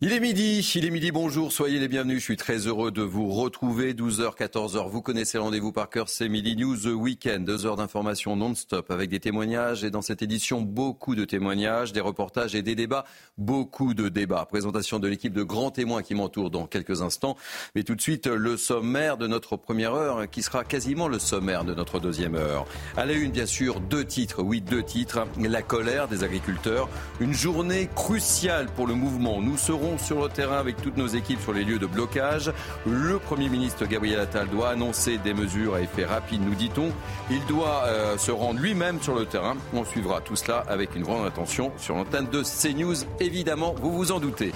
[0.00, 2.20] Il est midi, il est midi, bonjour, soyez les bienvenus.
[2.20, 3.94] Je suis très heureux de vous retrouver.
[3.94, 7.44] 12h, 14h, vous connaissez le rendez-vous par cœur, c'est Midi News The Weekend.
[7.44, 12.00] Deux heures d'information non-stop avec des témoignages et dans cette édition, beaucoup de témoignages, des
[12.00, 13.06] reportages et des débats.
[13.38, 14.46] Beaucoup de débats.
[14.48, 17.36] Présentation de l'équipe de grands témoins qui m'entourent dans quelques instants.
[17.74, 21.64] Mais tout de suite, le sommaire de notre première heure qui sera quasiment le sommaire
[21.64, 22.66] de notre deuxième heure.
[22.96, 24.44] À la une, bien sûr, deux titres.
[24.44, 25.26] Oui, deux titres.
[25.40, 26.88] La colère des agriculteurs.
[27.18, 29.42] Une journée cruciale pour le mouvement.
[29.42, 32.52] Nous serons sur le terrain avec toutes nos équipes sur les lieux de blocage.
[32.84, 36.90] Le Premier ministre Gabriel Attal doit annoncer des mesures à effet rapide, nous dit-on.
[37.30, 39.56] Il doit euh, se rendre lui-même sur le terrain.
[39.72, 44.12] On suivra tout cela avec une grande attention sur l'antenne de CNews, évidemment, vous vous
[44.12, 44.52] en doutez.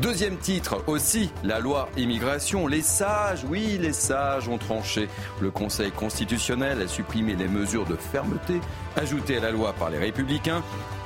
[0.00, 2.66] Deuxième titre aussi, la loi immigration.
[2.66, 5.08] Les sages, oui, les sages ont tranché.
[5.40, 8.60] Le Conseil constitutionnel a supprimé les mesures de fermeté
[8.96, 10.62] ajoutées à la loi par les républicains.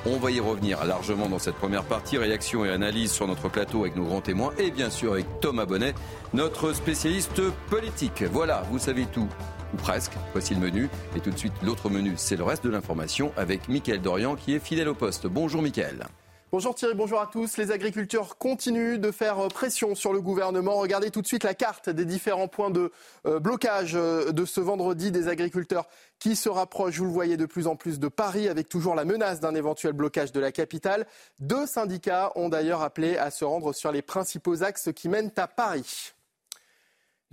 [0.07, 2.19] On va y revenir largement dans cette première partie.
[2.19, 5.65] Réaction et analyse sur notre plateau avec nos grands témoins et bien sûr avec Thomas
[5.65, 5.95] Bonnet,
[6.35, 8.23] notre spécialiste politique.
[8.31, 9.29] Voilà, vous savez tout.
[9.73, 10.13] Ou presque.
[10.33, 10.91] Voici le menu.
[11.17, 14.55] Et tout de suite, l'autre menu, c'est le reste de l'information avec Mickaël Dorian qui
[14.55, 15.27] est fidèle au poste.
[15.27, 16.07] Bonjour Mickaël.
[16.55, 17.57] Bonjour Thierry, bonjour à tous.
[17.57, 20.77] Les agriculteurs continuent de faire pression sur le gouvernement.
[20.77, 22.93] Regardez tout de suite la carte des différents points de
[23.27, 25.89] euh, blocage euh, de ce vendredi des agriculteurs
[26.21, 29.05] qui se rapprochent, vous le voyez, de plus en plus de Paris avec toujours la
[29.05, 31.09] menace d'un éventuel blocage de la capitale.
[31.41, 35.49] Deux syndicats ont d'ailleurs appelé à se rendre sur les principaux axes qui mènent à
[35.49, 36.14] Paris.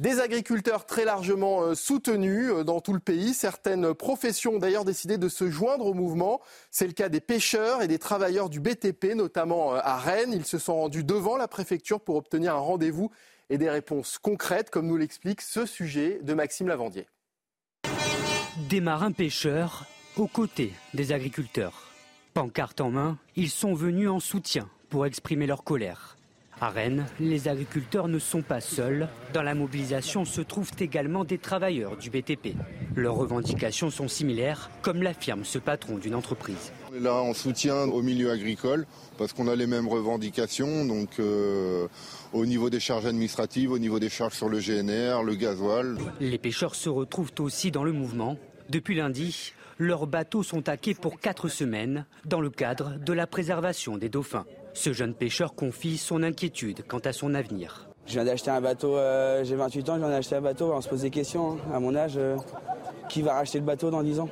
[0.02, 3.36] Des agriculteurs très largement euh, soutenus euh, dans tout le pays.
[3.36, 6.42] Certaines professions ont d'ailleurs décidé de se joindre au mouvement.
[6.72, 10.34] C'est le cas des pêcheurs et des travailleurs du BTP, notamment euh, à Rennes.
[10.34, 13.12] Ils se sont rendus devant la préfecture pour obtenir un rendez-vous
[13.52, 17.06] et des réponses concrètes, comme nous l'explique ce sujet de Maxime Lavandier.
[18.70, 19.86] Des marins pêcheurs
[20.18, 21.92] aux côtés des agriculteurs.
[22.34, 26.18] Pancarte en main, ils sont venus en soutien pour exprimer leur colère.
[26.64, 29.08] À Rennes, les agriculteurs ne sont pas seuls.
[29.34, 32.50] Dans la mobilisation se trouvent également des travailleurs du BTP.
[32.96, 36.72] Leurs revendications sont similaires, comme l'affirme ce patron d'une entreprise.
[36.92, 38.86] On est là en soutien au milieu agricole
[39.18, 40.86] parce qu'on a les mêmes revendications.
[40.86, 41.88] Donc, euh,
[42.32, 45.98] au niveau des charges administratives, au niveau des charges sur le GNR, le gasoil.
[46.20, 48.38] Les pêcheurs se retrouvent aussi dans le mouvement.
[48.70, 53.98] Depuis lundi, leurs bateaux sont taqués pour quatre semaines dans le cadre de la préservation
[53.98, 54.46] des dauphins.
[54.74, 57.88] Ce jeune pêcheur confie son inquiétude quant à son avenir.
[58.08, 60.82] Je viens d'acheter un bateau, euh, j'ai 28 ans, je viens d'acheter un bateau, on
[60.82, 61.54] se pose des questions.
[61.54, 61.74] Hein.
[61.74, 62.36] À mon âge, euh,
[63.10, 64.30] qui va racheter le bateau dans 10 ans?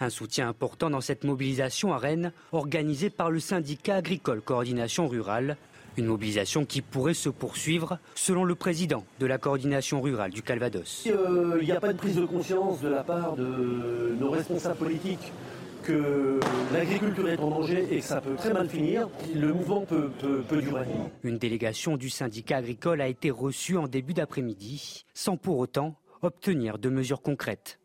[0.00, 5.56] Un soutien important dans cette mobilisation à Rennes, organisée par le syndicat agricole Coordination Rurale.
[5.98, 11.06] Une mobilisation qui pourrait se poursuivre, selon le président de la coordination rurale du Calvados.
[11.06, 14.76] Euh, il n'y a pas de prise de conscience de la part de nos responsables
[14.76, 15.32] politiques
[15.82, 16.40] que
[16.72, 20.10] l'agriculture est en danger et que ça peut très mal finir, le mouvement peut,
[20.50, 20.86] durer.
[21.22, 26.78] Une délégation du syndicat agricole a été reçue en début d'après-midi, sans pour autant obtenir
[26.78, 27.78] de mesures concrètes.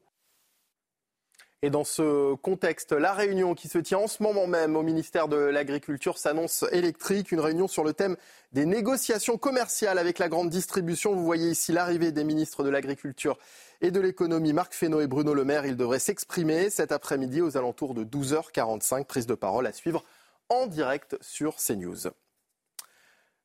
[1.64, 5.28] Et dans ce contexte, la réunion qui se tient en ce moment même au ministère
[5.28, 7.32] de l'Agriculture s'annonce électrique.
[7.32, 8.16] Une réunion sur le thème
[8.54, 11.16] des négociations commerciales avec la grande distribution.
[11.16, 13.40] Vous voyez ici l'arrivée des ministres de l'Agriculture
[13.82, 15.66] et de l'économie, Marc Fesneau et Bruno Le Maire.
[15.66, 19.06] Ils devraient s'exprimer cet après-midi aux alentours de 12h45.
[19.06, 20.04] Prise de parole à suivre
[20.50, 22.10] en direct sur CNews.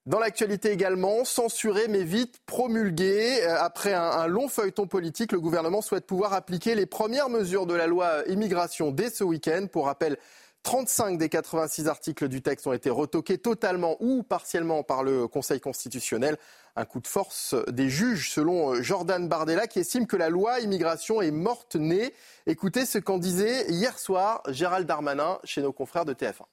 [0.04, 3.40] Dans l'actualité également, censuré mais vite promulgué.
[3.44, 7.74] Euh, après un, long feuilleton politique, le gouvernement souhaite pouvoir appliquer les premières mesures de
[7.74, 9.66] la loi immigration dès ce week-end.
[9.70, 10.16] Pour rappel,
[10.64, 15.60] 35 des 86 articles du texte ont été retoqués totalement ou partiellement par le Conseil
[15.60, 16.36] constitutionnel.
[16.74, 20.60] Un coup de force des juges, selon euh, Jordan Bardella, qui estime que la loi
[20.60, 22.14] immigration est morte-née.
[22.46, 26.46] Écoutez ce qu'en disait hier soir Gérald Darmanin chez nos confrères de TF1.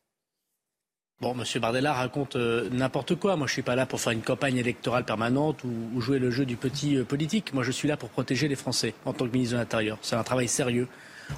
[1.22, 1.44] Bon, M.
[1.62, 3.36] Bardella raconte euh, n'importe quoi.
[3.36, 6.46] Moi, je suis pas là pour faire une campagne électorale permanente ou, jouer le jeu
[6.46, 7.54] du petit euh, politique.
[7.54, 9.98] Moi, je suis là pour protéger les Français en tant que ministre de l'Intérieur.
[10.02, 10.88] C'est un travail sérieux.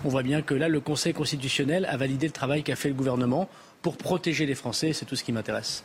[0.05, 2.95] On voit bien que là, le Conseil constitutionnel a validé le travail qu'a fait le
[2.95, 3.49] gouvernement
[3.81, 4.93] pour protéger les Français.
[4.93, 5.83] C'est tout ce qui m'intéresse.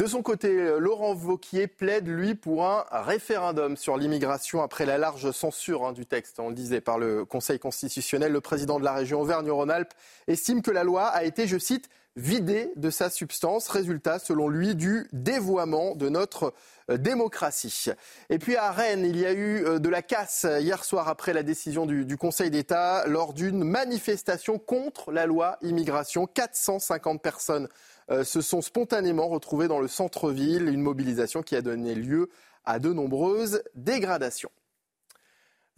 [0.00, 5.30] De son côté, Laurent Vauquier plaide, lui, pour un référendum sur l'immigration après la large
[5.30, 8.32] censure hein, du texte, on le disait, par le Conseil constitutionnel.
[8.32, 9.92] Le président de la région Auvergne-Rhône-Alpes
[10.26, 13.68] estime que la loi a été, je cite, vidé de sa substance.
[13.68, 16.54] Résultat, selon lui, du dévoiement de notre
[16.90, 17.90] euh, démocratie.
[18.30, 21.34] Et puis à Rennes, il y a eu euh, de la casse hier soir après
[21.34, 26.26] la décision du, Conseil d'État lors d'une manifestation contre la loi immigration.
[26.26, 27.68] 450 personnes
[28.24, 32.28] se sont spontanément retrouvées dans le centre-ville, une mobilisation qui a donné lieu
[32.64, 34.50] à de nombreuses dégradations.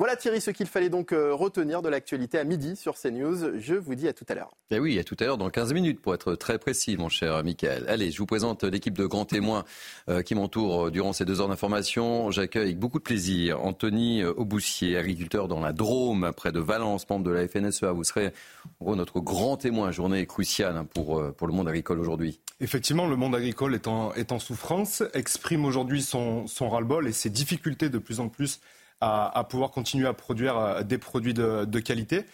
[0.03, 3.61] Voilà Thierry ce qu'il fallait donc euh, retenir de l'actualité à midi sur CNews.
[3.61, 4.51] Je vous dis à tout à l'heure.
[4.73, 7.09] Et eh oui, à tout à l'heure dans 15 minutes pour être très précis mon
[7.09, 7.85] cher Michael.
[7.87, 9.65] Allez, je vous présente l'équipe de grands témoins
[10.09, 12.33] euh, qui m'entoure durant ces deux heures d'information.
[12.33, 17.25] J'accueille avec beaucoup de plaisir Anthony Auboussier, agriculteur dans la Drôme, près de Valence, membre
[17.27, 17.93] de la FNSEA.
[17.93, 18.33] Vous serez
[18.81, 22.41] en gros notre grand témoin, journée cruciale hein, pour, euh, pour le monde agricole aujourd'hui.
[22.59, 27.13] Effectivement, le monde agricole est en, est en souffrance, exprime aujourd'hui son, son ras-le-bol et
[27.13, 28.59] ses difficultés de plus en plus
[29.03, 32.25] à, pouvoir continuer à produire euh, des produits de, qualité.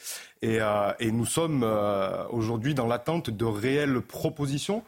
[0.44, 4.82] Euh, et, nous sommes euh, aujourd'hui dans l'attente de réelles propositions.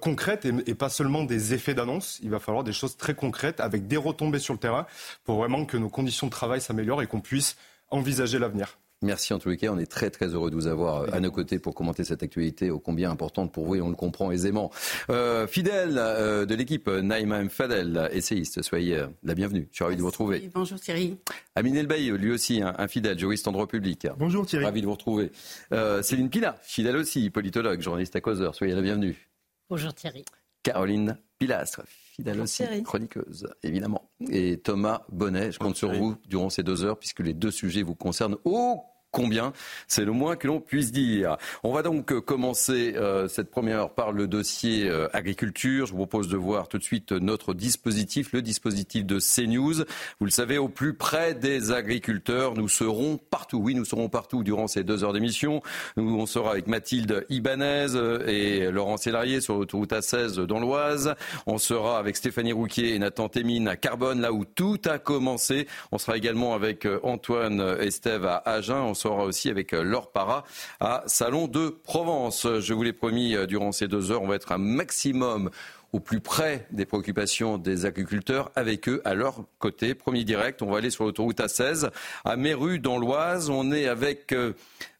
[0.00, 2.18] concrètes et, pas seulement des effets d'annonce.
[2.22, 4.86] Il va falloir des choses très concrètes avec des retombées sur le terrain
[5.24, 7.56] pour vraiment que nos conditions de travail s'améliorent et qu'on puisse
[7.90, 8.79] envisager l'avenir.
[9.02, 9.68] Merci en tous les cas.
[9.72, 12.22] On est très très heureux de vous avoir euh, à nos côtés pour commenter cette
[12.22, 14.70] actualité ô combien importante pour vous et on le comprend aisément.
[15.08, 19.68] Euh, fidèle euh, de l'équipe, Naïma Fadel, essayiste, soyez la bienvenue.
[19.70, 20.50] Je suis ravi de vous retrouver.
[20.52, 21.16] Bonjour Thierry.
[21.54, 24.06] Amine Elbaï, lui aussi un, fidèle, juriste en droit public.
[24.18, 24.66] Bonjour Thierry.
[24.66, 25.32] Ravi de vous retrouver.
[26.02, 28.54] Céline Pina, fidèle aussi, politologue, journaliste à causeur.
[28.54, 29.16] Soyez la bienvenue.
[29.70, 30.24] Bonjour Thierry.
[30.62, 31.82] Caroline Pilastre,
[32.20, 34.10] fidèle aussi, chroniqueuse, évidemment.
[34.30, 37.82] Et Thomas Bonnet, je compte sur vous durant ces deux heures, puisque les deux sujets
[37.82, 38.36] vous concernent.
[38.44, 39.52] Oh combien,
[39.88, 41.36] c'est le moins que l'on puisse dire.
[41.62, 45.86] On va donc euh, commencer euh, cette première heure par le dossier euh, agriculture.
[45.86, 49.84] Je vous propose de voir tout de suite notre dispositif, le dispositif de CNews.
[50.20, 53.58] Vous le savez, au plus près des agriculteurs, nous serons partout.
[53.58, 55.62] Oui, nous serons partout durant ces deux heures d'émission.
[55.96, 57.88] Nous, on sera avec Mathilde Ibanez
[58.26, 61.14] et Laurent Sélarié sur l'autoroute A16 dans l'Oise.
[61.46, 65.66] On sera avec Stéphanie Rouquier et Nathan Témine à Carbone, là où tout a commencé.
[65.90, 70.44] On sera également avec Antoine Estève à Agen sera aussi avec euh, Laure Para
[70.78, 72.46] à Salon de Provence.
[72.60, 75.50] Je vous l'ai promis, euh, durant ces deux heures, on va être un maximum
[75.92, 79.94] au plus près des préoccupations des agriculteurs, avec eux à leur côté.
[79.94, 81.90] Premier direct, on va aller sur l'autoroute A16
[82.24, 83.50] à Méru dans l'Oise.
[83.50, 84.52] On est avec euh,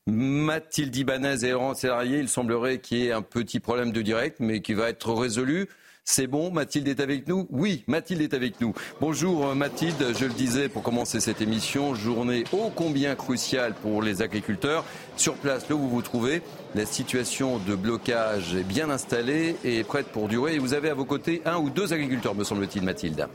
[0.06, 2.18] Mathilde Ibanez et Laurent Sélarié.
[2.18, 5.68] Il semblerait qu'il y ait un petit problème de direct, mais qui va être résolu.
[6.12, 7.46] C'est bon, Mathilde est avec nous?
[7.50, 8.74] Oui, Mathilde est avec nous.
[9.00, 14.02] Bonjour euh, Mathilde, je le disais pour commencer cette émission, journée ô combien cruciale pour
[14.02, 14.84] les agriculteurs.
[15.16, 16.42] Sur place, là où vous vous trouvez,
[16.74, 20.56] la situation de blocage est bien installée et prête pour durer.
[20.56, 23.28] Et vous avez à vos côtés un ou deux agriculteurs, me semble-t-il, Mathilde.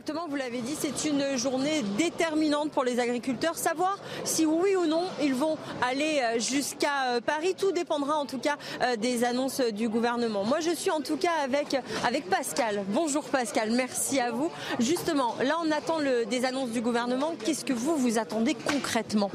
[0.00, 3.56] Exactement, vous l'avez dit, c'est une journée déterminante pour les agriculteurs.
[3.56, 8.24] Savoir si oui ou non ils vont aller euh, jusqu'à euh, Paris, tout dépendra en
[8.24, 10.42] tout cas euh, des annonces du gouvernement.
[10.44, 11.76] Moi je suis en tout cas avec,
[12.06, 12.82] avec Pascal.
[12.88, 14.50] Bonjour Pascal, merci à vous.
[14.78, 15.98] Justement, là on attend
[16.30, 17.34] des annonces du gouvernement.
[17.44, 19.30] Qu'est-ce que vous vous attendez concrètement?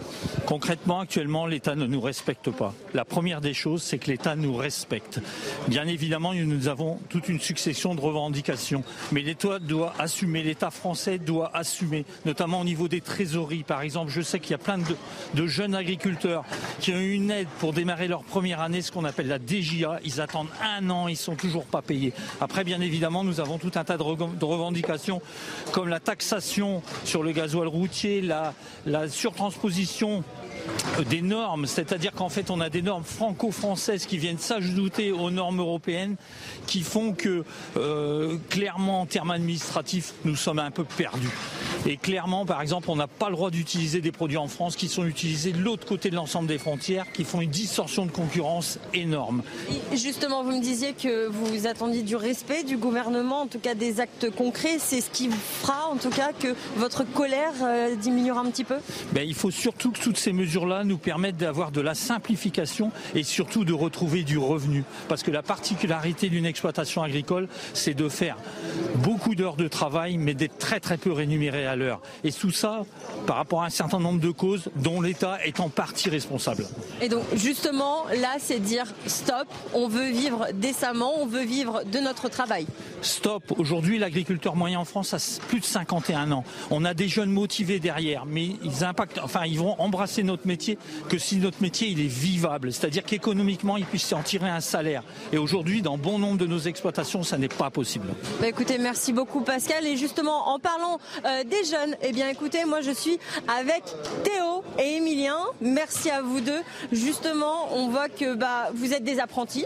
[0.47, 2.73] Concrètement, actuellement, l'État ne nous respecte pas.
[2.95, 5.19] La première des choses, c'est que l'État nous respecte.
[5.67, 10.71] Bien évidemment, nous avons toute une succession de revendications, mais l'État doit assumer mais l'État
[10.71, 13.63] français doit assumer, notamment au niveau des trésoreries.
[13.63, 16.45] Par exemple, je sais qu'il y a plein de, jeunes agriculteurs
[16.79, 19.99] qui ont eu une aide pour démarrer leur première année, ce qu'on appelle la DGA.
[20.05, 22.13] Ils attendent un an, ils sont toujours pas payés.
[22.39, 25.21] Après, bien évidemment, nous avons tout un tas de, revendications
[25.73, 30.23] comme la taxation sur le gasoil routier, la surtransposition
[31.09, 35.59] des normes, c'est-à-dire qu'en fait on a des normes franco-françaises qui viennent s'ajouter aux normes
[35.59, 36.15] européennes
[36.67, 37.43] qui font que
[37.77, 41.29] euh, clairement en termes administratifs nous sommes un peu perdus.
[41.85, 44.87] Et clairement par exemple on n'a pas le droit d'utiliser des produits en France qui
[44.87, 48.79] sont utilisés de l'autre côté de l'ensemble des frontières, qui font une distorsion de concurrence
[48.93, 49.43] énorme.
[49.93, 53.99] Justement vous me disiez que vous attendiez du respect du gouvernement, en tout cas des
[53.99, 58.49] actes concrets, c'est ce qui fera en tout cas que votre colère euh, diminuera un
[58.49, 58.75] petit peu?
[59.11, 62.91] Ben, Il faut surtout que toutes ces mesures là nous permettent d'avoir de la simplification
[63.13, 64.83] et surtout de retrouver du revenu.
[65.09, 68.37] Parce que la particularité d'une exploitation agricole, c'est de faire
[68.95, 72.01] beaucoup d'heures de travail, mais d'être très très peu rémunéré à l'heure.
[72.23, 72.83] Et tout ça,
[73.25, 76.65] par rapport à un certain nombre de causes dont l'État est en partie responsable.
[77.01, 81.99] Et donc justement, là, c'est dire stop, on veut vivre décemment, on veut vivre de
[81.99, 82.67] notre travail.
[83.01, 83.53] Stop.
[83.57, 86.43] Aujourd'hui, l'agriculteur moyen en France a plus de 51 ans.
[86.69, 90.47] On a des jeunes motivés derrière, mais ils impactent, enfin, ils vont embrasser notre notre
[90.47, 90.77] métier
[91.09, 95.03] que si notre métier il est vivable, c'est-à-dire qu'économiquement il puisse en tirer un salaire.
[95.33, 98.07] Et aujourd'hui, dans bon nombre de nos exploitations, ça n'est pas possible.
[98.39, 99.85] Bah, écoutez, merci beaucoup Pascal.
[99.85, 103.17] Et justement, en parlant euh, des jeunes, eh bien écoutez, moi je suis
[103.59, 103.83] avec
[104.23, 105.37] Théo et Emilien.
[105.61, 106.61] Merci à vous deux.
[106.91, 109.65] Justement, on voit que bah, vous êtes des apprentis,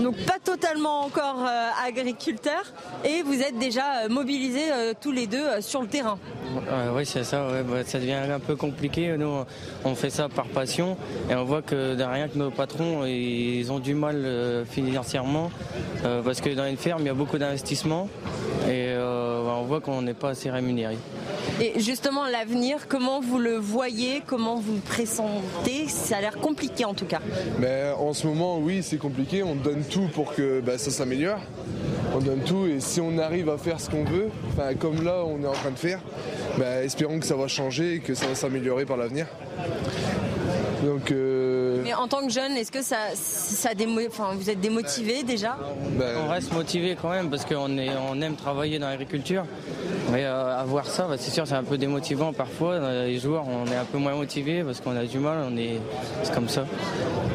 [0.00, 2.72] donc pas totalement encore euh, agriculteurs,
[3.04, 6.18] et vous êtes déjà euh, mobilisés euh, tous les deux euh, sur le terrain.
[6.94, 7.46] oui, c'est ça.
[7.48, 9.16] ouais, bah, ça devient un peu compliqué.
[9.16, 9.44] Nous,
[9.84, 10.96] on fait ça par passion
[11.30, 15.50] et on voit que derrière que nos patrons, ils ont du mal euh, financièrement
[16.04, 18.08] euh, parce que dans une ferme, il y a beaucoup d'investissements
[18.64, 20.96] et euh, bah, on voit qu'on n'est pas assez rémunéré.
[21.60, 25.88] Et justement, l'avenir, comment vous le voyez, comment vous le pressentez?
[25.88, 27.20] Ça a l'air compliqué en tout cas.
[27.58, 29.42] Ben, en ce moment, oui, c'est compliqué.
[29.42, 31.40] On donne tout pour que ben, ça s'améliore.
[32.14, 34.28] On donne tout et si on arrive à faire ce qu'on veut,
[34.78, 36.00] comme là on est en train de faire,
[36.58, 39.26] ben, espérons que ça va changer et que ça va s'améliorer par l'avenir.
[40.84, 44.60] Donc, euh, Mais en tant que jeune, est-ce que ça, ça démo- enfin, vous êtes
[44.60, 45.56] démotivé déjà?
[45.98, 49.44] Ben, On reste motivé quand même parce qu'on on aime travailler dans l'agriculture.
[50.12, 52.78] Mais euh, à voir ça, bah, c'est sûr, c'est un peu démotivant parfois.
[53.06, 55.38] Les joueurs, on est un peu moins motivé parce qu'on a du mal.
[55.50, 55.80] On est,
[56.22, 56.64] c'est comme ça.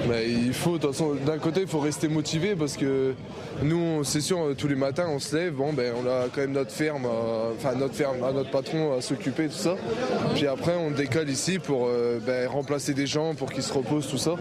[0.08, 3.14] ben, il faut, de toute façon, d'un côté, il faut rester motivé parce que
[3.64, 6.54] nous, c'est sûr, tous les matins, on se lève, bon, ben, on a quand même
[6.54, 9.76] notre ferme, euh, enfin notre ferme, à notre patron à s'occuper, tout ça.
[10.34, 14.08] Puis après, on décale ici pour euh, ben, remplacer des gens, pour qu'ils se reposent,
[14.08, 14.36] tout ça.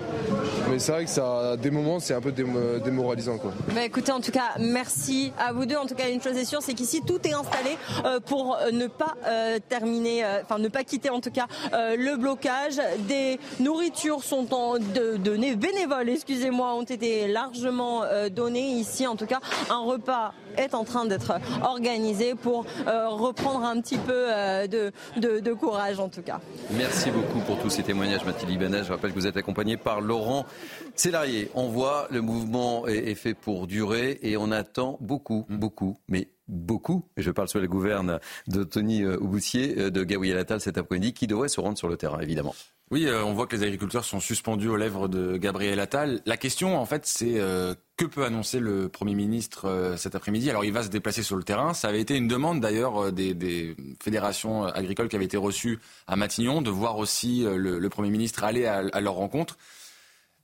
[0.70, 3.52] Mais c'est vrai que ça, à des moments, c'est un peu démo- démoralisant, quoi.
[3.74, 5.76] Bah écoutez, en tout cas, merci à vous deux.
[5.76, 8.70] En tout cas, une chose est sûre, c'est qu'ici tout est installé euh, pour euh,
[8.70, 12.80] ne pas euh, terminer, enfin ne pas quitter en tout cas le blocage.
[13.08, 14.76] Des nourritures sont en,
[15.18, 19.06] données bénévoles, excusez-moi, ont été largement données ici.
[19.06, 23.98] En tout cas, un repas est en train d'être organisé pour euh, reprendre un petit
[23.98, 26.40] peu euh, de, de, de courage en tout cas.
[26.76, 28.82] Merci beaucoup pour tous ces témoignages, Mathilde Ibanez.
[28.84, 30.46] Je rappelle que vous êtes accompagné par Laurent
[30.94, 31.50] Célarier.
[31.54, 36.28] On voit, le mouvement est, est fait pour durer et on attend beaucoup, beaucoup, mais
[36.48, 40.60] beaucoup, et je parle sous la gouverne de Tony euh, Ouboussier, euh, de Gabriel Attal
[40.60, 42.54] cet après-midi, qui devrait se rendre sur le terrain, évidemment.
[42.90, 46.20] Oui, euh, on voit que les agriculteurs sont suspendus aux lèvres de Gabriel Attal.
[46.26, 50.48] La question, en fait, c'est euh, que peut annoncer le Premier ministre euh, cet après-midi?
[50.48, 51.74] Alors, il va se déplacer sur le terrain.
[51.74, 55.36] Ça avait été une demande, d'ailleurs, euh, des, des fédérations euh, agricoles qui avaient été
[55.36, 59.58] reçues à Matignon, de voir aussi le, le Premier ministre aller à, à leur rencontre.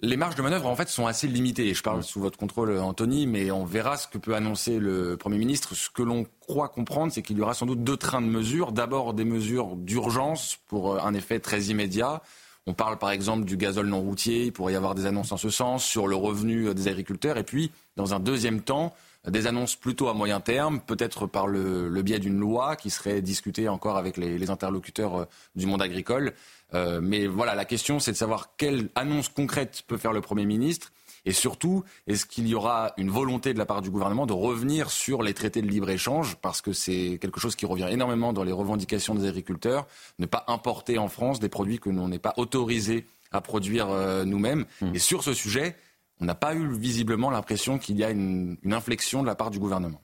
[0.02, 1.72] Les marges de manœuvre, en fait, sont assez limitées.
[1.72, 5.38] Je parle sous votre contrôle, Anthony, mais on verra ce que peut annoncer le Premier
[5.38, 5.74] ministre.
[5.74, 8.72] Ce que l'on croit comprendre, c'est qu'il y aura sans doute deux trains de mesures.
[8.72, 12.20] D'abord, des mesures d'urgence pour un effet très immédiat.
[12.66, 15.36] On parle par exemple du gazole non routier, il pourrait y avoir des annonces en
[15.36, 17.38] ce sens, sur le revenu des agriculteurs.
[17.38, 18.92] Et puis, dans un deuxième temps,
[19.28, 23.68] des annonces plutôt à moyen terme, peut-être par le, biais d'une loi qui serait discutée
[23.68, 25.24] encore avec les, les interlocuteurs euh,
[25.56, 26.32] du monde agricole.
[26.74, 30.46] Euh, mais voilà, la question, c'est de savoir quelle annonce concrète peut faire le Premier
[30.46, 30.92] ministre.
[31.26, 34.90] Et surtout, est-ce qu'il y aura une volonté de la part du gouvernement de revenir
[34.90, 36.36] sur les traités de libre-échange?
[36.36, 39.88] Parce que c'est quelque chose qui revient énormément dans les revendications des agriculteurs.
[40.20, 44.24] Ne pas importer en France des produits que l'on n'est pas autorisé à produire euh,
[44.24, 44.66] nous-mêmes.
[44.94, 45.74] Et sur ce sujet,
[46.20, 49.50] on n'a pas eu visiblement l'impression qu'il y a une, une inflexion de la part
[49.50, 50.00] du gouvernement.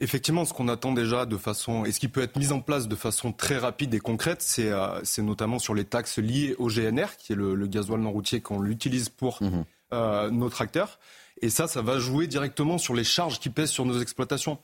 [0.00, 2.88] Effectivement, ce qu'on attend déjà de façon, et ce qui peut être mis en place
[2.88, 7.16] de façon très rapide et concrète, c'est euh, notamment sur les taxes liées au GNR,
[7.18, 9.40] qui est le, le gasoil non routier qu'on l'utilise pour
[9.94, 10.98] euh, nos tracteurs.
[11.40, 14.58] Et ça, ça va jouer directement sur les charges qui pèsent sur nos exploitations.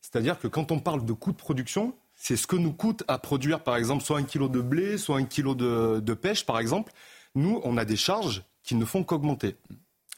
[0.00, 3.18] C'est-à-dire que quand on parle de coûts de production, c'est ce que nous coûte à
[3.18, 6.58] produire, par exemple, soit un kilo de blé, soit un kilo de, de pêche, par
[6.58, 6.92] exemple.
[7.34, 9.56] Nous, on a des charges qui ne font qu'augmenter.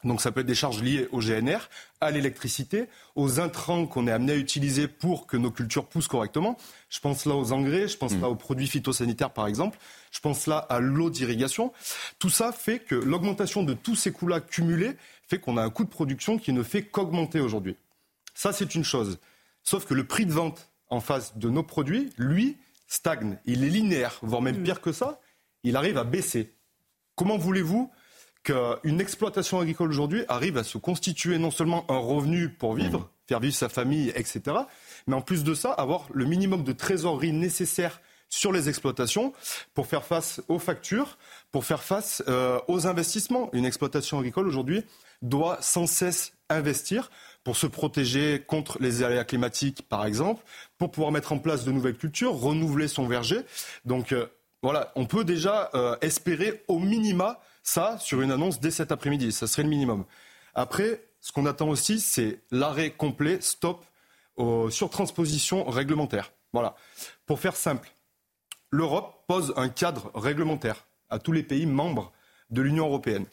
[0.05, 1.59] Donc ça peut être des charges liées au GNR,
[2.01, 2.87] à l'électricité,
[3.17, 6.57] aux intrants qu'on est amené à utiliser pour que nos cultures poussent correctement.
[6.89, 9.79] Je pense là aux engrais, je pense là aux produits phytosanitaires par exemple,
[10.13, 11.73] je pense là à l'eau d'irrigation.
[12.21, 15.85] Tout ça fait que l'augmentation de tous ces coûts-là cumulés fait qu'on a un coût
[15.85, 17.77] de production qui ne fait qu'augmenter aujourd'hui.
[18.35, 19.19] Ça c'est une chose.
[19.65, 23.39] Sauf que le prix de vente en face de nos produits, lui, stagne.
[23.45, 25.21] Il est linéaire, voire même pire que ça,
[25.65, 26.55] il arrive à baisser.
[27.15, 27.91] Comment voulez-vous
[28.43, 33.41] qu'une exploitation agricole aujourd'hui arrive à se constituer non seulement un revenu pour vivre, faire
[33.41, 34.41] vivre sa famille, etc.,
[35.07, 39.33] mais en plus de ça, avoir le minimum de trésorerie nécessaire sur les exploitations
[39.75, 41.19] pour faire face aux factures,
[41.51, 43.51] pour faire face euh, aux investissements.
[43.53, 44.85] Une exploitation agricole aujourd'hui
[45.23, 47.11] doit sans cesse investir
[47.45, 50.45] pour se protéger contre les aléas climatiques, par exemple,
[50.77, 53.41] pour pouvoir mettre en place de nouvelles cultures, renouveler son verger.
[53.85, 54.27] Donc euh,
[54.63, 59.31] voilà, on peut déjà euh, espérer au minima ça sur une annonce dès cet après-midi.
[59.33, 60.05] Ça serait le minimum.
[60.55, 63.85] Après, ce qu'on attend aussi, c'est l'arrêt complet, stop,
[64.37, 66.33] aux surtranspositions réglementaires.
[66.53, 66.75] Voilà.
[67.27, 67.91] Pour faire simple,
[68.71, 72.13] l'Europe pose un cadre réglementaire à tous les pays membres
[72.51, 73.27] de l'Union européenne.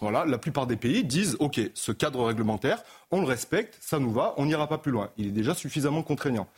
[0.00, 4.12] Voilà, la plupart des pays disent OK, ce cadre réglementaire, on le respecte, ça nous
[4.12, 5.10] va, on n'ira pas plus loin.
[5.16, 6.48] Il est déjà suffisamment contraignant.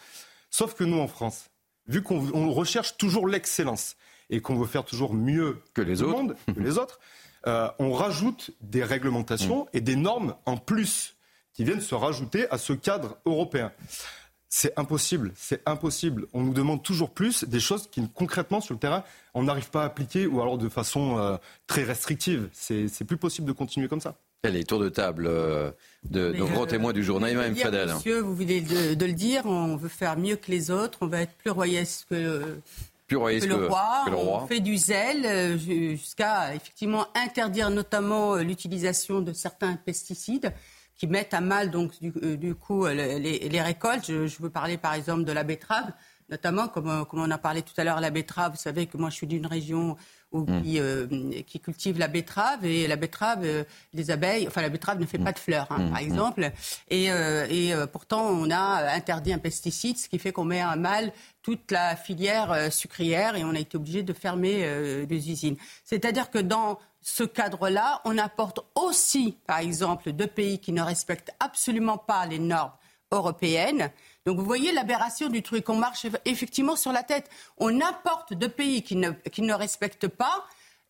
[0.51, 1.51] Sauf que nous, en France,
[1.87, 3.97] vu qu'on recherche toujours l'excellence
[4.31, 7.01] et qu'on veut faire toujours mieux que les autres, monde, que les autres
[7.47, 9.69] euh, on rajoute des réglementations mm.
[9.75, 11.15] et des normes en plus
[11.55, 13.73] qui viennent se rajouter à ce cadre européen.
[14.51, 16.27] C'est impossible, c'est impossible.
[16.33, 19.05] On nous demande toujours plus des choses qui, concrètement, sur le terrain,
[19.35, 22.49] on n'arrive pas à appliquer ou alors de façon euh, très restrictive.
[22.53, 24.15] C'est plus possible de continuer comme ça.
[24.45, 25.71] est tour de table euh,
[26.05, 27.21] de nos grands témoins du jour.
[27.21, 27.93] Naïma Fadel.
[27.93, 31.09] Monsieur, vous venez de, de, le dire, on veut faire mieux que les autres, on
[31.09, 32.59] va être plus royaliste que
[33.09, 34.05] plus que, le roi.
[34.13, 40.53] On fait du zèle euh, jusqu'à effectivement interdire notamment euh, l'utilisation de certains pesticides
[40.95, 44.07] qui mettent à mal donc du, euh, coup les, récoltes.
[44.07, 45.93] Je, veux parler par exemple de la betterave,
[46.29, 48.53] notamment comme, comme on a parlé tout à l'heure la betterave.
[48.53, 49.97] Vous savez que moi je suis d'une région
[50.33, 50.63] ou mm.
[50.63, 51.07] qui, euh,
[51.47, 55.19] qui cultivent la betterave et la betterave, euh, les abeilles, enfin la betterave ne fait
[55.19, 55.91] pas de fleurs, hein, mm.
[55.91, 56.05] par mm.
[56.05, 56.53] exemple.
[56.89, 60.77] Et, euh, et pourtant, on a interdit un pesticide, ce qui fait qu'on met à
[60.77, 65.57] mal toute la filière sucrière et on a été obligé de fermer des usines.
[65.85, 71.33] C'est-à-dire que dans ce cadre-là, on apporte aussi, par exemple, deux pays qui ne respectent
[71.41, 72.73] absolument pas les normes
[73.13, 73.91] européennes.
[74.27, 75.69] Donc vous voyez l'aberration du truc.
[75.69, 77.31] On marche effectivement sur la tête.
[77.57, 80.45] On importe de pays qui ne, qui ne respectent pas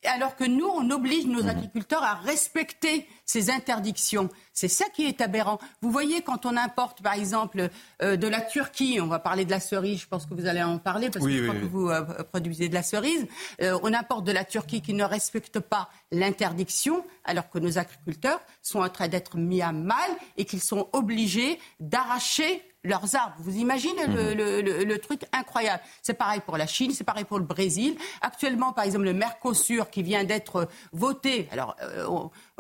[0.05, 1.49] alors que nous, on oblige nos mmh.
[1.49, 4.29] agriculteurs à respecter ces interdictions.
[4.53, 5.59] C'est ça qui est aberrant.
[5.83, 7.69] Vous voyez, quand on importe, par exemple,
[8.03, 10.63] euh, de la Turquie, on va parler de la cerise, je pense que vous allez
[10.63, 13.27] en parler, parce que je crois que vous euh, produisez de la cerise,
[13.61, 18.41] euh, on importe de la Turquie qui ne respecte pas l'interdiction, alors que nos agriculteurs
[18.63, 23.35] sont en train d'être mis à mal et qu'ils sont obligés d'arracher leurs arbres.
[23.39, 24.33] Vous imaginez mhm.
[24.33, 25.83] le, truc incroyable.
[26.03, 27.97] C'est pareil pour la Chine, c'est pareil pour le Brésil.
[28.21, 32.09] Actuellement, par exemple, le Mercosur qui vient d'être voté, alors euh,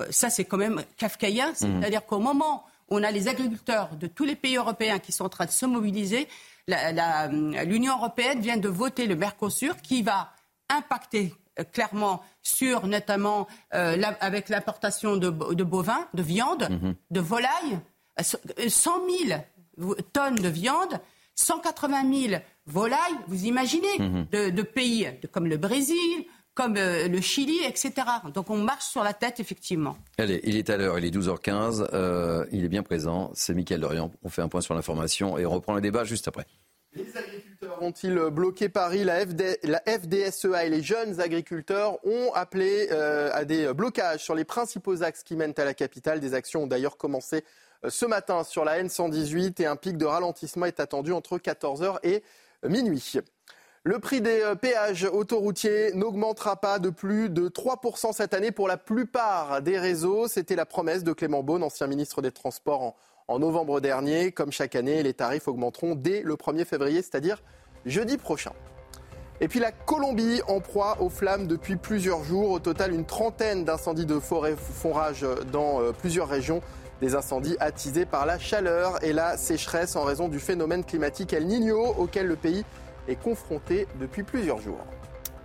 [0.00, 1.54] euh, ça c'est quand même kafkaïen, mhm.
[1.54, 5.24] c'est-à-dire qu'au moment où on a les agriculteurs de tous les pays européens qui sont
[5.24, 6.28] en train de se mobiliser,
[6.68, 10.32] l'Union européenne vient de voter le Mercosur qui va
[10.68, 16.94] impacter euh, clairement sur notamment avec l'importation de, bovins, de viande, mhm.
[17.10, 17.78] de volailles.
[18.20, 18.90] 100
[19.26, 19.40] 000
[20.12, 21.00] tonnes de viande,
[21.34, 24.26] 180 000 volailles, vous imaginez, mhm.
[24.30, 27.92] de, pays comme le Brésil, comme euh, le Chili, etc.
[28.34, 29.96] Donc on marche sur la tête, effectivement.
[30.18, 33.80] Allez, il est à l'heure, il est 12h15, euh, il est bien présent, c'est Mickaël
[33.80, 34.10] Dorian.
[34.24, 36.46] On fait un point sur l'information et on reprend le débat juste après.
[36.94, 39.04] Les agriculteurs ont-ils bloqué Paris?
[39.04, 45.02] La, FDSEA et les jeunes agriculteurs ont appelé euh, à des blocages sur les principaux
[45.04, 46.18] axes qui mènent à la capitale.
[46.18, 47.44] Des actions ont d'ailleurs commencé
[47.86, 52.22] ce matin sur la N118 et un pic de ralentissement est attendu entre 14h et
[52.66, 53.20] minuit.
[53.84, 58.68] Le prix des euh, péages autoroutiers n'augmentera pas de plus de 3% cette année pour
[58.68, 60.26] la plupart des réseaux.
[60.26, 62.96] C'était la promesse de Clément Beaune, ancien ministre des Transports,
[63.28, 64.32] en, novembre dernier.
[64.32, 67.42] Comme chaque année, les tarifs augmenteront dès le 1er février, c'est-à-dire
[67.86, 68.52] jeudi prochain.
[69.40, 72.50] Et puis la Colombie en proie aux flammes depuis plusieurs jours.
[72.50, 76.60] Au total, une trentaine d'incendies de forêt font rage dans euh, plusieurs régions.
[77.00, 81.46] Des incendies attisés par la chaleur et la sécheresse en raison du phénomène climatique El
[81.46, 82.64] Niño auquel le pays
[83.06, 84.84] est confronté depuis plusieurs jours.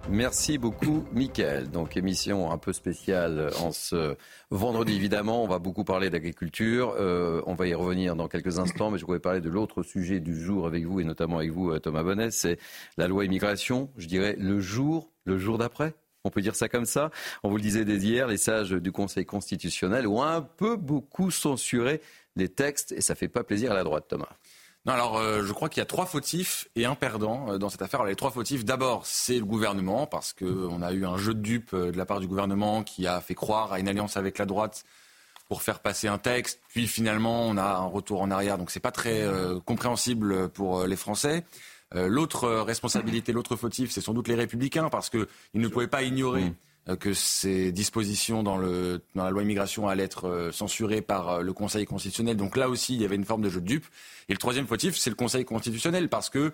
[0.10, 1.70] Merci beaucoup, Mickaël.
[1.70, 4.18] Donc, émission un peu spéciale en ce
[4.52, 5.44] vendredi, évidemment.
[5.44, 6.94] On va beaucoup parler d'agriculture.
[7.00, 10.20] Euh, on va y revenir dans quelques instants, mais je voulais parler de l'autre sujet
[10.20, 12.32] du jour avec vous, et notamment avec vous, euh, Thomas Bonnet.
[12.32, 12.58] C'est
[12.98, 13.92] la loi immigration.
[13.96, 15.94] Je dirais le jour, le jour d'après.
[16.24, 17.12] On peut dire ça comme ça.
[17.44, 21.32] On vous le disait dès hier, les sages du Conseil constitutionnel ont un peu beaucoup
[21.32, 22.02] censuré
[22.36, 24.30] les textes et ça fait pas plaisir à la droite, Thomas.
[24.86, 27.70] Non, alors euh, je crois qu'il y a trois fautifs et un perdant euh, dans
[27.70, 28.02] cette affaire.
[28.02, 31.40] Alors, les trois fautifs, d'abord, c'est le gouvernement, parce qu'on a eu un jeu de
[31.40, 34.38] dupes euh, de la part du gouvernement qui a fait croire à une alliance avec
[34.38, 34.84] la droite
[35.48, 36.60] pour faire passer un texte.
[36.68, 39.24] Puis finalement, on a un retour en arrière, donc c'est pas très
[39.66, 41.44] compréhensible pour les Français.
[41.96, 46.04] Euh, l'autre responsabilité, l'autre fautif, c'est sans doute les républicains, parce qu'ils ne pouvaient pas
[46.04, 46.56] ignorer mmh.
[46.90, 51.42] euh, que ces dispositions dans, le, dans, la loi immigration allaient être euh, censurées par
[51.42, 52.38] le Conseil constitutionnel.
[52.38, 53.86] Donc là aussi, il y avait une forme de jeu de dupe.
[54.30, 56.52] Et le troisième fautif, c'est le Conseil constitutionnel, parce que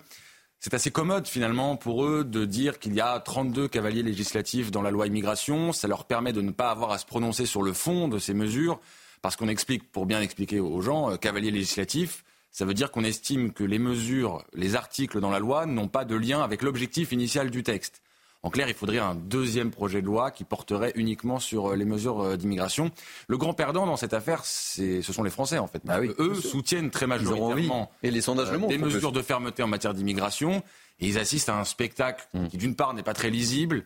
[0.58, 4.82] c'est assez commode finalement pour eux de dire qu'il y a 32 cavaliers législatifs dans
[4.82, 5.72] la loi immigration.
[5.72, 8.34] Ça leur permet de ne pas avoir à se prononcer sur le fond de ces
[8.34, 8.78] mesures,
[9.22, 13.52] parce qu'on explique, pour bien expliquer aux gens, cavaliers législatifs, ça veut dire qu'on estime
[13.52, 17.50] que les mesures, les articles dans la loi n'ont pas de lien avec l'objectif initial
[17.50, 18.02] du texte.
[18.42, 21.84] En clair, il faudrait un deuxième projet de loi qui porterait uniquement sur euh, les
[21.84, 22.90] mesures euh, d'immigration.
[23.28, 25.82] Le grand perdant dans cette affaire, ce sont les Français, en fait.
[25.88, 29.92] Ah eux soutiennent très majoritairement et les sondages euh, des mesures de fermeté en matière
[29.92, 30.62] d'immigration.
[31.00, 32.48] Et ils assistent à un spectacle mmh.
[32.48, 33.84] qui, d'une part, n'est pas très lisible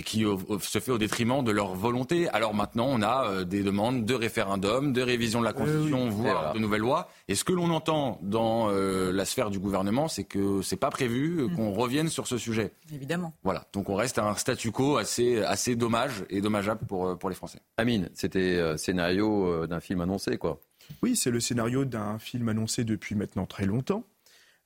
[0.00, 0.24] et qui
[0.60, 2.26] se fait au détriment de leur volonté.
[2.30, 6.54] Alors maintenant, on a euh, des demandes de référendum, de révision de la Constitution, voire
[6.54, 7.10] de nouvelles lois.
[7.28, 10.88] Et ce que l'on entend dans euh, la sphère du gouvernement, c'est que c'est pas
[10.88, 11.54] prévu mm.
[11.54, 12.72] qu'on revienne sur ce sujet.
[12.94, 13.34] Évidemment.
[13.42, 13.68] Voilà.
[13.74, 17.28] Donc on reste à un statu quo assez, assez dommage et dommageable pour, euh, pour
[17.28, 17.60] les Français.
[17.76, 20.60] Amine, c'était scénario d'un film annoncé, quoi.
[21.02, 24.04] Oui, c'est le scénario d'un film annoncé depuis maintenant très longtemps.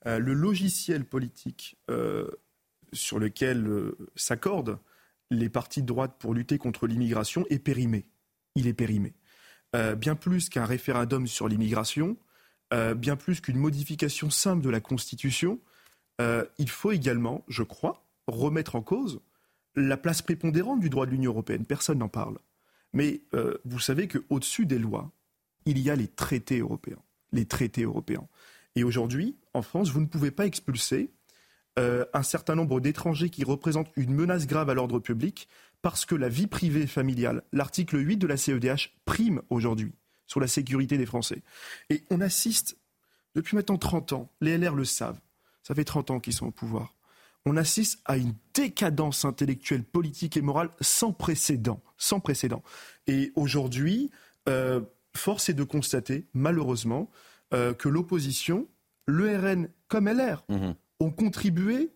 [0.04, 1.76] le logiciel politique
[2.92, 4.78] sur lequel s'accorde
[5.30, 8.06] les partis de droite pour lutter contre l'immigration est périmé.
[8.54, 9.14] Il est périmé.
[9.74, 12.16] Euh, bien plus qu'un référendum sur l'immigration,
[12.72, 15.58] euh, bien plus qu'une modification simple de la Constitution,
[16.20, 19.20] euh, il faut également, je crois, remettre en cause
[19.74, 21.64] la place prépondérante du droit de l'Union européenne.
[21.64, 22.38] Personne n'en parle.
[22.92, 23.22] Mais
[23.64, 25.10] vous savez qu'au-dessus des lois,
[25.66, 27.02] il y a les traités européens.
[27.32, 28.28] Les traités européens.
[28.76, 31.10] Et aujourd'hui, en France, vous ne pouvez pas expulser
[31.78, 35.48] euh, un certain nombre d'étrangers qui représentent une menace grave à l'ordre public
[35.82, 39.92] parce que la vie privée familiale, l'article 8 de la CEDH, prime aujourd'hui
[40.26, 41.42] sur la sécurité des Français.
[41.90, 42.78] Et on assiste,
[43.34, 45.20] depuis maintenant 30 ans, les LR le savent,
[45.62, 46.94] ça fait 30 ans qu'ils sont au pouvoir,
[47.44, 51.82] on assiste à une décadence intellectuelle, politique et morale sans précédent.
[51.98, 52.62] Sans précédent.
[53.06, 54.10] Et aujourd'hui,
[54.48, 54.80] euh,
[55.14, 57.10] force est de constater, malheureusement,
[57.52, 58.66] euh, que l'opposition,
[59.06, 60.72] le RN comme LR, mmh
[61.04, 61.90] ont contribué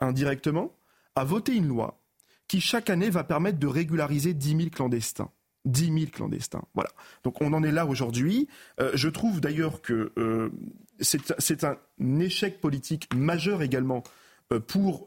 [0.00, 0.74] indirectement
[1.14, 2.02] à voter une loi
[2.48, 5.30] qui chaque année va permettre de régulariser 10 000 clandestins.
[5.66, 6.64] 10 000 clandestins.
[6.74, 6.90] Voilà.
[7.22, 8.48] Donc on en est là aujourd'hui.
[8.80, 10.50] Euh, je trouve d'ailleurs que euh,
[11.00, 11.76] c'est un
[12.18, 14.02] échec politique majeur également
[14.52, 15.06] euh, pour,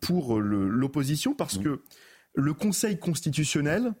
[0.00, 1.82] pour l'opposition parce que
[2.34, 3.94] le Conseil constitutionnel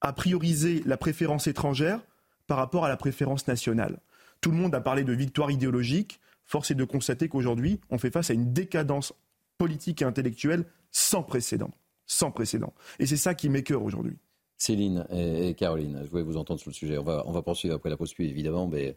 [0.00, 2.00] a priorisé la préférence étrangère
[2.46, 4.00] par rapport à la préférence nationale.
[4.40, 8.10] Tout le monde a parlé de victoire idéologique force est de constater qu'aujourd'hui, on fait
[8.10, 9.12] face à une décadence
[9.58, 11.70] politique et intellectuelle sans précédent.
[12.06, 12.72] Sans précédent.
[12.98, 14.16] Et c'est ça qui m'écœure aujourd'hui.
[14.56, 16.96] Céline et Caroline, je voulais vous entendre sur le sujet.
[16.98, 18.96] On va, on va poursuivre après la pause, évidemment, mais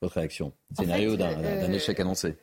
[0.00, 0.52] votre réaction.
[0.76, 2.36] Scénario d'un euh, échec annoncé.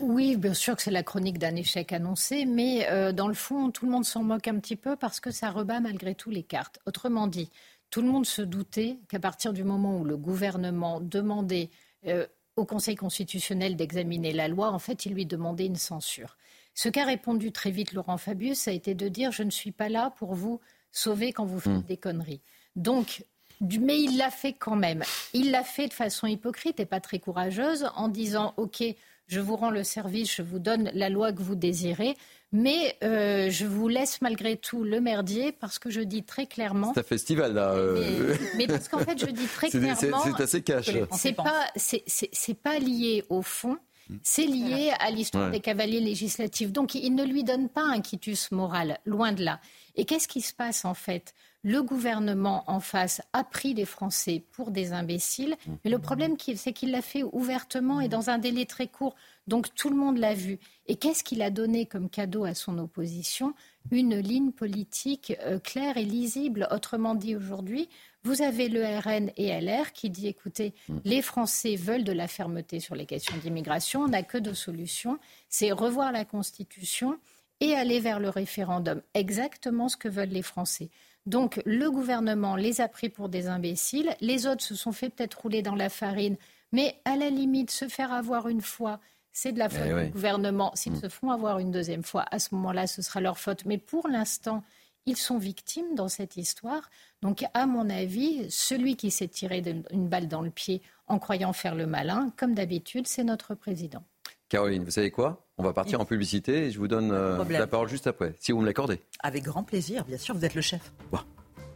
[0.00, 3.70] Oui, bien sûr que c'est la chronique d'un échec annoncé, mais euh, dans le fond,
[3.70, 6.42] tout le monde s'en moque un petit peu parce que ça rebat malgré tout les
[6.42, 6.80] cartes.
[6.86, 7.50] Autrement dit,
[7.90, 11.70] tout le monde se doutait qu'à partir du moment où le gouvernement demandait
[12.06, 12.26] euh,
[12.58, 16.36] au Conseil constitutionnel d'examiner la loi, en fait, il lui demandait une censure.
[16.74, 19.72] Ce qu'a répondu très vite Laurent Fabius, ça a été de dire je ne suis
[19.72, 21.82] pas là pour vous sauver quand vous faites hmm.
[21.82, 22.40] des conneries.
[22.76, 23.24] Donc,
[23.60, 25.02] mais il l'a fait quand même.
[25.32, 28.82] Il l'a fait de façon hypocrite et pas très courageuse en disant OK,
[29.26, 32.16] je vous rends le service, je vous donne la loi que vous désirez,
[32.52, 36.92] mais euh, je vous laisse malgré tout le merdier parce que je dis très clairement.
[36.94, 37.72] C'est un festival là.
[37.72, 38.34] Euh.
[38.56, 40.22] Mais, parce qu'en fait, je dis très clairement.
[40.24, 40.90] C'est assez cash.
[41.12, 43.76] C'est pas, c'est pas lié au fond.
[44.22, 46.72] C'est lié à l'histoire des cavaliers législatifs.
[46.72, 49.60] Donc, il ne lui donne pas un quitus moral, loin de là.
[49.96, 51.34] Et qu'est-ce qui se passe en fait?
[51.64, 55.56] Le gouvernement en face a pris les Français pour des imbéciles.
[55.84, 59.16] Mais le problème, c'est qu'il l'a fait ouvertement et dans un délai très court.
[59.48, 60.60] Donc tout le monde l'a vu.
[60.86, 63.54] Et qu'est-ce qu'il a donné comme cadeau à son opposition?
[63.90, 66.68] Une ligne politique euh, claire et lisible.
[66.70, 67.88] Autrement dit, aujourd'hui,
[68.24, 72.80] vous avez le RN et LR qui dit écoutez, les Français veulent de la fermeté
[72.80, 74.02] sur les questions d'immigration.
[74.02, 77.18] On n'a que deux solutions c'est revoir la Constitution
[77.60, 79.02] et aller vers le référendum.
[79.14, 80.90] Exactement ce que veulent les Français.
[81.26, 85.40] Donc le gouvernement les a pris pour des imbéciles, les autres se sont fait peut-être
[85.42, 86.36] rouler dans la farine,
[86.72, 89.00] mais à la limite, se faire avoir une fois,
[89.32, 90.72] c'est de la faute eh du gouvernement.
[90.74, 91.00] S'ils mm.
[91.00, 93.64] se font avoir une deuxième fois, à ce moment-là, ce sera leur faute.
[93.64, 94.62] Mais pour l'instant,
[95.06, 96.90] ils sont victimes dans cette histoire.
[97.22, 101.52] Donc, à mon avis, celui qui s'est tiré une balle dans le pied en croyant
[101.52, 104.04] faire le malin, comme d'habitude, c'est notre président.
[104.48, 105.46] Caroline, vous savez quoi?
[105.58, 108.52] On va partir en publicité et je vous donne euh, la parole juste après, si
[108.52, 109.00] vous me l'accordez.
[109.20, 110.92] Avec grand plaisir, bien sûr, vous êtes le chef.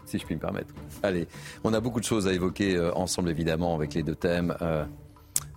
[0.07, 0.73] si je puis me permettre.
[1.03, 1.27] Allez,
[1.65, 4.57] on a beaucoup de choses à évoquer euh, ensemble, évidemment, avec les deux thèmes.
[4.63, 4.85] Euh,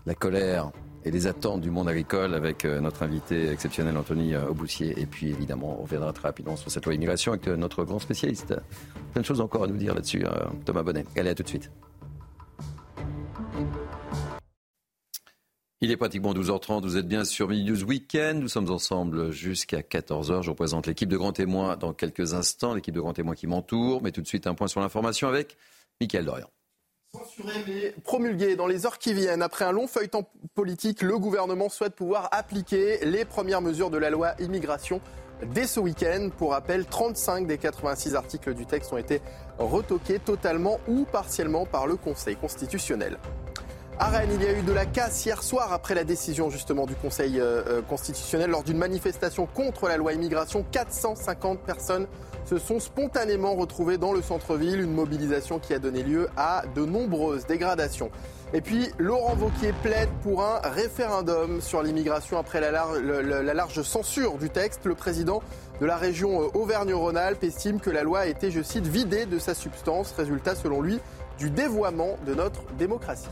[0.06, 0.72] la colère
[1.06, 5.00] et les attentes du monde agricole avec notre invité exceptionnel Anthony Auboussier.
[5.00, 8.56] Et puis évidemment, on reviendra très rapidement sur cette loi immigration avec notre grand spécialiste.
[9.14, 10.26] Plein de choses encore à nous dire là-dessus,
[10.66, 11.06] Thomas Bonnet.
[11.16, 11.72] Allez, à tout de suite.
[15.82, 19.82] Il est pratiquement 12h30, vous êtes bien sur Midi News Weekend, nous sommes ensemble jusqu'à
[19.82, 20.42] 14h.
[20.42, 24.02] Je représente l'équipe de grands témoins dans quelques instants, l'équipe de grands témoins qui m'entoure,
[24.02, 25.58] mais tout de suite un point sur l'information avec
[26.02, 26.50] Mickaël Dorian.
[27.16, 29.42] Censuré mais promulgué dans les heures qui viennent.
[29.42, 34.10] Après un long feuilleton politique, le gouvernement souhaite pouvoir appliquer les premières mesures de la
[34.10, 35.02] loi immigration
[35.54, 36.30] dès ce week-end.
[36.38, 39.22] Pour rappel, 35 des 86 articles du texte ont été
[39.58, 43.18] retoqués totalement ou partiellement par le Conseil constitutionnel.
[43.98, 46.96] À il y a eu de la casse hier soir après la décision justement du
[46.96, 50.66] Conseil euh, euh, constitutionnel lors d'une manifestation contre la loi immigration.
[50.70, 52.06] 450 personnes
[52.44, 56.84] se sont spontanément retrouvées dans le centre-ville, une mobilisation qui a donné lieu à de
[56.84, 58.12] nombreuses dégradations.
[58.54, 62.72] Et puis, Laurent Vauquier plaide pour un référendum sur l'immigration après la,
[63.54, 64.82] large censure du texte.
[64.84, 65.42] Le président
[65.80, 69.40] de la région euh, Auvergne-Rhône-Alpes estime que la loi a été, je cite, vidée de
[69.40, 70.12] sa substance.
[70.12, 71.00] Résultat, selon lui,
[71.40, 73.30] du dévoiement de notre démocratie.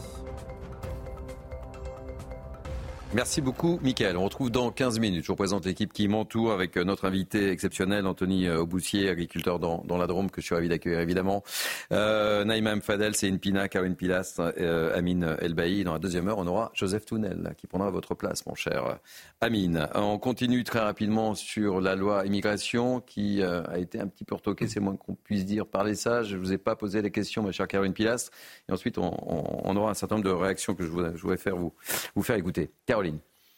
[3.16, 4.18] Merci beaucoup, Mickaël.
[4.18, 5.24] On retrouve dans 15 minutes.
[5.24, 9.60] Je vous présente l'équipe qui m'entoure avec euh, notre invité exceptionnel, Anthony euh, Auboussier, agriculteur
[9.60, 11.44] dans, dans la Drôme, que je suis ravi d'accueillir évidemment.
[11.92, 15.84] Euh, Naïma Mfadel, une Pina, Karine Pilas, euh, Amine Elbaï.
[15.84, 18.98] Dans la deuxième heure, on aura Joseph Tounel qui prendra votre place, mon cher
[19.42, 19.88] Amine.
[19.94, 24.68] On continue très rapidement sur la loi immigration qui a été un petit peu retoquée,
[24.68, 26.30] c'est moins qu'on puisse dire, par les sages.
[26.30, 28.32] Je ne vous ai pas posé les questions, ma chère Karine Pilas.
[28.68, 29.16] Et ensuite, on,
[29.64, 31.74] on, aura un certain nombre de réactions que je voudrais, faire vous,
[32.16, 32.72] vous faire écouter.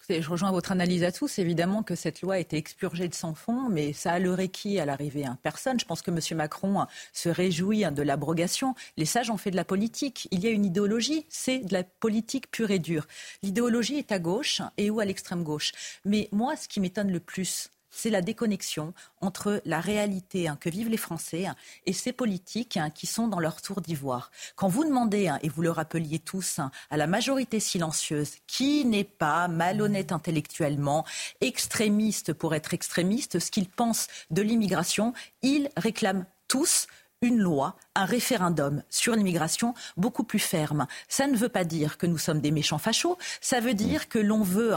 [0.08, 1.40] Je rejoins votre analyse à tous.
[1.40, 4.80] Évidemment que cette loi a été expurgée de son fond, mais ça a leurré qui
[4.80, 5.38] à l'arrivée hein?
[5.42, 5.80] Personne.
[5.80, 6.20] Je pense que M.
[6.38, 8.76] Macron se réjouit de l'abrogation.
[8.98, 10.28] Les sages ont fait de la politique.
[10.32, 13.08] Il y a une idéologie, c'est de la politique pure et dure.
[13.42, 15.72] L'idéologie est à gauche et ou à l'extrême gauche.
[16.06, 20.70] Mais moi, ce qui m'étonne le plus, c'est la déconnexion entre la réalité hein, que
[20.70, 21.56] vivent les Français hein,
[21.86, 24.32] et ces politiques hein, qui sont dans leur tour d'ivoire.
[24.56, 29.48] Quand vous demandez, et vous le rappeliez tous, à la majorité silencieuse, qui n'est pas
[29.48, 31.06] malhonnête intellectuellement,
[31.42, 36.88] extrémiste pour être extrémiste, ce qu'ils pensent de l'immigration, ils réclament tous
[37.22, 40.86] une loi, un référendum sur l'immigration beaucoup plus ferme.
[41.08, 44.20] Ça ne veut pas dire que nous sommes des méchants fachos, ça veut dire que
[44.20, 44.76] l'on veut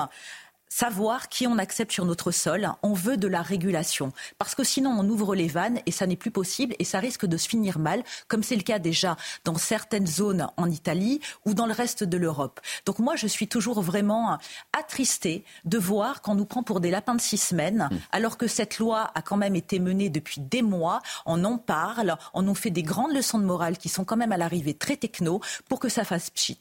[0.68, 2.68] savoir qui on accepte sur notre sol.
[2.82, 4.12] On veut de la régulation.
[4.38, 7.26] Parce que sinon, on ouvre les vannes et ça n'est plus possible et ça risque
[7.26, 11.54] de se finir mal, comme c'est le cas déjà dans certaines zones en Italie ou
[11.54, 12.60] dans le reste de l'Europe.
[12.86, 14.38] Donc moi, je suis toujours vraiment
[14.78, 17.96] attristée de voir qu'on nous prend pour des lapins de six semaines, mmh.
[18.12, 21.00] alors que cette loi a quand même été menée depuis des mois.
[21.26, 24.32] On en parle, on nous fait des grandes leçons de morale qui sont quand même
[24.32, 26.58] à l'arrivée très techno pour que ça fasse pchit.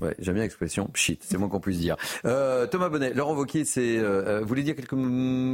[0.00, 1.96] Ouais, j'aime bien l'expression shit, c'est moins qu'on puisse dire.
[2.24, 4.96] Euh, Thomas Bonnet, Laurent Wauquiez, c'est, euh, vous voulez dire quelques,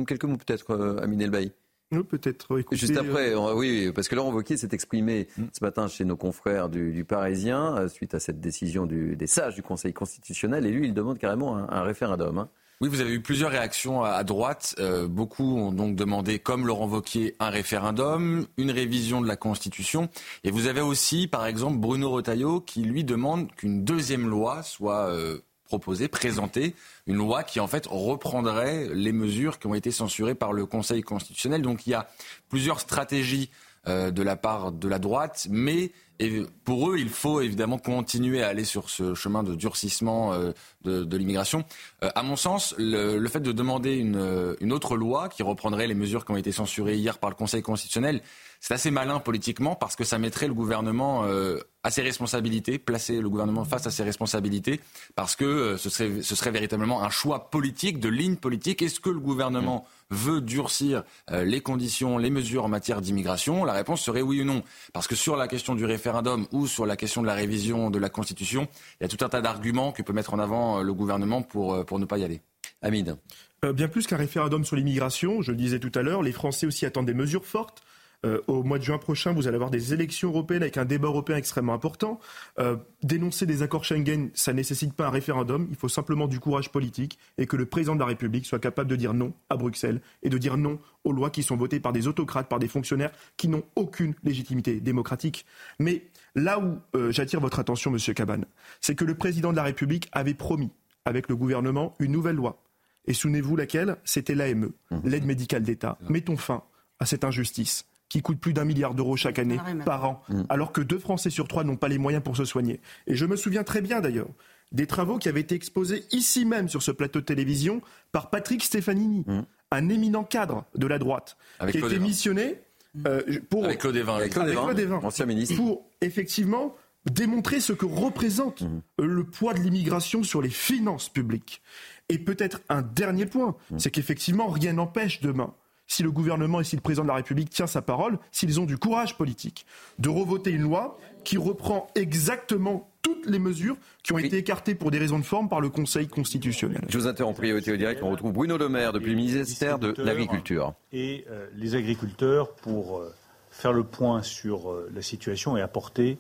[0.07, 1.53] quelques mots peut-être, euh, Amine Elbaï?
[1.93, 2.49] Oui, peut-être.
[2.73, 5.45] Juste après, oui, parce que Laurent Wauquiez s'est exprimé mm.
[5.53, 9.93] ce matin chez nos confrères du, Parisien suite à cette décision des sages du Conseil
[9.93, 10.67] constitutionnel.
[10.67, 12.39] Et lui, il demande carrément un, référendum.
[12.39, 12.49] Hein.
[12.83, 14.75] Oui, vous avez eu plusieurs réactions à droite.
[14.79, 20.11] Euh, beaucoup ont donc demandé, comme Laurent Wauquiez, un référendum, une révision de la Constitution.
[20.45, 25.07] Et vous avez aussi, par exemple, Bruno Retailleau qui, lui, demande qu'une deuxième loi soit
[25.07, 26.75] euh, proposée, présentée.
[27.07, 31.01] Une loi qui, en fait, reprendrait les mesures qui ont été censurées par le Conseil
[31.01, 31.63] constitutionnel.
[31.63, 32.11] Donc il y a
[32.51, 33.49] plusieurs stratégies
[33.89, 38.43] euh, de la part de la droite, mais et pour eux, il faut évidemment continuer
[38.43, 40.53] à aller sur ce chemin de durcissement euh,
[40.85, 41.65] de, l'immigration.
[42.03, 45.95] Euh, à mon sens, le, fait de demander une, une, autre loi qui reprendrait les
[45.95, 48.23] mesures qui ont été censurées hier par le Conseil constitutionnel,
[48.61, 53.21] c'est assez malin politiquement parce que ça mettrait le gouvernement euh, à ses responsabilités, placer
[53.21, 54.81] le gouvernement face à ses responsabilités,
[55.15, 58.83] parce que ce, serait, ce serait véritablement un choix politique, de ligne politique.
[58.83, 63.65] Est-ce que le gouvernement veut durcir les conditions, les mesures en matière d'immigration?
[63.65, 64.65] La réponse serait oui ou non.
[64.93, 67.99] Parce que sur la question du référendum, ou sur la question de la révision de
[68.01, 68.67] la Constitution,
[69.01, 71.43] il y a tout un tas d'arguments que peut mettre en avant euh, le gouvernement
[71.43, 72.41] pour, euh, pour ne pas y aller.
[72.83, 73.17] Hamid.
[73.65, 76.67] Euh, bien plus qu'un référendum sur l'immigration, je le disais tout à l'heure, les Français
[76.67, 77.83] aussi attendent des mesures fortes
[78.25, 81.09] euh, au mois de juin prochain, vous allez avoir des élections européennes avec un débat
[81.09, 82.21] européen extrêmement important.
[82.59, 85.67] Euh, dénoncer des accords Schengen, ça ne nécessite pas un référendum.
[85.71, 88.91] Il faut simplement du courage politique et que le président de la République soit capable
[88.91, 91.93] de dire non à Bruxelles et de dire non aux lois qui sont votées par
[91.93, 95.47] des autocrates, par des fonctionnaires qui n'ont aucune légitimité démocratique.
[95.79, 98.47] Mais là où euh, j'attire votre attention, Monsieur Cabane,
[98.81, 100.71] c'est que le président de la République avait promis
[101.05, 102.63] avec le gouvernement une nouvelle loi.
[103.07, 103.97] Et souvenez-vous laquelle?
[104.05, 104.97] C'était l'AME, mmh.
[105.05, 105.97] l'aide médicale d'État.
[106.09, 106.65] Mettons fin
[106.99, 110.43] à cette injustice qui coûte plus d'un milliard d'euros chaque année par an, mm.
[110.49, 112.81] alors que deux Français sur trois n'ont pas les moyens pour se soigner.
[113.07, 114.29] Et je me souviens très bien d'ailleurs
[114.73, 117.81] des travaux qui avaient été exposés ici même sur ce plateau de télévision
[118.13, 119.43] par Patrick Stefanini, mm.
[119.71, 121.37] un éminent cadre de la droite,
[121.71, 122.61] qui a été missionné
[123.07, 126.75] euh, pour avec Claude Evin, avec Claude ancien ministre, pour effectivement
[127.11, 128.81] démontrer ce que représente mm.
[129.05, 131.63] le poids de l'immigration sur les finances publiques.
[132.09, 135.55] Et peut-être un dernier point, c'est qu'effectivement rien n'empêche demain
[135.87, 138.67] si le gouvernement et si le président de la République tient sa parole, s'ils ont
[138.67, 139.67] du courage politique,
[139.99, 144.91] de revoter une loi qui reprend exactement toutes les mesures qui ont été écartées pour
[144.91, 146.83] des raisons de forme par le Conseil constitutionnel.
[146.89, 148.01] Je vous interromps priorité au direct.
[148.03, 150.75] On retrouve Bruno Le Maire depuis le ministère de l'Agriculture.
[150.93, 153.15] Et euh, les agriculteurs pour euh,
[153.51, 156.19] faire le point sur euh, la situation et apporter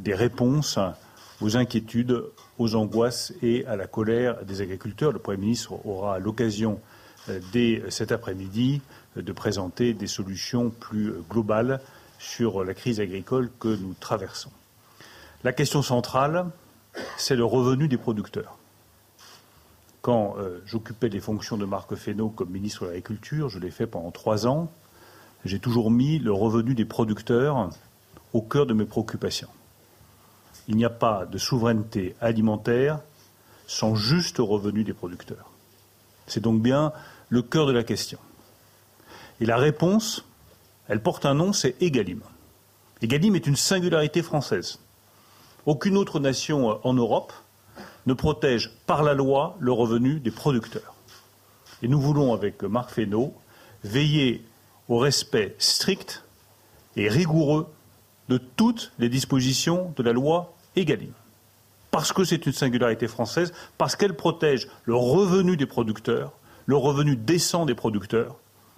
[0.00, 0.78] des réponses
[1.40, 2.24] aux inquiétudes,
[2.58, 5.12] aux angoisses et à la colère des agriculteurs.
[5.12, 6.80] Le Premier ministre aura l'occasion
[7.52, 8.82] dès cet après-midi
[9.16, 11.80] de présenter des solutions plus globales
[12.18, 14.50] sur la crise agricole que nous traversons.
[15.44, 16.46] La question centrale,
[17.16, 18.56] c'est le revenu des producteurs.
[20.00, 23.86] Quand euh, j'occupais les fonctions de Marc Fesneau comme ministre de l'Agriculture, je l'ai fait
[23.86, 24.70] pendant trois ans,
[25.44, 27.70] j'ai toujours mis le revenu des producteurs
[28.32, 29.48] au cœur de mes préoccupations.
[30.68, 33.00] Il n'y a pas de souveraineté alimentaire
[33.66, 35.50] sans juste revenu des producteurs.
[36.26, 36.92] C'est donc bien
[37.28, 38.18] le cœur de la question.
[39.40, 40.24] Et la réponse,
[40.88, 42.20] elle porte un nom, c'est Egalim.
[43.02, 44.78] Egalim est une singularité française.
[45.66, 47.32] Aucune autre nation en Europe
[48.06, 50.94] ne protège par la loi le revenu des producteurs.
[51.82, 53.34] Et nous voulons, avec Marc Fesneau,
[53.82, 54.44] veiller
[54.88, 56.24] au respect strict
[56.96, 57.66] et rigoureux
[58.28, 61.12] de toutes les dispositions de la loi Egalim.
[61.90, 66.32] Parce que c'est une singularité française, parce qu'elle protège le revenu des producteurs,
[66.66, 68.36] le revenu décent des producteurs,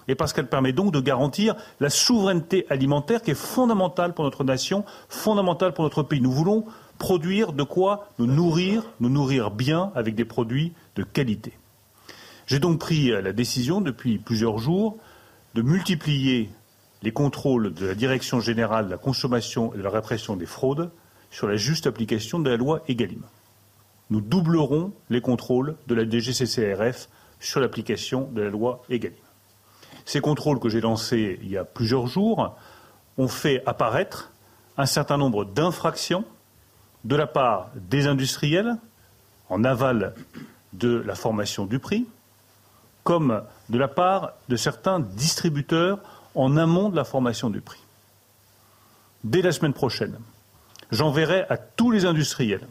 [0.08, 4.44] et parce qu'elle permet donc de garantir la souveraineté alimentaire qui est fondamentale pour notre
[4.44, 6.20] nation, fondamentale pour notre pays.
[6.20, 6.64] Nous voulons
[6.98, 11.52] produire de quoi nous nourrir, nous nourrir bien avec des produits de qualité.
[12.46, 14.96] J'ai donc pris la décision depuis plusieurs jours
[15.54, 16.50] de multiplier
[17.02, 20.90] les contrôles de la Direction générale de la consommation et de la répression des fraudes
[21.30, 23.22] sur la juste application de la loi EGalim.
[24.10, 27.08] Nous doublerons les contrôles de la DGCCRF
[27.40, 29.25] sur l'application de la loi EGalim.
[30.06, 32.56] Ces contrôles que j'ai lancés il y a plusieurs jours
[33.18, 34.32] ont fait apparaître
[34.78, 36.24] un certain nombre d'infractions
[37.04, 38.76] de la part des industriels
[39.48, 40.14] en aval
[40.72, 42.06] de la formation du prix,
[43.04, 45.98] comme de la part de certains distributeurs
[46.34, 47.80] en amont de la formation du prix.
[49.24, 50.18] Dès la semaine prochaine,
[50.90, 52.66] j'enverrai à tous les industriels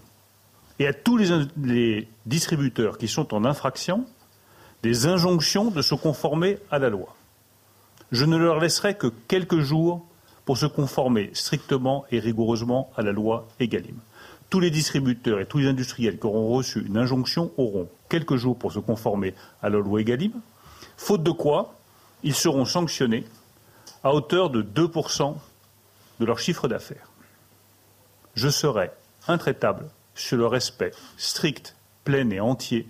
[0.80, 4.06] et à tous les, distributeurs qui sont en infraction
[4.84, 7.15] des injonctions de se conformer à la loi.
[8.11, 10.05] Je ne leur laisserai que quelques jours
[10.45, 13.97] pour se conformer strictement et rigoureusement à la loi EGalim
[14.49, 18.57] tous les distributeurs et tous les industriels qui auront reçu une injonction auront quelques jours
[18.57, 20.31] pour se conformer à la loi Egalim,
[20.97, 21.75] faute de quoi
[22.23, 23.25] ils seront sanctionnés
[24.03, 25.35] à hauteur de 2%
[26.19, 27.09] de leur chiffre d'affaires.
[28.35, 28.91] Je serai
[29.27, 32.87] intraitable sur le respect strict, plein et entier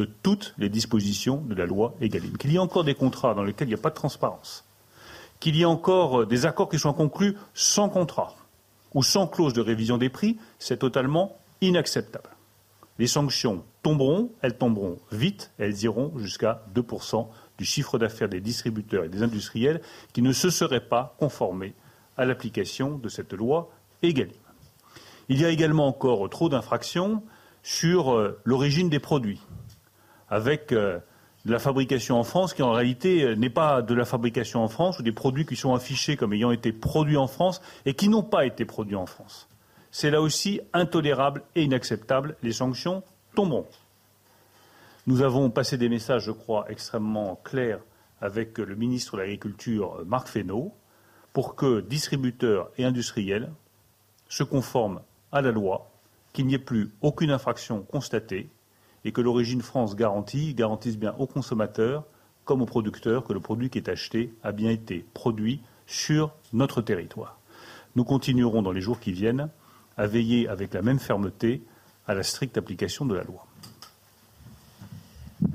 [0.00, 2.38] de toutes les dispositions de la loi Egalim.
[2.38, 4.64] Qu'il y ait encore des contrats dans lesquels il n'y a pas de transparence,
[5.40, 8.34] qu'il y ait encore des accords qui soient conclus sans contrat,
[8.94, 12.30] ou sans clause de révision des prix, c'est totalement inacceptable.
[12.98, 17.26] Les sanctions tomberont, elles tomberont vite, elles iront jusqu'à 2%
[17.58, 19.82] du chiffre d'affaires des distributeurs et des industriels
[20.14, 21.74] qui ne se seraient pas conformés
[22.16, 23.70] à l'application de cette loi
[24.02, 24.32] Egalim.
[25.28, 27.22] Il y a également encore trop d'infractions
[27.62, 29.40] sur euh, l'origine des produits,
[30.30, 30.98] avec euh,
[31.44, 34.68] de la fabrication en France qui en réalité euh, n'est pas de la fabrication en
[34.68, 38.08] France ou des produits qui sont affichés comme ayant été produits en France et qui
[38.08, 39.48] n'ont pas été produits en France.
[39.90, 42.36] C'est là aussi intolérable et inacceptable.
[42.42, 43.02] Les sanctions
[43.34, 43.66] tomberont.
[45.06, 47.80] Nous avons passé des messages, je crois, extrêmement clairs
[48.20, 50.72] avec le ministre de l'Agriculture, Marc Fesneau,
[51.32, 53.50] pour que distributeurs et industriels
[54.28, 55.00] se conforment
[55.32, 55.90] à la loi,
[56.32, 58.48] qu'il n'y ait plus aucune infraction constatée
[59.04, 62.04] et que l'origine France garantit garantisse bien aux consommateurs
[62.44, 66.82] comme aux producteurs que le produit qui est acheté a bien été produit sur notre
[66.82, 67.38] territoire.
[67.96, 69.48] Nous continuerons dans les jours qui viennent
[69.96, 71.62] à veiller avec la même fermeté
[72.06, 73.46] à la stricte application de la loi.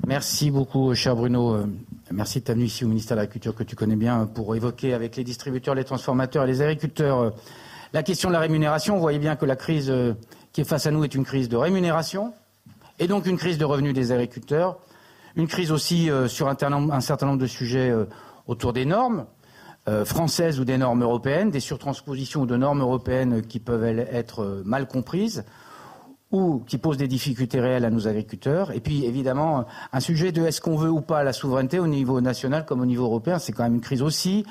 [0.06, 1.54] Merci beaucoup, cher Bruno.
[1.54, 1.66] Euh,
[2.10, 4.94] merci de ta venue ici au ministère de l'Agriculture que tu connais bien pour évoquer
[4.94, 7.30] avec les distributeurs, les transformateurs et les agriculteurs euh,
[7.92, 8.94] la question de la rémunération.
[8.94, 10.14] Vous voyez bien que la crise euh,
[10.52, 12.32] qui est face à nous est une crise de rémunération
[12.98, 14.78] et donc une crise de revenus des agriculteurs,
[15.36, 18.06] une crise aussi euh, sur un, certain nombre de sujets euh,
[18.46, 19.26] autour des normes
[19.88, 24.62] euh, françaises ou des normes européennes, des surtranspositions ou de normes européennes qui peuvent être
[24.64, 25.44] mal comprises
[26.32, 28.72] ou qui posent des difficultés réelles à nos agriculteurs.
[28.72, 32.20] Et puis évidemment, un sujet de est-ce qu'on veut ou pas la souveraineté au niveau
[32.20, 34.44] national comme au niveau européen, c'est quand même une crise aussi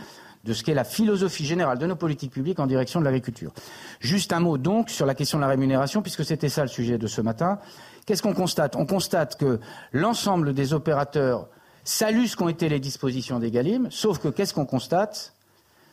[0.46, 3.52] de ce qu'est la philosophie générale de nos politiques publiques en direction de l'agriculture.
[4.00, 6.98] Juste un mot donc sur la question de la rémunération, puisque c'était ça le sujet
[6.98, 7.60] de ce matin.
[8.06, 8.76] Qu'est-ce qu'on constate?
[8.76, 9.60] On constate que
[9.92, 11.48] l'ensemble des opérateurs
[11.84, 15.34] saluent ce qu'ont été les dispositions des Galim, sauf que qu'est-ce qu'on constate?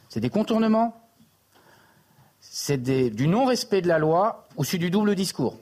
[0.08, 0.94] C'est des contournements,
[2.40, 5.56] c'est du non-respect de la loi ou c'est du double discours.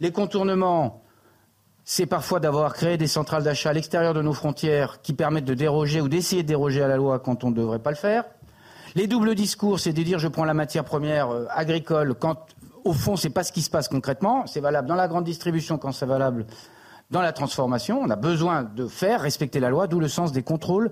[0.00, 1.02] Les contournements,
[1.84, 5.54] c'est parfois d'avoir créé des centrales d'achat à l'extérieur de nos frontières qui permettent de
[5.54, 8.24] déroger ou d'essayer de déroger à la loi quand on ne devrait pas le faire.
[8.96, 12.46] Les doubles discours, c'est de dire je prends la matière première euh, agricole quand
[12.86, 14.46] au fond, c'est pas ce qui se passe concrètement.
[14.46, 16.46] C'est valable dans la grande distribution quand c'est valable
[17.10, 18.00] dans la transformation.
[18.00, 20.90] On a besoin de faire respecter la loi, d'où le sens des contrôles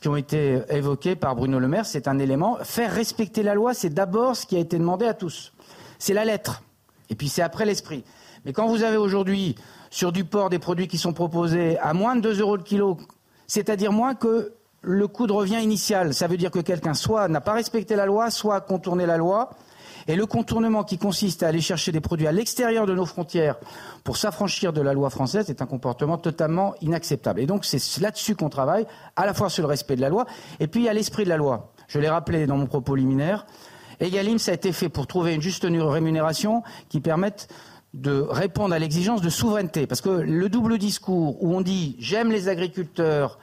[0.00, 1.86] qui ont été évoqués par Bruno Le Maire.
[1.86, 2.58] C'est un élément.
[2.62, 5.52] Faire respecter la loi, c'est d'abord ce qui a été demandé à tous.
[5.98, 6.62] C'est la lettre.
[7.10, 8.04] Et puis c'est après l'esprit.
[8.44, 9.56] Mais quand vous avez aujourd'hui
[9.90, 12.98] sur du port des produits qui sont proposés à moins de 2 euros le kilo,
[13.46, 17.40] c'est-à-dire moins que le coût de revient initial, ça veut dire que quelqu'un soit n'a
[17.40, 19.50] pas respecté la loi, soit a contourné la loi,
[20.08, 23.56] et le contournement qui consiste à aller chercher des produits à l'extérieur de nos frontières
[24.04, 27.40] pour s'affranchir de la loi française est un comportement totalement inacceptable.
[27.40, 28.86] Et donc c'est là-dessus qu'on travaille,
[29.16, 30.26] à la fois sur le respect de la loi,
[30.60, 31.72] et puis à l'esprit de la loi.
[31.88, 33.46] Je l'ai rappelé dans mon propos liminaire.
[34.00, 37.48] Egalim, ça a été fait pour trouver une juste rémunération qui permette
[37.94, 39.86] de répondre à l'exigence de souveraineté.
[39.86, 43.38] Parce que le double discours où on dit j'aime les agriculteurs,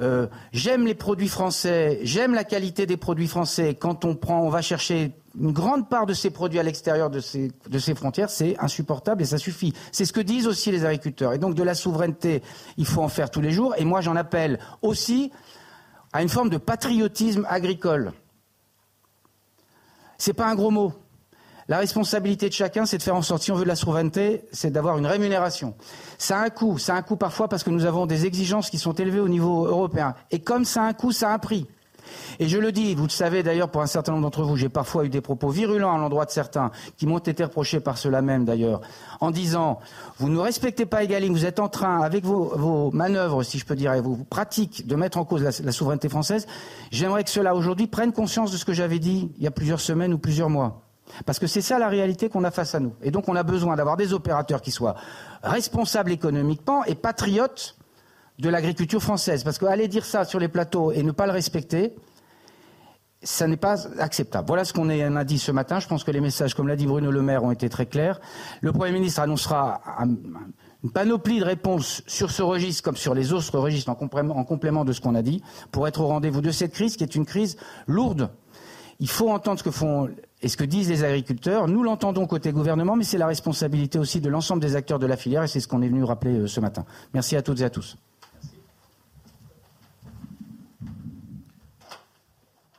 [0.00, 4.48] euh, j'aime les produits français, j'aime la qualité des produits français, quand on prend, on
[4.48, 7.50] va chercher une grande part de ces produits à l'extérieur de ces,
[7.94, 9.72] frontières, c'est insupportable et ça suffit.
[9.90, 11.32] C'est ce que disent aussi les agriculteurs.
[11.32, 12.42] Et donc de la souveraineté,
[12.76, 13.74] il faut en faire tous les jours.
[13.78, 15.32] Et moi, j'en appelle aussi
[16.12, 18.12] à une forme de patriotisme agricole.
[20.18, 20.92] C'est pas un gros mot.
[21.68, 24.44] La responsabilité de chacun, c'est de faire en sorte, si on veut de la souveraineté,
[24.52, 25.74] c'est d'avoir une rémunération.
[26.18, 26.76] Ça a un coût.
[26.78, 29.28] Ça a un coût parfois parce que nous avons des exigences qui sont élevées au
[29.28, 30.14] niveau européen.
[30.30, 31.66] Et comme ça a un coût, ça a un prix.
[32.38, 34.68] Et je le dis, vous le savez d'ailleurs pour un certain nombre d'entre vous, j'ai
[34.68, 38.22] parfois eu des propos virulents à l'endroit de certains, qui m'ont été reprochés par cela
[38.22, 38.80] même d'ailleurs,
[39.20, 39.78] en disant
[40.18, 43.74] vous ne respectez pas Egalim, vous êtes en train, avec vos, manœuvres, si je peux
[43.74, 46.46] dire, et vos pratiques, de mettre en cause la, souveraineté française.
[46.90, 49.80] J'aimerais que cela aujourd'hui prenne conscience de ce que j'avais dit il y a plusieurs
[49.80, 50.82] semaines ou plusieurs mois.
[51.26, 52.94] Parce que c'est ça la réalité qu'on a face à nous.
[53.02, 54.94] Et donc on a besoin d'avoir des opérateurs qui soient
[55.42, 57.76] responsables économiquement et patriotes
[58.38, 59.44] de l'agriculture française.
[59.44, 61.94] Parce qu'aller dire ça sur les plateaux et ne pas le respecter,
[63.22, 64.46] ça n'est pas acceptable.
[64.48, 65.78] Voilà ce qu'on a dit ce matin.
[65.78, 68.20] Je pense que les messages, comme l'a dit Bruno Le Maire, ont été très clairs.
[68.60, 69.80] Le Premier ministre annoncera
[70.82, 74.92] une panoplie de réponses sur ce registre comme sur les autres registres en complément, de
[74.92, 77.56] ce qu'on a dit pour être au rendez-vous de cette crise qui est une crise
[77.86, 78.30] lourde.
[78.98, 80.08] Il faut entendre ce que font
[80.42, 81.68] et ce que disent les agriculteurs.
[81.68, 85.16] Nous l'entendons côté gouvernement, mais c'est la responsabilité aussi de l'ensemble des acteurs de la
[85.16, 86.84] filière et c'est ce qu'on est venu rappeler euh, ce matin.
[87.14, 87.96] Merci à toutes et à tous.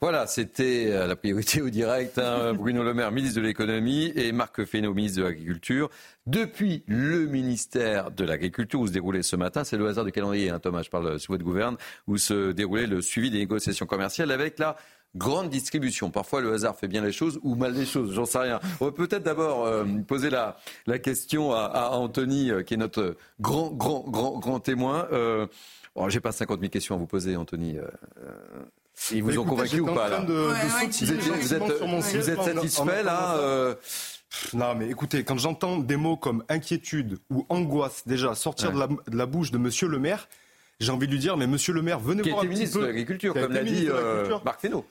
[0.03, 2.19] Voilà, c'était euh, la priorité au direct.
[2.19, 2.53] Hein.
[2.57, 5.89] Bruno Le Maire, ministre de l'économie, et Marc Fesneau, ministre de l'Agriculture.
[6.27, 10.49] Depuis le ministère de l'Agriculture, où se déroulait ce matin, c'est le hasard de calendrier,
[10.49, 11.77] hein, Thomas, je parle sous votre gouverne,
[12.07, 14.75] où se déroulait le suivi des négociations commerciales avec la
[15.15, 16.11] grande distribution.
[16.11, 18.59] Parfois, le hasard fait bien les choses ou mal les choses, j'en sais rien.
[18.81, 22.77] On va peut-être d'abord euh, poser la, la question à, à Anthony, euh, qui est
[22.77, 25.07] notre grand, grand, grand, grand témoin.
[25.13, 25.47] Euh,
[25.95, 27.77] bon, J'ai pas 50 000 questions à vous poser, Anthony.
[29.11, 33.75] Ils vous ont convaincu ou pas là Vous êtes satisfait là euh
[34.53, 39.25] non, mais écoutez, quand j'entends des mots comme inquiétude ou angoisse déjà sortir de, la,
[39.27, 40.27] bouche de Monsieur le Maire,
[40.79, 42.81] j'ai envie de lui dire, mais Monsieur le Maire, venez voir un petit peu.
[42.81, 44.85] de l'Agriculture, comme l'a dit euh, Marc Fesneau.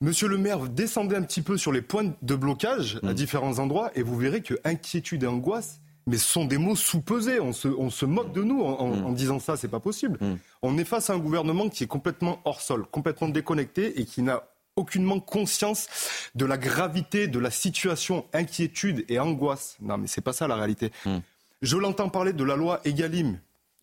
[0.00, 3.14] Monsieur le maire, descendez un petit peu sur les points de blocage à mm.
[3.14, 7.38] différents endroits et vous verrez que inquiétude et angoisse, mais ce sont des mots sous-pesés.
[7.40, 9.14] On se, moque de nous en, mm.
[9.14, 10.18] disant ça, c'est pas possible.
[10.20, 10.36] Mm.
[10.62, 14.22] On est face à un gouvernement qui est complètement hors sol, complètement déconnecté et qui
[14.22, 14.42] n'a
[14.76, 15.88] aucunement conscience
[16.34, 19.76] de la gravité de la situation, inquiétude et angoisse.
[19.80, 20.92] Non, mais c'est pas ça la réalité.
[21.04, 21.18] Mm.
[21.62, 23.38] Je l'entends parler de la loi Egalim.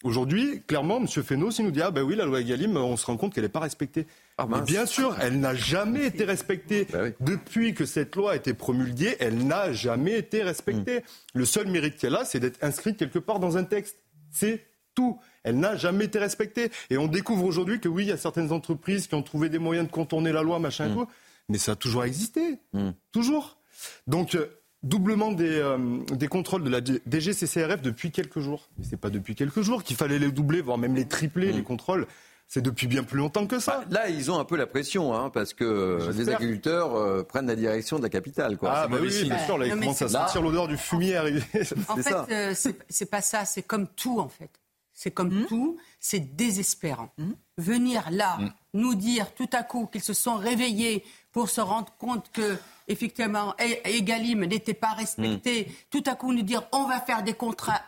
[0.05, 1.07] Aujourd'hui, clairement, M.
[1.07, 3.43] Fesneau, s'il nous dit Ah ben oui, la loi Egalim, on se rend compte qu'elle
[3.43, 4.05] n'est pas respectée.
[4.37, 6.87] Ah, bien sûr, elle n'a jamais été respectée.
[6.93, 10.99] Bah Depuis que cette loi a été promulguée, elle n'a jamais été respectée.
[10.99, 11.39] Hmm.
[11.39, 13.97] Le seul mérite qu'elle a, c'est d'être inscrite quelque part dans un texte.
[14.29, 15.19] C'est tout.
[15.43, 16.69] Elle n'a jamais été respectée.
[16.91, 19.57] Et on découvre aujourd'hui que oui, il y a certaines entreprises qui ont trouvé des
[19.57, 20.97] moyens de contourner la loi, machin et hmm.
[20.97, 21.07] tout.
[21.49, 22.59] Mais ça a toujours existé.
[22.73, 22.91] Hmm.
[23.11, 23.57] Toujours.
[24.05, 24.45] Donc, euh,
[24.85, 25.77] doublement des, euh,
[26.11, 28.69] des, contrôles de la DGCCRF depuis quelques jours.
[28.77, 31.63] Mais c'est pas depuis quelques jours qu'il fallait les doubler, voire même les tripler, les
[31.63, 32.07] contrôles.
[32.47, 33.79] C'est depuis bien plus longtemps que ça.
[33.89, 37.47] Bah, là, ils ont un peu la pression, hein, parce que les agriculteurs euh, prennent
[37.47, 38.57] la direction de la capitale.
[38.57, 38.71] Quoi.
[38.71, 41.43] Ah, bah oui, bien sûr, là, ils commencent à sentir l'odeur du fumier arriver.
[41.87, 42.53] En fait, euh,
[42.87, 44.51] c'est pas ça, c'est comme tout, en fait.
[44.93, 47.11] C'est comme hmm tout, c'est désespérant.
[47.17, 48.37] Hmm Venir là,
[48.73, 52.57] nous dire tout à coup qu'ils se sont réveillés pour se rendre compte que
[52.87, 53.55] effectivement,
[53.85, 55.73] Egalim n'était pas respecté, hmm.
[55.89, 57.35] tout à coup nous dire on va faire des,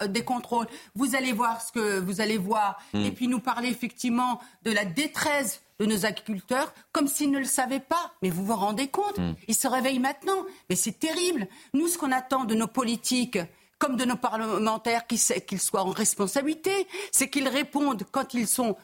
[0.01, 3.05] euh, des contrôles, vous allez voir ce que vous allez voir, hmm.
[3.05, 7.45] et puis nous parler effectivement de la détresse de nos agriculteurs comme s'ils ne le
[7.45, 8.13] savaient pas.
[8.21, 9.17] Mais vous vous rendez compte?
[9.17, 9.33] Hmm.
[9.47, 10.45] Ils se réveillent maintenant.
[10.69, 11.47] Mais c'est terrible.
[11.73, 13.37] Nous, ce qu'on attend de nos politiques,
[13.77, 18.75] comme de nos parlementaires, qu'ils soient en responsabilité, c'est qu'ils répondent quand ils sont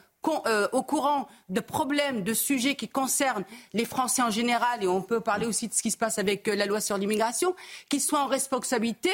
[0.46, 5.02] euh, au courant de problèmes, de sujets qui concernent les Français en général, et on
[5.02, 7.54] peut parler aussi de ce qui se passe avec euh, la loi sur l'immigration,
[7.88, 9.10] qu'ils soient en responsabilité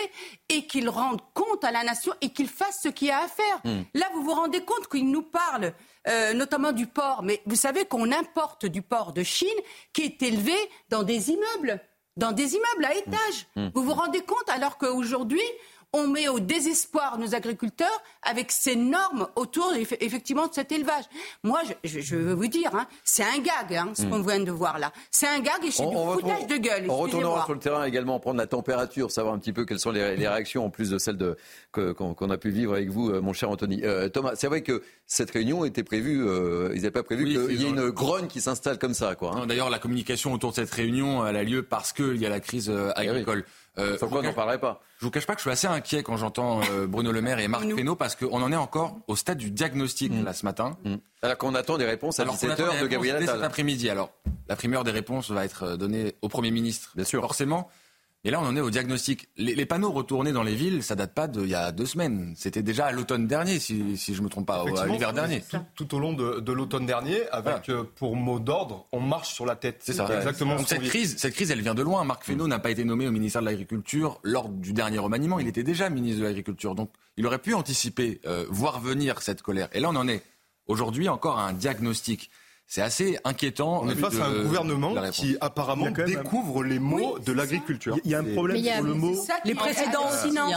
[0.49, 3.29] et qu'ils rendent compte à la nation et qu'ils fassent ce qu'il y a à
[3.29, 3.61] faire.
[3.65, 3.83] Hmm.
[3.95, 5.73] Là, vous vous rendez compte qu'ils nous parlent
[6.09, 9.49] euh, notamment du porc, mais vous savez qu'on importe du porc de Chine
[9.93, 10.55] qui est élevé
[10.89, 11.81] dans des immeubles
[12.17, 13.47] dans des immeubles à étage.
[13.57, 13.69] Hmm.
[13.75, 15.41] Vous vous rendez compte alors qu'aujourd'hui,
[15.93, 21.05] on met au désespoir nos agriculteurs avec ces normes autour effectivement de cet élevage.
[21.43, 24.11] Moi, je, veux vous dire, hein, c'est un gag hein, ce hmm.
[24.11, 24.93] qu'on vient de voir là.
[25.11, 26.87] C'est un gag et c'est du foutage de gueule.
[26.89, 29.91] On retournera sur le terrain également, prendre la température, savoir un petit peu quelles sont
[29.91, 31.37] les, réactions en plus de celles de,
[31.73, 33.81] qu'on a pu vivre avec vous, euh, mon cher Anthony.
[33.85, 37.61] Euh, Thomas, c'est vrai que cette réunion était prévue, euh, ils n'avaient pas prévu qu'il
[37.61, 39.15] y ait une grogne qui s'installe comme ça.
[39.21, 39.47] Hein.
[39.47, 42.41] D'ailleurs, la communication autour de cette réunion elle a lieu parce qu'il y a la
[42.41, 43.45] crise eh agricole.
[43.81, 44.81] Euh, Sans quoi on n'en parlerait pas?
[44.99, 47.39] Je vous cache pas que je suis assez inquiet quand j'entends euh, Bruno Le Maire
[47.39, 50.25] et Marc Fesneau parce qu'on en est encore au stade du diagnostic mm.
[50.25, 50.77] là ce matin.
[50.85, 50.97] Mm.
[51.23, 53.37] Alors qu'on attend des réponses à 17h de Gabriel Attal.
[53.37, 53.91] Cet après-midi.
[53.91, 54.11] Alors
[54.49, 56.93] la primeur des réponses va être donnée au Premier ministre.
[56.95, 57.21] Bien sûr.
[57.21, 57.69] Forcément.
[58.23, 59.31] Et là, on en est au diagnostic.
[59.39, 62.35] Les, panneaux retournés dans les villes, ça date pas d'il y a deux semaines.
[62.37, 65.43] C'était déjà à l'automne dernier, si, si je me trompe pas, à l'hiver dernier.
[65.75, 69.57] Tout, au long de, l'automne dernier, avec euh, pour mot d'ordre, on marche sur la
[69.57, 69.81] tête.
[69.81, 70.07] C'est ça.
[70.15, 70.57] Exactement.
[70.57, 72.05] Donc cette crise, cette crise, elle vient de loin.
[72.05, 75.39] Marc Fesneau n'a pas été nommé au ministère de l'Agriculture lors du dernier remaniement.
[75.39, 79.41] Il était déjà ministre de l'Agriculture, donc il aurait pu anticiper, euh, voir venir cette
[79.41, 79.69] colère.
[79.73, 80.23] Et là, on en est
[80.67, 82.31] aujourd'hui encore à un diagnostic.
[82.73, 83.83] C'est assez inquiétant.
[83.83, 87.99] On est face à un gouvernement qui apparemment découvre les mots de l'agriculture.
[88.05, 89.27] Il y a un problème sur le mot.
[89.45, 90.53] Les précédents aussi, non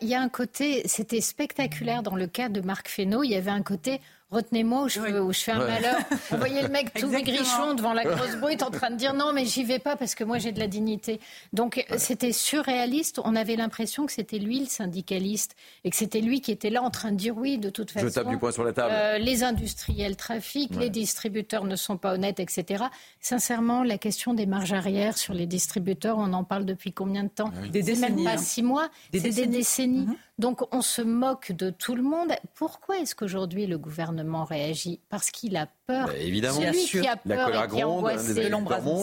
[0.00, 3.22] Il y a un côté, c'était spectaculaire dans le cas de Marc Fesneau.
[3.22, 4.00] Il y avait un côté
[4.32, 5.96] retenez-moi où, je, fais un malheur.
[6.30, 9.32] Vous voyez le mec tout maigrichon devant la grosse brute en train de dire non
[9.32, 11.20] mais j'y vais pas parce que moi j'ai de la dignité.
[11.52, 13.20] Donc c'était surréaliste.
[13.24, 15.54] On avait l'impression que c'était lui le syndicaliste
[15.84, 18.08] et que c'était lui qui était là en train de dire oui de toute façon.
[18.08, 18.92] Je tape du poing sur la table.
[18.92, 22.84] Euh, les industriels trafiquent, les distributeurs ne sont pas honnêtes, etc.
[23.20, 27.28] Sincèrement, la question des marges arrière sur les distributeurs, on en parle depuis combien de
[27.28, 27.50] temps?
[27.54, 28.22] Ah Des décennies.
[28.22, 28.42] Même pas hein.
[28.42, 30.06] six mois, c'est des décennies.
[30.06, 30.16] Mhm.
[30.38, 32.32] Donc on se moque de tout le monde.
[32.54, 35.00] Pourquoi est-ce qu'aujourd'hui le gouvernement réagit?
[35.08, 36.06] Parce qu'il a peur.
[36.06, 36.60] Bah, évidemment.
[36.60, 38.50] Celui qui a peur et qui est angoissé,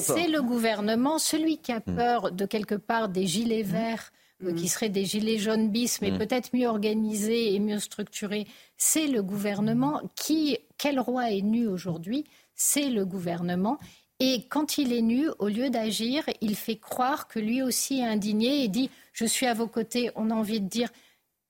[0.02, 1.20] c'est le gouvernement.
[1.20, 1.96] Celui qui a hmm.
[1.96, 3.68] peur de quelque part des gilets hmm.
[3.68, 4.12] verts,
[4.44, 4.68] euh, qui hmm.
[4.68, 10.02] seraient des gilets jaunes bis, mais peut-être mieux organisés et mieux structurés, c'est le gouvernement.
[10.16, 12.26] Qui, quel roi est nu aujourd'hui?
[12.56, 13.78] C'est le gouvernement.
[14.20, 18.06] Et quand il est nu, au lieu d'agir, il fait croire que lui aussi est
[18.06, 20.12] indigné et dit Je suis à vos côtés.
[20.16, 20.90] On a envie de dire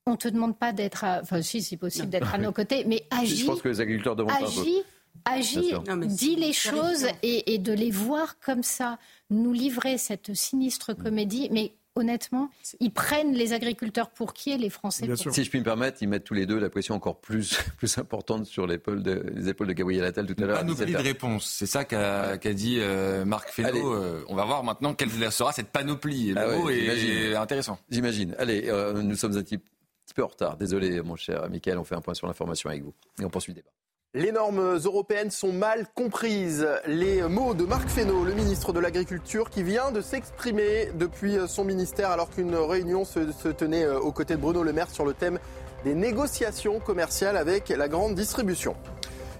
[0.05, 3.05] on ne te demande pas d'être, enfin si, c'est possible d'être à nos côtés, mais
[3.11, 3.37] agis.
[3.37, 4.83] Je pense que les agriculteurs demandent agis,
[5.25, 5.73] agis,
[6.05, 8.97] dis les choses et, de les voir comme ça,
[9.29, 14.69] nous livrer cette sinistre comédie, mais honnêtement, ils prennent les agriculteurs pour qui et les
[14.69, 16.95] Français pour qui Si je puis me permettre, ils mettent tous les deux la pression
[16.95, 20.59] encore plus, plus importante sur l'épaule de, les épaules de Gabriel Attal tout à l'heure.
[20.59, 23.93] Panoplie de réponses, c'est ça qu'a dit euh, Marc Fesneau.
[23.93, 26.33] Euh, on va voir maintenant quelle sera cette panoplie.
[26.33, 27.77] Le ah mot est intéressant.
[27.89, 28.35] J'imagine.
[28.39, 29.63] Allez, euh, nous sommes un type
[30.17, 30.57] en retard.
[30.57, 32.93] Désolé, mon cher Michael, on fait un point sur l'information avec vous.
[33.21, 33.69] Et on poursuit le débat.
[34.15, 36.67] Les normes européennes sont mal comprises.
[36.87, 41.63] Les mots de Marc Fesneau, le ministre de l'Agriculture, qui vient de s'exprimer depuis son
[41.63, 45.05] ministère alors qu'une réunion se, se, tenait euh, aux côtés de Bruno Le Maire sur
[45.05, 45.37] le thème
[45.83, 48.75] des négociations commerciales avec la grande distribution.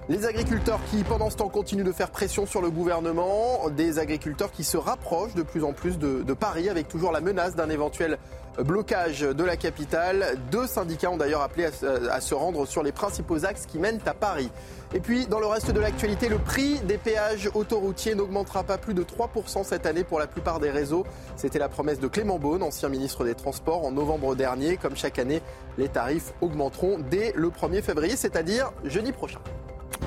[0.10, 4.52] Les agriculteurs qui, pendant ce temps, continuent de faire pression sur le gouvernement, des agriculteurs
[4.52, 8.18] qui se rapprochent de plus en plus de, Paris avec toujours la menace d'un éventuel
[8.64, 10.38] blocage de la capitale.
[10.52, 11.66] Deux syndicats ont d'ailleurs appelé
[12.10, 14.50] à, se rendre sur les principaux axes qui mènent à Paris.
[14.94, 18.94] Et puis, dans le reste de l'actualité, le prix des péages autoroutiers n'augmentera pas plus
[18.94, 21.06] de 3% cette année pour la plupart des réseaux.
[21.36, 24.78] C'était la promesse de Clément Beaune, ancien ministre des Transports, en novembre dernier.
[24.78, 25.42] Comme chaque année,
[25.78, 29.40] les tarifs augmenteront dès le 1er février, c'est-à-dire jeudi prochain.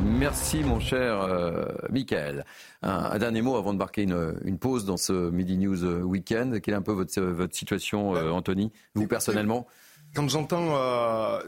[0.04, 2.44] Merci mon cher euh, Michael.
[2.82, 6.60] Un, dernier mot avant de marquer une, pause dans ce Midi News euh, Weekend.
[6.60, 9.66] Quelle est un peu votre, votre situation, euh, Anthony, vous personnellement?
[10.14, 10.76] quand j'entends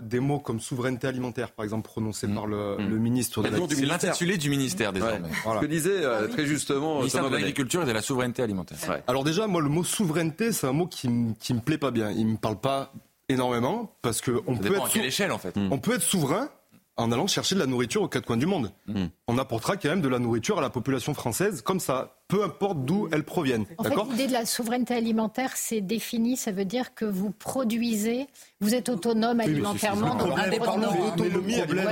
[0.00, 2.96] des mots comme souveraineté alimentaire, par exemple, prononcés par le, mm.
[2.96, 3.76] ministre de l'Agriculture.
[3.78, 5.28] C'est l'intitulé du ministère désormais.
[5.28, 6.94] Ce que disait très justement.
[6.94, 8.78] Le ministère de l'Agriculture et de la souveraineté alimentaire.
[9.06, 12.10] Alors déjà, moi, le mot souveraineté, c'est un mot qui, qui me plaît pas bien.
[12.10, 12.94] Il me parle pas
[13.28, 15.54] énormément parce que on peut être à quelle échelle en fait.
[15.56, 16.48] On peut être souverain
[16.96, 18.72] en allant chercher de la nourriture aux quatre coins du monde.
[18.86, 19.06] Mm.
[19.26, 22.84] On apportera quand même de la nourriture à la population française, comme ça, peu importe
[22.84, 23.64] d'où elle provienne.
[23.78, 28.26] En fait, l'idée de la souveraineté alimentaire, c'est défini, ça veut dire que vous produisez,
[28.60, 30.92] vous êtes autonome alimentairement, donc indépendant.
[30.92, 31.32] Le
[31.64, 31.88] problème,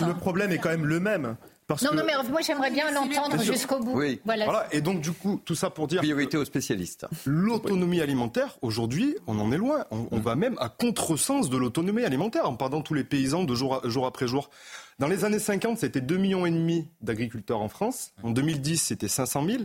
[0.00, 1.36] Le problème est quand même le même
[1.82, 3.98] non, non, mais moi j'aimerais bien l'entendre jusqu'au bout.
[3.98, 4.20] Oui.
[4.24, 4.66] Voilà.
[4.72, 6.00] Et donc du coup, tout ça pour dire.
[6.00, 7.06] Priorité aux spécialistes.
[7.26, 9.84] L'autonomie alimentaire, aujourd'hui, on en est loin.
[9.90, 13.80] On, va même à contresens de l'autonomie alimentaire en perdant tous les paysans de jour,
[13.84, 14.50] jour après jour.
[14.98, 18.12] Dans les années 50, c'était 2,5 millions et demi d'agriculteurs en France.
[18.22, 19.62] En 2010, c'était 500 000.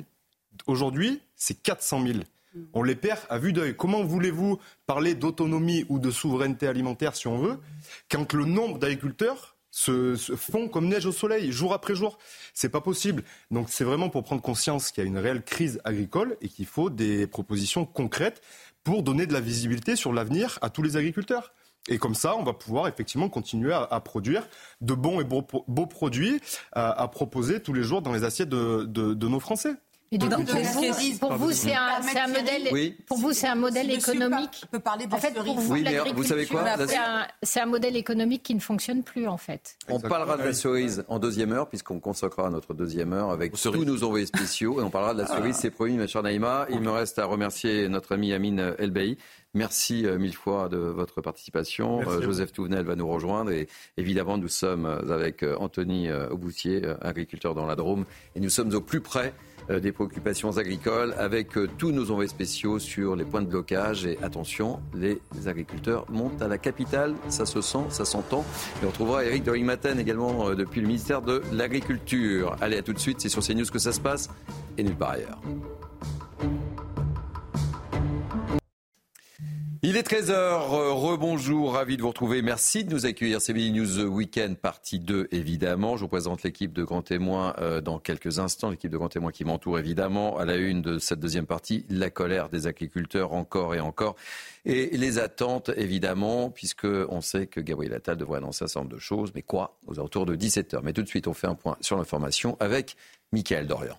[0.67, 2.19] Aujourd'hui, c'est 400 000.
[2.73, 3.75] On les perd à vue d'œil.
[3.75, 7.57] Comment voulez-vous parler d'autonomie ou de souveraineté alimentaire, si on veut,
[8.11, 12.19] quand le nombre d'agriculteurs se, fond comme neige au soleil, jour après jour
[12.53, 13.23] C'est pas possible.
[13.49, 16.67] Donc c'est vraiment pour prendre conscience qu'il y a une réelle crise agricole et qu'il
[16.67, 18.41] faut des propositions concrètes
[18.83, 21.53] pour donner de la visibilité sur l'avenir à tous les agriculteurs.
[21.89, 24.47] Et comme ça, on va pouvoir effectivement continuer à, produire
[24.81, 26.39] de bons et beaux, produits
[26.71, 29.75] à, proposer tous les jours dans les assiettes de nos Français
[30.19, 32.93] pour, vous, c'est un, modèle.
[33.07, 34.65] Pour vous, c'est un modèle économique.
[34.71, 35.75] Peut parler en fait, pour vous,
[36.15, 36.63] vous savez quoi
[37.41, 39.77] C'est un, modèle économique qui ne fonctionne plus en fait.
[39.89, 43.85] On parlera de la cerise en deuxième heure puisqu'on consacrera notre deuxième heure avec tous
[43.85, 45.55] nos envoyés spéciaux et on parlera de la cerise.
[45.55, 46.67] C'est promis, ma chère Naïma.
[46.69, 49.17] Il me reste à remercier notre ami Amine Elbey.
[49.55, 52.01] Merci euh, mille fois de votre participation.
[52.01, 57.53] Euh, Joseph Touvenel va nous rejoindre et évidemment nous sommes avec euh, Anthony Auboutier, agriculteur
[57.53, 58.05] dans la Drôme,
[58.35, 59.33] et nous sommes au plus près
[59.69, 64.05] des préoccupations agricoles avec euh, tous nos envoyés spéciaux sur les points de blocage.
[64.05, 68.45] Et attention, les agriculteurs montent à la capitale, ça se sent, ça s'entend.
[68.81, 72.55] Et on retrouvera Eric Maten également euh, depuis le ministère de l'Agriculture.
[72.61, 74.29] Allez, à tout de suite, c'est sur CNews que ça se passe
[74.77, 75.39] et nulle part ailleurs.
[79.85, 82.41] Il est 13h, euh, rebonjour, ravi de vous retrouver.
[82.41, 83.41] Merci de nous accueillir.
[83.41, 85.97] C'est Mini News Weekend, partie 2, évidemment.
[85.97, 88.69] Je vous présente l'équipe de grands témoins euh, dans quelques instants.
[88.69, 90.37] L'équipe de grands témoins qui m'entoure, évidemment.
[90.37, 94.15] À la une de cette deuxième partie, la colère des agriculteurs, encore et encore.
[94.63, 98.95] Et les attentes, évidemment, puisque on sait que Gabriel Attal devrait annoncer un certain nombre
[98.95, 99.33] de choses.
[99.35, 99.77] Mais quoi?
[99.85, 100.79] Aux alentours de 17h.
[100.81, 102.95] Mais tout de suite, on fait un point sur l'information avec
[103.33, 103.97] Mickaël Dorian.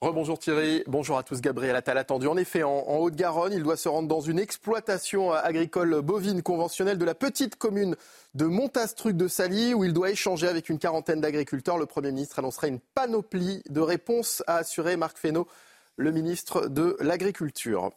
[0.00, 1.40] Rebonjour Thierry, bonjour à tous.
[1.40, 2.28] Gabriel Attal attendu.
[2.28, 7.04] En effet, en, Haute-Garonne, il doit se rendre dans une exploitation agricole bovine conventionnelle de
[7.04, 7.96] la petite commune
[8.34, 11.78] de Montastruc de Sally, où il doit échanger avec une quarantaine d'agriculteurs.
[11.78, 15.48] Le Premier ministre annoncera une panoplie de réponses, a assuré Marc Fesneau,
[15.96, 17.90] le ministre de l'Agriculture.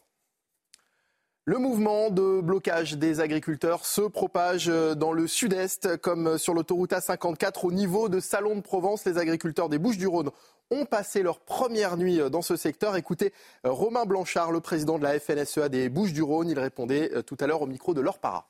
[1.45, 7.64] Le mouvement de blocage des agriculteurs se propage dans le sud-est, comme sur l'autoroute A54
[7.66, 9.06] au niveau de Salon de Provence.
[9.06, 10.32] Les agriculteurs des Bouches-du-Rhône
[10.72, 12.95] ont passé leur première nuit euh, dans ce secteur.
[12.95, 13.34] Écoutez
[13.65, 16.49] euh, Romain Blanchard, le président de la FNSEA des Bouches-du-Rhône.
[16.49, 18.47] Il répondait euh, tout à l'heure au micro de leur para.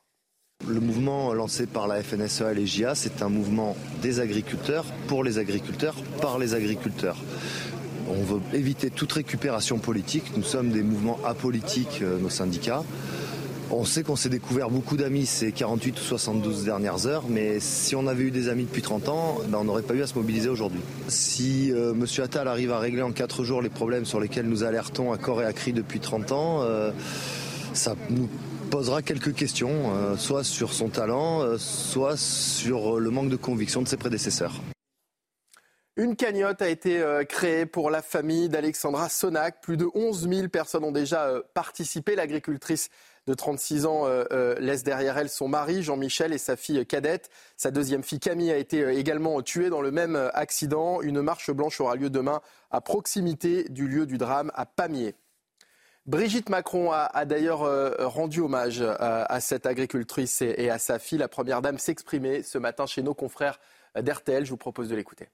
[0.67, 5.23] Le mouvement lancé par la FNSEA et les JA, c'est un mouvement des agriculteurs, pour
[5.23, 7.17] les agriculteurs, par les agriculteurs.
[8.07, 10.37] On veut éviter toute récupération politique.
[10.37, 12.83] Nous sommes des mouvements apolitiques, nos syndicats.
[13.73, 17.95] On sait qu'on s'est découvert beaucoup d'amis ces 48 ou 72 dernières heures, mais si
[17.95, 20.15] on avait eu des amis depuis 30 ans, ben, on n'aurait pas eu à se
[20.15, 20.81] mobiliser aujourd'hui.
[21.07, 22.05] Si euh, M.
[22.21, 25.41] Attal arrive à régler en 4 jours les problèmes sur lesquels nous alertons à corps
[25.41, 26.91] et à cri depuis 30 ans, euh,
[27.73, 28.27] ça nous
[28.69, 33.87] posera quelques questions, euh, soit sur son talent, soit sur le manque de conviction de
[33.87, 34.61] ses prédécesseurs.
[35.95, 39.61] Une cagnotte a été créée pour la famille d'Alexandra Sonac.
[39.61, 42.15] Plus de 11 000 personnes ont déjà participé.
[42.15, 42.89] L'agricultrice
[43.27, 47.29] de 36 ans euh, euh, laisse derrière elle son mari Jean-Michel et sa fille cadette.
[47.55, 51.01] Sa deuxième fille Camille a été euh, également tuée dans le même accident.
[51.01, 52.41] Une marche blanche aura lieu demain
[52.71, 55.15] à proximité du lieu du drame à Pamiers.
[56.07, 57.59] Brigitte Macron a, d'ailleurs
[58.11, 61.19] rendu hommage à, cette agricultrice et, à sa fille.
[61.19, 63.59] La première dame s'exprimait ce matin chez nos confrères
[63.95, 64.43] d'RTL.
[64.43, 65.29] Je vous propose de l'écouter.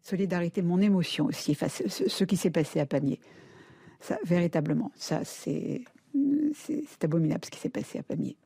[0.00, 3.20] Solidarité, mon émotion aussi face à ce qui s'est passé à Pamiers.
[4.00, 5.84] Ça, véritablement, ça c'est
[6.54, 8.36] c'est abominable ce qui s'est passé à Pamiers.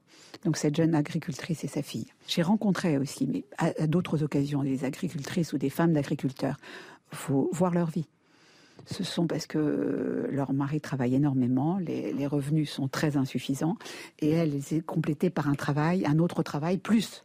[0.44, 2.06] Donc cette jeune agricultrice et sa fille.
[2.26, 6.56] J'ai rencontré aussi, mais à, d'autres occasions, des agricultrices ou des femmes d'agriculteurs.
[7.12, 8.06] Faut voir leur vie.
[8.86, 13.76] Ce sont parce que leur mari travaille énormément, les, revenus sont très insuffisants,
[14.20, 17.24] et elles sont complétées par un travail, un autre travail, plus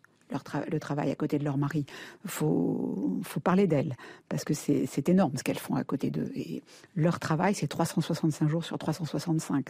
[0.71, 1.85] le travail à côté de leur mari.
[2.25, 3.95] Faut, faut, parler d'elles,
[4.29, 6.31] parce que c'est énorme ce qu'elles font à côté d'eux.
[6.35, 6.63] Et
[6.95, 9.67] leur travail, c'est 365 jours sur 365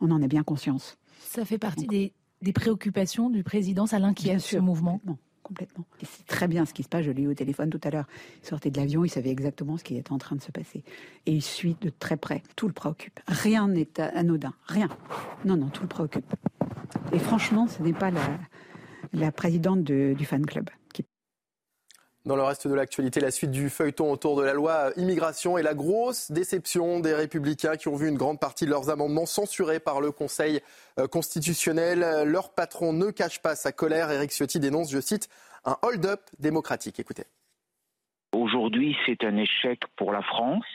[0.00, 0.96] on en a bien conscience.
[1.20, 5.00] Ça fait partie des, préoccupations du président, ça l'inquiète ce mouvement
[5.42, 5.84] complètement.
[6.00, 7.04] c'est très bien ce qui se passe.
[7.04, 8.06] Je l'ai eu au téléphone tout à l'heure.
[8.42, 10.84] Il sortait de l'avion, il savait exactement ce qui était en train de se passer.
[11.26, 12.44] Et il suit de très près.
[12.54, 13.18] Tout le préoccupe.
[13.26, 14.54] Rien n'est anodin.
[14.66, 14.88] Rien.
[15.44, 16.32] Non, non, tout le préoccupe.
[17.12, 18.12] Et franchement, ce n'est pas
[19.12, 21.02] la, présidente du fan club qui
[22.30, 25.64] dans le reste de l'actualité, la suite du feuilleton autour de la loi immigration et
[25.64, 29.80] la grosse déception des républicains qui ont vu une grande partie de leurs amendements censurés
[29.80, 30.60] par le Conseil
[31.00, 32.22] euh, constitutionnel.
[32.26, 34.12] Leur patron ne cache pas sa colère.
[34.12, 35.28] Éric Ciotti dénonce, je cite,
[35.64, 37.00] un hold-up démocratique.
[37.00, 37.24] Écoutez.
[38.32, 40.66] aujourd'hui, c'est un échec pour la France.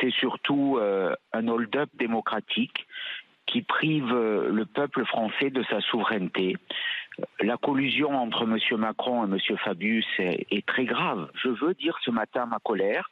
[0.00, 2.88] C'est surtout euh, un hold-up démocratique
[3.46, 6.56] qui prive euh, le peuple français de sa souveraineté.
[7.40, 8.58] La collusion entre M.
[8.78, 9.56] Macron et M.
[9.58, 11.30] Fabius est, très grave.
[11.34, 13.10] Je veux dire ce matin ma colère.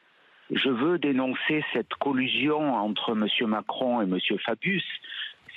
[0.50, 3.26] Je veux dénoncer cette collusion entre M.
[3.48, 4.18] Macron et M.
[4.44, 4.84] Fabius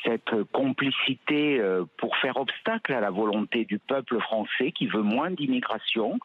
[0.03, 5.31] cette complicité euh, pour faire obstacle à la volonté du peuple français qui veut moins
[5.31, 6.19] d'immigration.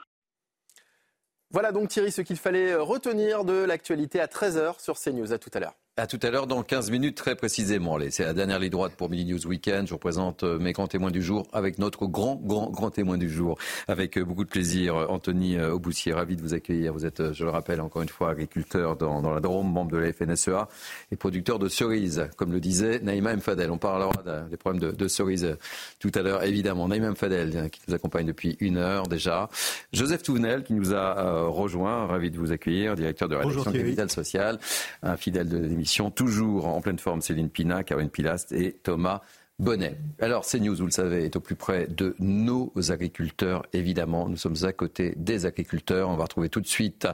[1.51, 5.33] Voilà donc Thierry ce qu'il fallait retenir de l'actualité à 13h sur CNews.
[5.33, 5.80] À tout à l'heure.
[5.97, 7.99] À tout à l'heure dans 15 minutes très précisément.
[8.11, 9.87] C'est la dernière ligne droite pour Mini News Weekend.
[9.87, 13.19] Je vous présente euh, mes grands témoins du jour avec notre grand, grand, grand témoin
[13.19, 13.59] du jour.
[13.89, 16.93] Avec euh, beaucoup de plaisir, Anthony euh, Auboussier, ravi de vous accueillir.
[16.93, 19.99] Vous êtes, je le rappelle encore une fois, agriculteur dans, dans la Drôme, membre de
[19.99, 20.69] la FNSEA
[21.11, 22.29] et producteur de cerises.
[22.37, 23.71] Comme le disait Naïma Mfadel.
[23.71, 24.13] On parlera
[24.49, 25.57] des problèmes de, de cerises
[25.99, 26.87] tout à l'heure, évidemment.
[26.87, 29.51] Naïma Mfadel qui nous accompagne depuis une heure déjà.
[29.93, 32.07] Joseph Touvenel qui nous a rejoint.
[32.07, 34.61] Ravi de vous accueillir, directeur de rédaction Capital Social,
[35.03, 35.80] un fidèle de
[36.11, 39.21] toujours en pleine forme, Céline Pina, Caroline Pilast et Thomas
[39.59, 39.99] Bonnet.
[40.21, 44.27] Alors, CNews, vous le savez, est au plus près de nos agriculteurs, évidemment.
[44.27, 46.09] Nous sommes à côté des agriculteurs.
[46.09, 47.07] On va retrouver tout de suite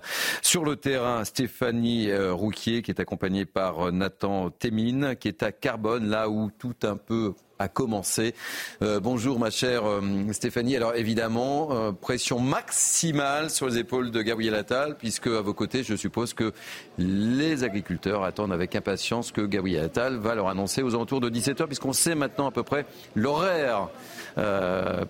[0.42, 5.50] sur le terrain Stéphanie euh, Rouquier, qui est accompagnée par Nathan Témine, qui est à
[5.50, 8.34] Carbone, là où tout un peu a commencé.
[8.82, 10.00] Euh, bonjour ma chère euh,
[10.32, 10.76] Stéphanie.
[10.76, 15.82] Alors évidemment, euh, pression maximale sur les épaules de Gabriel Attal, puisque à vos côtés,
[15.82, 16.52] je suppose que
[16.98, 21.66] les agriculteurs attendent avec impatience que Gabriel Attal va leur annoncer aux alentours de 17h,
[21.66, 23.88] puisqu'on sait maintenant à peu près l'horaire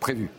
[0.01, 0.31] prévu.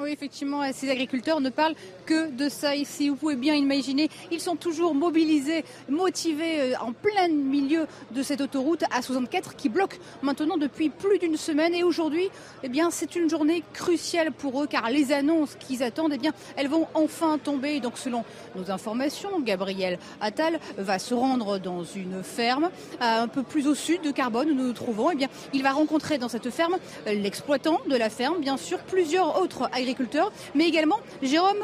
[0.00, 1.74] Oui, effectivement, ces agriculteurs ne parlent
[2.06, 3.08] que de ça ici.
[3.08, 8.40] Vous pouvez bien imaginer, ils sont toujours mobilisés, motivés euh, en plein milieu de cette
[8.40, 11.74] autoroute A64 qui bloque maintenant depuis plus d'une semaine.
[11.74, 12.30] Et aujourd'hui,
[12.62, 16.32] eh bien, c'est une journée cruciale pour eux car les annonces qu'ils attendent, eh bien,
[16.56, 17.80] elles vont enfin tomber.
[17.80, 18.24] donc, selon
[18.54, 22.70] nos informations, Gabriel Attal va se rendre dans une ferme
[23.00, 25.10] un peu plus au sud de Carbone où nous nous trouvons.
[25.10, 26.76] Eh bien, il va rencontrer dans cette ferme
[27.06, 29.68] l'exploitant de la ferme, bien sûr, plusieurs autres
[30.54, 31.62] mais également Jérôme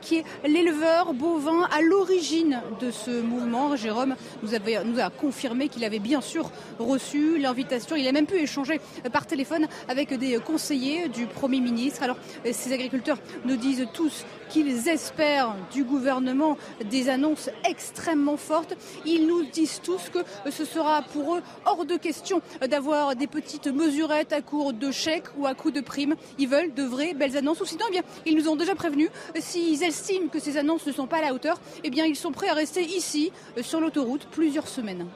[0.00, 3.76] qui est l'éleveur bovin à l'origine de ce mouvement.
[3.76, 7.96] Jérôme nous a confirmé qu'il avait bien sûr reçu l'invitation.
[7.96, 8.80] Il a même pu échanger
[9.12, 12.02] par téléphone avec des conseillers du Premier ministre.
[12.02, 12.16] Alors,
[12.50, 16.58] ces agriculteurs nous disent tous qu'ils espèrent du gouvernement
[16.90, 18.74] des annonces extrêmement fortes.
[19.06, 20.18] Ils nous disent tous que
[20.50, 25.28] ce sera pour eux hors de question d'avoir des petites mesurettes à court de chèques
[25.38, 26.16] ou à coup de primes.
[26.38, 27.62] Ils veulent de vraies belles annonces.
[27.62, 29.08] Ou sinon, eh bien, ils nous ont déjà prévenus.
[29.38, 32.32] S'ils estiment que ces annonces ne sont pas à la hauteur, eh bien, ils sont
[32.32, 33.32] prêts à rester ici,
[33.62, 35.06] sur l'autoroute, plusieurs semaines.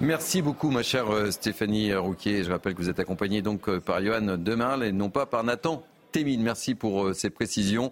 [0.00, 2.44] Merci beaucoup, ma chère euh, Stéphanie Rouquier.
[2.44, 5.42] Je rappelle que vous êtes accompagnée donc euh, par Johan Demarle et non pas par
[5.42, 5.82] Nathan
[6.12, 6.42] Témine.
[6.42, 7.90] Merci pour euh, ces précisions.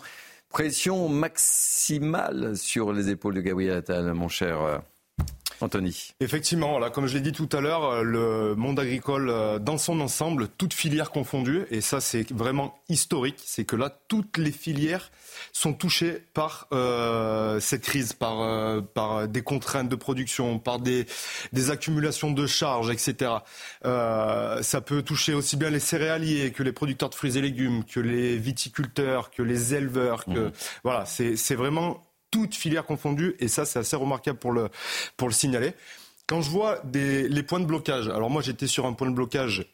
[0.54, 4.84] Pression maximale sur les épaules de Gabriel Attal, mon cher
[5.60, 6.14] Anthony.
[6.20, 9.78] Effectivement, là, comme je l'ai dit tout à l'heure, euh, le monde agricole euh, dans
[9.78, 14.52] son ensemble, toutes filières confondues, et ça c'est vraiment historique, c'est que là, toutes les
[14.52, 15.10] filières
[15.52, 21.06] sont touchées par euh, cette crise, par, par des contraintes de production, par des,
[21.52, 23.32] des accumulations de charges, etc.
[23.82, 28.00] ça peut toucher aussi bien les céréaliers que les producteurs de fruits et légumes, que
[28.00, 30.24] les viticulteurs, que les éleveurs.
[30.24, 30.52] Que, mmh.
[30.82, 32.02] Voilà, c'est vraiment
[32.34, 34.68] toutes filières confondues, et ça c'est assez remarquable pour le,
[35.16, 35.72] pour le signaler.
[36.26, 39.14] Quand je vois des, les points de blocage, alors moi j'étais sur un point de
[39.14, 39.72] blocage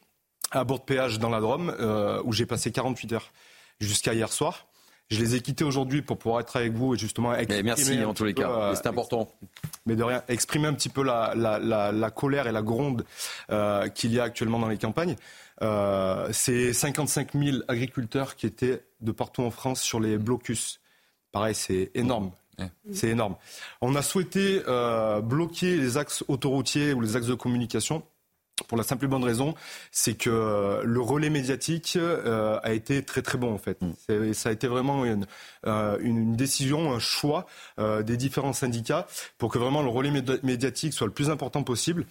[0.50, 3.32] à bord de péage dans la Drôme, euh, où j'ai passé 48 heures
[3.80, 4.66] jusqu'à hier soir.
[5.08, 7.62] Je les ai quittés aujourd'hui pour pouvoir être avec vous et justement exprimer.
[7.62, 9.32] merci en tous les cas, euh, c'est important.
[9.86, 13.06] Mais de rien, exprimer un petit peu la, la, la, la colère et la gronde
[13.50, 15.16] euh, qu'il y a actuellement dans les campagnes.
[15.62, 20.80] Euh, c'est 55 000 agriculteurs qui étaient de partout en France sur les blocus.
[21.32, 22.32] Pareil, c'est énorme.
[22.92, 23.36] C'est énorme.
[23.80, 28.02] On a souhaité euh, bloquer les axes autoroutiers ou les axes de communication.
[28.68, 29.54] Pour la simple et bonne raison,
[29.90, 33.80] c'est que euh, le relais médiatique euh, a été très très bon en fait.
[33.80, 34.34] Mm.
[34.34, 35.26] Ça a été vraiment une,
[35.64, 37.46] une, décision, un choix
[37.78, 39.06] des différents syndicats
[39.38, 40.10] pour que vraiment le relais
[40.42, 42.04] médiatique soit le plus important possible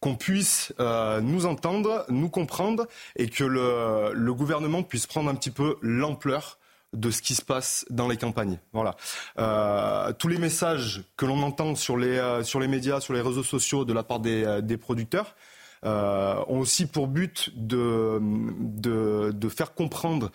[0.00, 2.86] qu'on puisse nous entendre, nous comprendre
[3.16, 6.58] et que le, le, gouvernement puisse prendre un petit peu l'ampleur
[6.94, 8.58] de ce qui se passe dans les campagnes.
[8.72, 8.96] Voilà.
[9.38, 13.20] Euh, tous les messages que l'on entend sur les, euh, sur les médias, sur les
[13.20, 15.34] réseaux sociaux de la part des, euh, des producteurs
[15.86, 20.32] ont aussi pour but de, de, de faire comprendre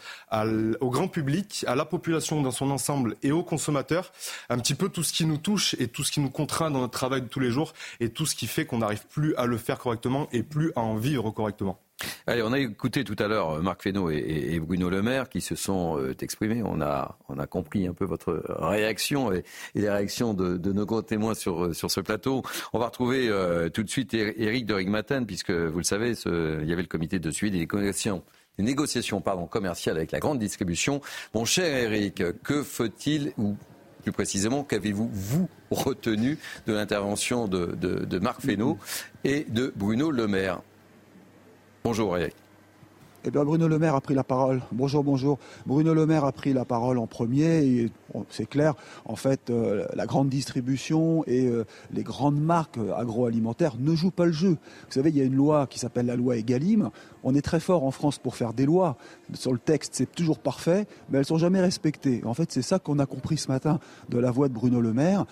[0.79, 4.11] au grand public, à la population dans son ensemble et aux consommateurs
[4.49, 6.81] un petit peu tout ce qui nous touche et tout ce qui nous contraint dans
[6.81, 9.47] notre travail de tous les jours et tout ce qui fait qu'on n'arrive plus à
[9.47, 11.79] le faire correctement et plus à en vivre correctement.
[12.27, 15.41] Allez, on a écouté tout à l'heure euh, Marc Fesneau et, Bruno Le Maire qui
[15.41, 16.61] se sont euh, exprimés.
[16.63, 17.17] On a,
[17.49, 19.43] compris un peu votre réaction et,
[19.75, 22.43] les réactions de, nos gros témoins sur, euh, sur ce plateau.
[22.73, 23.29] On va retrouver
[23.73, 27.19] tout de suite Eric de Rigmaten, puisque vous le savez, il y avait le comité
[27.19, 28.23] de suivi des négociations,
[28.57, 31.01] des commerciales avec la grande distribution.
[31.33, 33.55] Mon cher Eric, que faut-il ou
[34.03, 36.37] plus précisément, qu'avez-vous, vous, retenu
[36.67, 38.77] de l'intervention de, de Marc Fesneau
[39.23, 40.61] et de Bruno Le Maire?
[41.83, 42.35] Bonjour Eric.
[43.25, 44.61] Eh bien, Bruno Le Maire a pris la parole.
[44.71, 45.39] Bonjour, bonjour.
[45.65, 47.89] Bruno Le Maire a pris la parole en premier.
[48.29, 53.75] C'est clair, en fait, euh, la grande distribution et euh, les grandes marques euh, agroalimentaires
[53.79, 54.51] ne jouent pas le jeu.
[54.51, 56.89] Vous savez, il y a une loi qui s'appelle la loi Egalim.
[57.23, 58.97] On est très fort en France pour faire des lois.
[59.33, 62.21] Sur le texte, c'est toujours parfait, mais elles sont jamais respectées.
[62.25, 63.79] En fait, c'est ça qu'on a compris ce matin
[64.09, 65.25] de la voix de Bruno Le Maire,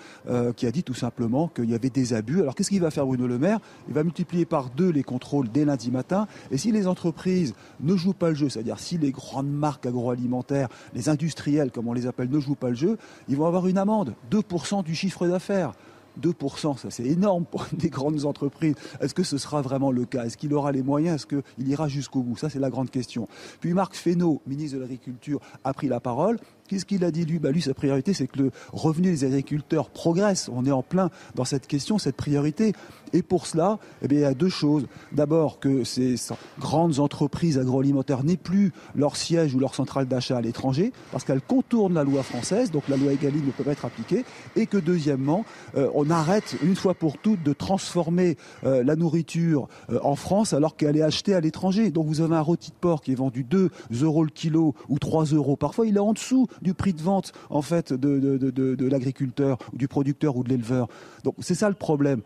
[0.55, 2.41] qui a dit tout simplement qu'il y avait des abus.
[2.41, 3.59] Alors, qu'est-ce qu'il va faire Bruno Le Maire?
[3.87, 6.27] Il va multiplier par deux les contrôles dès lundi matin.
[6.51, 10.67] Et si les entreprises ne jouent pas le jeu, c'est-à-dire si les grandes marques agroalimentaires,
[10.93, 12.97] les industriels, comme on les appelle, ne jouent pas le jeu,
[13.27, 15.73] ils vont avoir une amende, 2% du chiffre d'affaires.
[16.21, 18.75] 2%, ça c'est énorme pour des grandes entreprises.
[19.01, 20.25] Est-ce que ce sera vraiment le cas?
[20.25, 21.15] Est-ce qu'il aura les moyens?
[21.15, 22.37] Est-ce qu'il ira jusqu'au bout?
[22.37, 23.27] Ça c'est la grande question.
[23.59, 26.39] Puis Marc Fesneau, ministre de l'Agriculture, a pris la parole.
[26.67, 27.39] Qu'est-ce qu'il a dit lui?
[27.39, 30.49] Bah, Lui, sa priorité, c'est que le revenu des agriculteurs progresse.
[30.51, 32.73] On est en plein dans cette question, cette priorité.
[33.13, 34.87] Et pour cela, eh bien, il y a deux choses.
[35.11, 36.15] D'abord, que ces
[36.59, 41.41] grandes entreprises agroalimentaires n'aient plus leur siège ou leur centrale d'achat à l'étranger, parce qu'elles
[41.41, 44.25] contournent la loi française, donc la loi Egalim ne peut pas être appliquée.
[44.55, 45.45] Et que deuxièmement,
[45.75, 50.53] euh, on arrête une fois pour toutes de transformer euh, la nourriture euh, en France
[50.53, 51.91] alors qu'elle est achetée à l'étranger.
[51.91, 53.69] Donc vous avez un rôti de porc qui est vendu 2
[54.01, 55.55] euros le kilo ou 3 euros.
[55.55, 59.87] Parfois, il est en dessous du prix de vente en fait de, de, l'agriculteur du
[59.87, 60.87] producteur ou de l'éleveur.
[61.23, 62.21] Donc c'est ça le problème.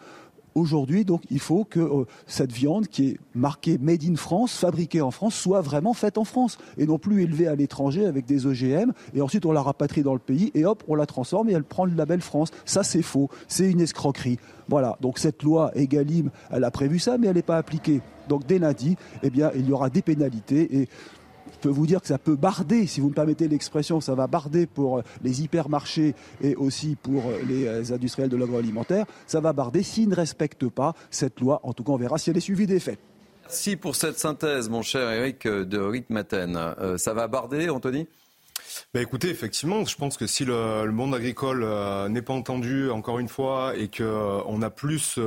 [0.54, 5.02] Aujourd'hui, donc, il faut que euh, cette viande qui est marquée Made in France, fabriquée
[5.02, 8.46] en France, soit vraiment faite en France et non plus élevée à l'étranger avec des
[8.46, 8.92] OGM.
[9.14, 11.64] Et ensuite, on la rapatrie dans le pays et hop, on la transforme et elle
[11.64, 12.52] prend le label France.
[12.66, 13.30] Ça, c'est faux.
[13.48, 14.40] C'est une escroquerie.
[14.68, 14.98] Voilà.
[15.00, 18.02] Donc, cette loi Egalim, elle a prévu ça, mais elle n'est pas appliquée.
[18.28, 20.90] Donc, dès lundi, eh bien, il y aura des pénalités et
[21.62, 24.66] peux vous dire que ça peut barder, si vous me permettez l'expression, ça va barder
[24.66, 29.06] pour euh, les hypermarchés et aussi pour euh, les euh, industriels de l'agroalimentaire.
[29.28, 31.62] Ça va barder s'ils ne respectent pas cette loi.
[31.64, 33.00] En tout cas, on verra si elle est suivie des faits.
[33.44, 36.58] Merci pour cette synthèse, mon cher Eric de Rick Maten.
[36.98, 38.08] ça va barder, Anthony?
[38.94, 41.68] Bah écoutez, effectivement, je pense que si le, monde agricole
[42.10, 45.20] n'est pas entendu, encore une fois, et qu'on a plus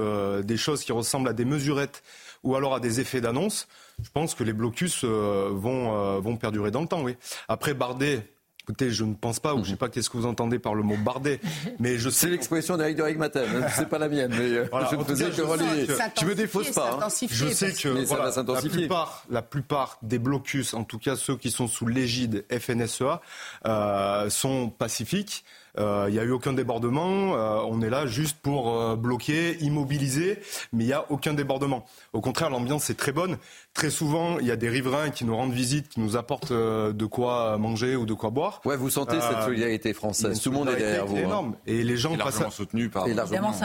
[0.42, 2.02] des choses qui ressemblent à des mesurettes
[2.44, 3.68] ou alors à des effets d'annonce,
[4.02, 7.16] je pense que les blocus euh, vont, euh, vont perdurer dans le temps, oui.
[7.48, 8.34] Après, Bardet,
[8.66, 10.74] Écoutez, je ne pense pas, ou je ne sais pas qu'est-ce que vous entendez par
[10.74, 11.38] le mot bardet,
[11.78, 12.20] mais je sais.
[12.20, 15.28] C'est l'expression d'Eric de Matin, hein, c'est pas la mienne, mais euh, je ne faisais
[15.28, 15.86] que relier.
[16.16, 16.98] Tu me défausses pas.
[16.98, 17.08] Hein.
[17.28, 21.50] Je sais que voilà, la, plupart, la plupart des blocus, en tout cas ceux qui
[21.50, 23.20] sont sous l'égide FNSEA,
[23.66, 25.44] euh, sont pacifiques.
[25.78, 27.34] Euh, il n'y a eu aucun débordement.
[27.36, 30.38] Euh, on est là juste pour euh, bloquer, immobiliser,
[30.72, 31.84] mais il n'y a aucun débordement.
[32.12, 33.38] Au contraire, l'ambiance est très bonne.
[33.72, 37.06] Très souvent, il y a des riverains qui nous rendent visite, qui nous apportent de
[37.06, 38.60] quoi manger ou de quoi boire.
[38.64, 40.40] Ouais, vous sentez cette solidarité française.
[40.40, 41.16] Tout le monde est derrière vous.
[41.16, 41.24] Hein.
[41.24, 41.56] énorme.
[41.66, 42.50] Et les gens passent à...
[42.50, 43.06] soutenu par.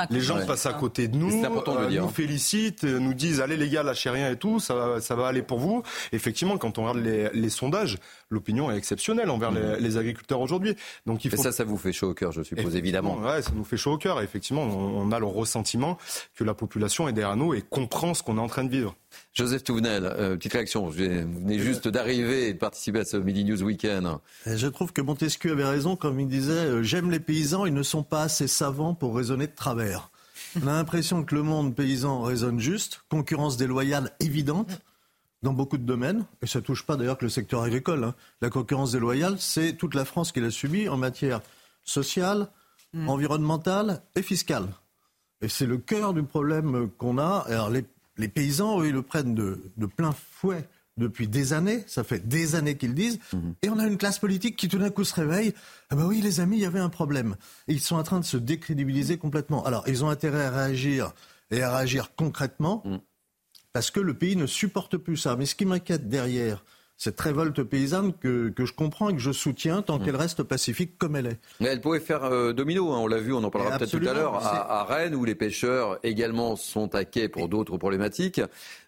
[0.10, 4.10] Les gens passent à côté de nous, nous félicitent, nous disent allez les gars, lâchez
[4.10, 5.84] rien et tout, ça, ça va aller pour vous.
[6.12, 7.98] Effectivement, quand on regarde les, les sondages,
[8.30, 10.76] l'opinion est exceptionnelle envers les, les, agriculteurs aujourd'hui.
[11.06, 11.38] Donc il faut.
[11.38, 13.18] Et ça, ça vous fait chaud au cœur, je suppose, évidemment.
[13.18, 14.22] Ouais, ça nous fait chaud au cœur.
[14.22, 15.98] Effectivement, on, a le ressentiment
[16.36, 18.96] que la population est derrière nous et comprend ce qu'on est en train de vivre.
[19.34, 20.86] Joseph Touvenel, euh, petite réaction.
[20.86, 24.20] Vous venez juste d'arriver et de participer à ce Midi News Weekend.
[24.46, 27.84] Je trouve que Montesquieu avait raison quand il disait euh, J'aime les paysans, ils ne
[27.84, 30.12] sont pas assez savants pour raisonner de travers.
[30.62, 34.82] On a l'impression que le monde paysan raisonne juste, concurrence déloyale évidente
[35.42, 38.04] dans beaucoup de domaines, et ça touche pas d'ailleurs que le secteur agricole.
[38.04, 38.16] Hein.
[38.42, 41.42] La concurrence déloyale, c'est toute la France qui l'a subie en matière
[41.84, 42.50] sociale,
[42.94, 43.10] mm.
[43.10, 44.68] environnementale et fiscale.
[45.42, 47.46] Et c'est le cœur du problème qu'on a.
[47.48, 49.62] Alors les, paysans, eux, ils le prennent de,
[49.96, 50.68] plein fouet
[50.98, 51.86] depuis des années.
[51.88, 53.20] Ça fait des années qu'ils disent.
[53.34, 53.54] Mm-hmm.
[53.62, 55.54] Et on a une classe politique qui tout d'un coup se réveille.
[55.90, 57.38] Ah ben oui, les amis, il y avait un problème.
[57.70, 59.64] Et ils sont en train de se décrédibiliser complètement.
[59.64, 61.14] Alors, ils ont intérêt à réagir
[61.52, 62.84] et à réagir concrètement.
[62.84, 62.98] Mm
[63.74, 65.36] parce que le pays ne supporte plus ça.
[65.36, 66.64] Mais ce qui m'inquiète derrière
[67.00, 70.04] cette révolte paysanne que, que, je comprends et que je soutiens tant mmh.
[70.04, 71.40] qu'elle reste pacifique comme elle est.
[71.62, 74.06] Mais elle pourrait faire euh, domino, hein, on l'a vu, on en parlera peut-être tout
[74.06, 78.42] à l'heure, à, Rennes, où les pêcheurs également sont à quai pour d'autres problématiques.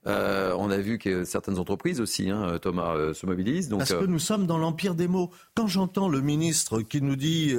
[0.08, 3.70] Euh, on a vu que certaines entreprises aussi, hein, Thomas, euh, se mobilisent.
[3.70, 5.32] Donc, Parce que nous sommes dans l'empire des mots.
[5.56, 7.56] Quand j'entends le ministre qui nous dit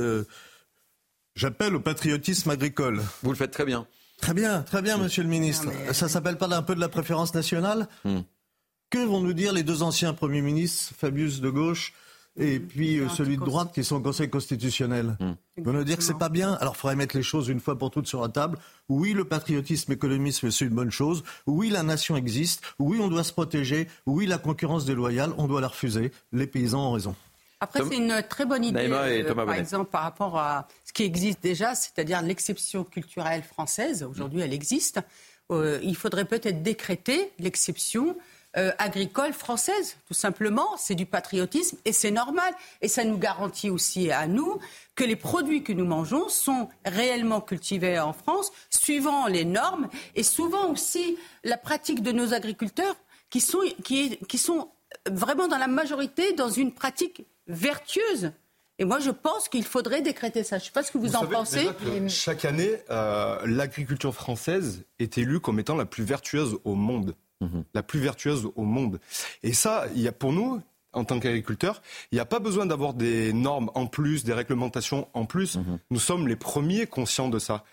[1.34, 3.00] J'appelle au patriotisme agricole.
[3.22, 3.86] Vous le faites très bien.
[4.22, 5.66] Très bien, très bien, monsieur le ministre.
[5.92, 8.20] Ça s'appelle pas un peu de la préférence nationale hmm.
[8.88, 11.92] Que vont nous dire les deux anciens premiers ministres, Fabius de gauche
[12.38, 15.16] et puis euh, celui de droite qui sont au Conseil constitutionnel.
[15.18, 15.32] Hmm.
[15.56, 16.52] Ils vont nous dire que c'est pas bien.
[16.54, 18.58] Alors il faudrait mettre les choses une fois pour toutes sur la table.
[18.88, 21.24] Oui, le patriotisme économique, c'est une bonne chose.
[21.48, 22.62] Oui, la nation existe.
[22.78, 23.88] Oui, on doit se protéger.
[24.06, 26.12] Oui, la concurrence déloyale, on doit la refuser.
[26.30, 27.16] Les paysans ont raison.
[27.62, 31.40] Après, c'est une très bonne idée, euh, par exemple, par rapport à ce qui existe
[31.40, 34.02] déjà, c'est-à-dire l'exception culturelle française.
[34.02, 34.98] Aujourd'hui, elle existe.
[35.52, 38.16] Euh, il faudrait peut-être décréter l'exception
[38.56, 40.76] euh, agricole française, tout simplement.
[40.76, 42.52] C'est du patriotisme et c'est normal.
[42.80, 44.58] Et ça nous garantit aussi à nous
[44.96, 50.24] que les produits que nous mangeons sont réellement cultivés en France, suivant les normes et
[50.24, 52.96] souvent aussi la pratique de nos agriculteurs
[53.30, 54.68] qui sont, qui, qui sont
[55.08, 58.32] vraiment dans la majorité dans une pratique vertueuse.
[58.78, 60.58] Et moi, je pense qu'il faudrait décréter ça.
[60.58, 61.68] Je ne sais pas ce que vous, en pensez.
[62.08, 67.14] Chaque année, euh, l'agriculture française est élue comme étant la plus vertueuse au monde.
[67.42, 67.64] Mhm.
[67.74, 69.00] la plus vertueuse au monde.
[69.42, 71.82] Et ça, il y a pour nous, en tant qu'agriculteurs,
[72.12, 75.56] il n'y a pas besoin d'avoir des normes en plus, des réglementations en plus.
[75.56, 75.78] Mhm.
[75.90, 77.64] Nous sommes les premiers conscients de ça.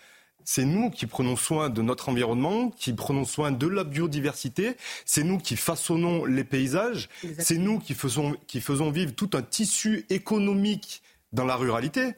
[0.44, 5.24] C'est nous qui prenons soin de notre environnement, qui prenons soin de la biodiversité, c'est
[5.24, 10.06] nous qui façonnons les paysages, c'est nous qui faisons, qui faisons vivre tout un tissu
[10.10, 12.14] économique dans la ruralité.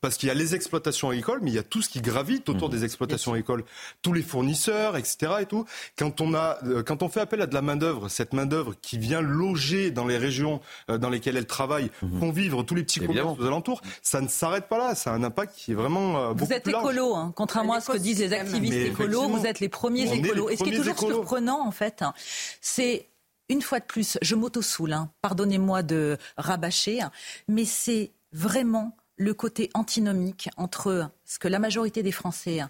[0.00, 2.48] Parce qu'il y a les exploitations agricoles, mais il y a tout ce qui gravite
[2.48, 2.72] autour mmh.
[2.72, 3.64] des exploitations agricoles,
[4.02, 5.32] tous les fournisseurs, etc.
[5.40, 5.64] Et tout.
[5.96, 8.46] Quand on a, euh, quand on fait appel à de la main d'œuvre, cette main
[8.46, 10.60] d'œuvre qui vient loger dans les régions
[10.90, 12.20] euh, dans lesquelles elle travaille, mmh.
[12.20, 14.94] font vivre tous les petits commerces aux alentours, ça ne s'arrête pas là.
[14.94, 17.80] Ça a un impact qui est vraiment euh, beaucoup Vous êtes écolo, hein, contrairement à
[17.80, 19.28] ce que disent les activistes écolos.
[19.28, 20.50] Vous êtes les premiers écolos.
[20.50, 22.04] Et ce qui est toujours surprenant, en fait,
[22.60, 23.08] c'est
[23.48, 27.10] une fois de plus, je m'auto-soule, hein, pardonnez-moi de rabâcher, hein,
[27.48, 32.60] mais c'est vraiment le côté antinomique entre ce que la majorité des Français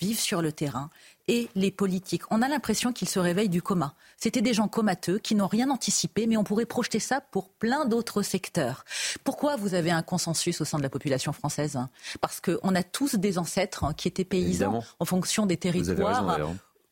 [0.00, 0.90] vivent sur le terrain
[1.26, 2.22] et les politiques.
[2.30, 3.94] On a l'impression qu'ils se réveillent du coma.
[4.16, 7.84] C'était des gens comateux qui n'ont rien anticipé, mais on pourrait projeter ça pour plein
[7.84, 8.84] d'autres secteurs.
[9.24, 11.78] Pourquoi vous avez un consensus au sein de la population française?
[12.20, 16.38] Parce qu'on a tous des ancêtres qui étaient paysans en fonction des territoires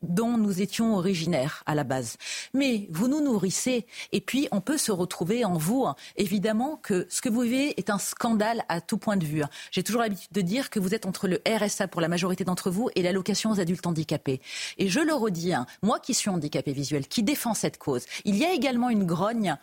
[0.02, 2.16] dont nous étions originaires à la base.
[2.54, 5.86] Mais vous nous nourrissez et puis on peut se retrouver en vous.
[6.16, 9.42] Évidemment que ce que vous vivez est un scandale à tout point de vue.
[9.70, 12.70] J'ai toujours l'habitude de dire que vous êtes entre le RSA pour la majorité d'entre
[12.70, 14.40] vous et l'allocation aux adultes handicapés.
[14.78, 18.36] Et je le redis, hein, moi qui suis handicapé visuel, qui défend cette cause, il
[18.36, 19.56] y a également une grogne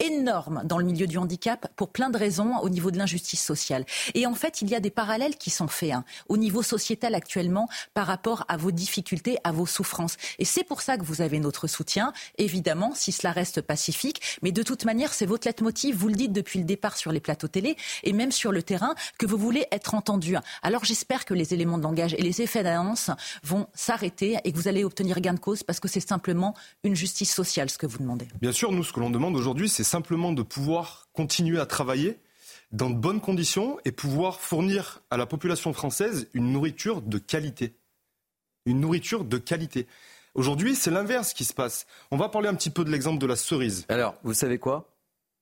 [0.00, 3.84] énorme dans le milieu du handicap pour plein de raisons au niveau de l'injustice sociale.
[4.14, 7.14] Et en fait, il y a des parallèles qui sont faits hein, au niveau sociétal
[7.14, 10.16] actuellement par rapport à vos difficultés, à vos souffrances.
[10.38, 14.20] Et c'est pour ça que vous avez notre soutien, évidemment, si cela reste pacifique.
[14.42, 17.20] Mais de toute manière, c'est votre leitmotiv, vous le dites depuis le départ sur les
[17.20, 20.36] plateaux télé et même sur le terrain, que vous voulez être entendu.
[20.62, 23.10] Alors j'espère que les éléments de langage et les effets d'annonce
[23.42, 26.94] vont s'arrêter et que vous allez obtenir gain de cause parce que c'est simplement une
[26.94, 28.28] justice sociale ce que vous demandez.
[28.40, 32.18] Bien sûr, nous, ce que l'on demande aujourd'hui, c'est simplement de pouvoir continuer à travailler
[32.72, 37.74] dans de bonnes conditions et pouvoir fournir à la population française une nourriture de qualité.
[38.66, 39.86] Une nourriture de qualité.
[40.34, 41.86] Aujourd'hui, c'est l'inverse qui se passe.
[42.12, 43.84] On va parler un petit peu de l'exemple de la cerise.
[43.88, 44.88] Alors, vous savez quoi?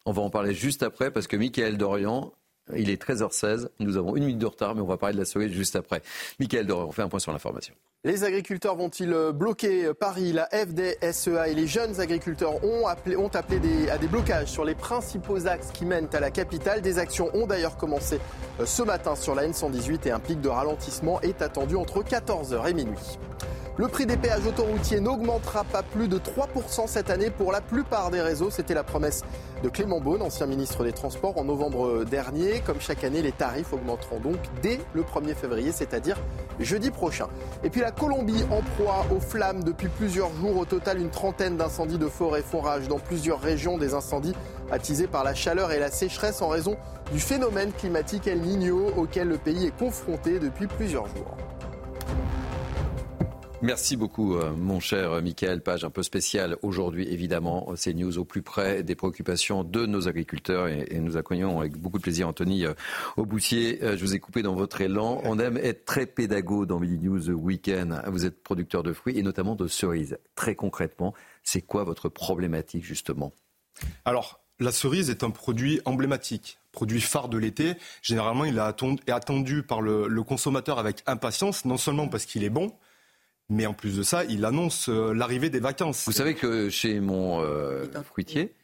[0.07, 2.33] On va en parler juste après parce que Michael Dorian,
[2.77, 3.69] il est 13h16.
[3.81, 6.03] Nous avons une minute de retard, mais on va parler de la cerise juste après.
[6.39, 7.75] Michael Dorian, on fait un point sur l'information.
[8.05, 10.33] Les agriculteurs vont-ils bloquer Paris?
[10.33, 14.77] La FDSEA et les jeunes agriculteurs ont appelé, ont appelé à des blocages sur les
[14.77, 16.81] principaux axes qui mènent à la capitale.
[16.81, 18.21] Des actions ont d'ailleurs commencé
[18.61, 22.69] euh, ce matin sur la N118 et un pic de ralentissement est attendu entre 14h
[22.69, 23.19] et minuit.
[23.79, 28.11] Le prix des péages autoroutiers n'augmentera pas plus de 3% cette année pour la plupart
[28.11, 28.51] des réseaux.
[28.51, 29.23] C'était la promesse
[29.63, 32.61] de Clément Beaune, ancien ministre des Transports, en novembre dernier.
[32.67, 36.17] Comme chaque année, les tarifs augmenteront donc dès le 1er février, c'est-à-dire
[36.59, 37.29] jeudi prochain.
[37.63, 40.57] Et puis la Colombie en proie aux flammes depuis plusieurs jours.
[40.57, 43.79] Au total, une trentaine d'incendies de forêt font rage dans plusieurs régions.
[43.79, 44.35] Des incendies
[44.73, 46.77] attisés par la chaleur et la sécheresse en raison
[47.13, 51.37] du phénomène climatique El Niño auquel le pays est confronté depuis plusieurs jours.
[53.61, 55.85] Merci beaucoup, euh, mon cher Michael Page.
[55.85, 57.73] Un peu spécial aujourd'hui, évidemment.
[57.75, 61.99] C'est news au plus près des préoccupations de nos agriculteurs et, nous accueillons avec beaucoup
[61.99, 62.75] de plaisir Anthony euh,
[63.17, 63.83] Auboutier.
[63.83, 65.21] Euh, je vous ai coupé dans votre élan.
[65.25, 68.01] On aime être très pédago dans Midi News Weekend.
[68.07, 70.19] Vous êtes producteur de fruits et notamment de cerises.
[70.37, 73.33] Très concrètement, c'est quoi votre problématique justement?
[74.05, 77.75] Alors, la cerise est un produit emblématique produit phare de l'été.
[78.03, 82.73] Généralement, il est attendu par le, consommateur avec impatience, non seulement parce qu'il est bon,
[83.49, 86.05] mais en plus de ça, il annonce euh, l'arrivée des vacances.
[86.07, 88.55] Vous savez que chez mon euh, fruitier,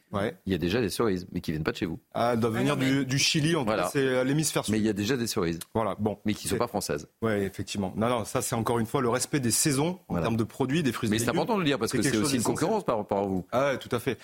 [0.45, 1.99] il y a déjà des cerises, mais qui viennent pas de chez vous.
[2.13, 3.89] Ah, elles doivent Ah venir du, du Chili, en tout Voilà.
[3.91, 4.71] c'est l'hémisphère sud.
[4.71, 5.59] Mais il y a déjà des cerises.
[5.73, 6.19] Voilà, bon.
[6.23, 7.07] Mais qui ne sont pas françaises.
[7.21, 7.91] Oui, effectivement.
[7.97, 10.83] Non, non, ça c'est encore une fois le respect des saisons en termes de produits,
[10.83, 12.85] des fruits et Mais c'est important de le dire parce que c'est aussi une concurrence
[12.85, 13.45] par rapport à vous.
[13.51, 14.17] Ah ouais, tout à fait.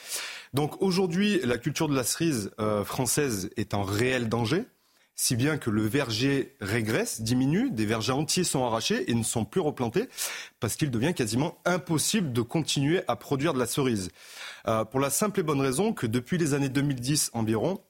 [0.54, 4.64] Donc aujourd'hui, la culture de la cerise euh, française est en réel danger,
[5.22, 9.46] si bien que le verger régresse, diminue, des vergers entiers sont arrachés et ne sont
[9.46, 10.10] plus replantés
[10.60, 14.10] parce qu'il devient quasiment impossible de continuer à produire de la cerise.
[14.68, 17.82] Euh, pour la simple et bonne raison que depuis les années 2010 environ,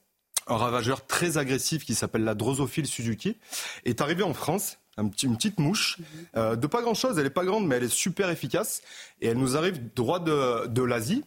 [0.45, 3.37] un ravageur très agressif qui s'appelle la Drosophile Suzuki
[3.85, 4.79] est arrivé en France.
[4.97, 5.99] Une petite mouche
[6.35, 8.81] euh, de pas grand chose, elle est pas grande mais elle est super efficace
[9.21, 11.23] et elle nous arrive droit de, de l'Asie.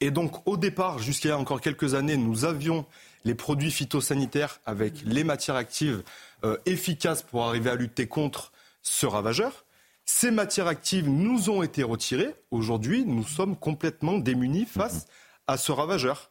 [0.00, 2.86] Et donc au départ, jusqu'à encore quelques années, nous avions
[3.24, 6.02] les produits phytosanitaires avec les matières actives
[6.44, 8.52] euh, efficaces pour arriver à lutter contre
[8.82, 9.64] ce ravageur.
[10.04, 12.34] Ces matières actives nous ont été retirées.
[12.50, 15.06] Aujourd'hui, nous sommes complètement démunis face
[15.46, 16.30] à ce ravageur.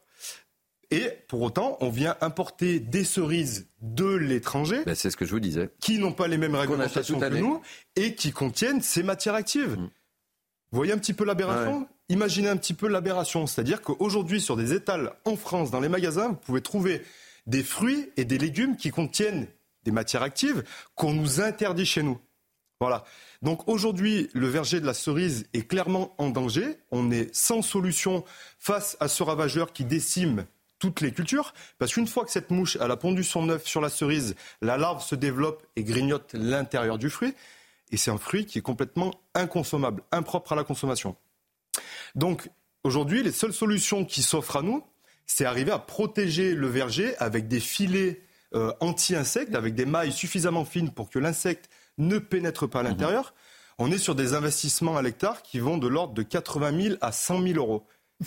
[0.90, 4.82] Et pour autant, on vient importer des cerises de l'étranger.
[4.86, 5.70] Ben, c'est ce que je vous disais.
[5.80, 7.60] Qui n'ont pas les mêmes réglementations que nous
[7.94, 9.78] et qui contiennent ces matières actives.
[9.78, 9.90] Mm.
[10.70, 11.80] Vous voyez un petit peu l'aberration?
[11.80, 11.86] Ouais.
[12.10, 13.46] Imaginez un petit peu l'aberration.
[13.46, 17.02] C'est-à-dire qu'aujourd'hui, sur des étals en France, dans les magasins, vous pouvez trouver
[17.46, 19.46] des fruits et des légumes qui contiennent
[19.84, 22.18] des matières actives qu'on nous interdit chez nous.
[22.80, 23.04] Voilà.
[23.42, 26.78] Donc aujourd'hui, le verger de la cerise est clairement en danger.
[26.90, 28.24] On est sans solution
[28.58, 30.46] face à ce ravageur qui décime
[30.78, 31.52] toutes les cultures.
[31.78, 34.78] Parce qu'une fois que cette mouche elle a pondu son œuf sur la cerise, la
[34.78, 37.34] larve se développe et grignote l'intérieur du fruit.
[37.90, 41.16] Et c'est un fruit qui est complètement inconsommable, impropre à la consommation.
[42.14, 42.50] Donc
[42.84, 44.84] aujourd'hui, les seules solutions qui s'offrent à nous,
[45.26, 48.22] c'est arriver à protéger le verger avec des filets
[48.54, 52.88] euh, anti-insectes, avec des mailles suffisamment fines pour que l'insecte ne pénètre pas à Mhm.
[52.90, 53.34] l'intérieur.
[53.78, 57.12] On est sur des investissements à l'hectare qui vont de l'ordre de 80 000 à
[57.12, 57.86] 100 000 euros.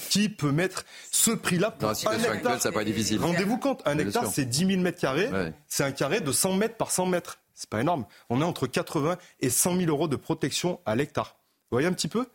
[0.10, 3.20] Qui peut mettre ce prix-là pour Dans la un situation hectare actuelle, ça paraît difficile.
[3.20, 4.32] Rendez-vous compte, un Bien hectare, sûr.
[4.34, 5.28] c'est 10 000 mètres carrés.
[5.28, 5.54] Ouais.
[5.68, 7.40] C'est un carré de 100 mètres par 100 mètres.
[7.56, 8.06] C'est pas énorme.
[8.30, 11.36] On est entre 80 et 100 000 euros de protection à l'hectare.
[11.72, 12.26] Vous voyez un petit peu?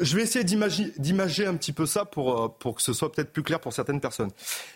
[0.00, 3.32] Je vais essayer d'imager un petit peu ça pour, euh, pour que ce soit peut-être
[3.32, 4.30] plus clair pour certaines personnes.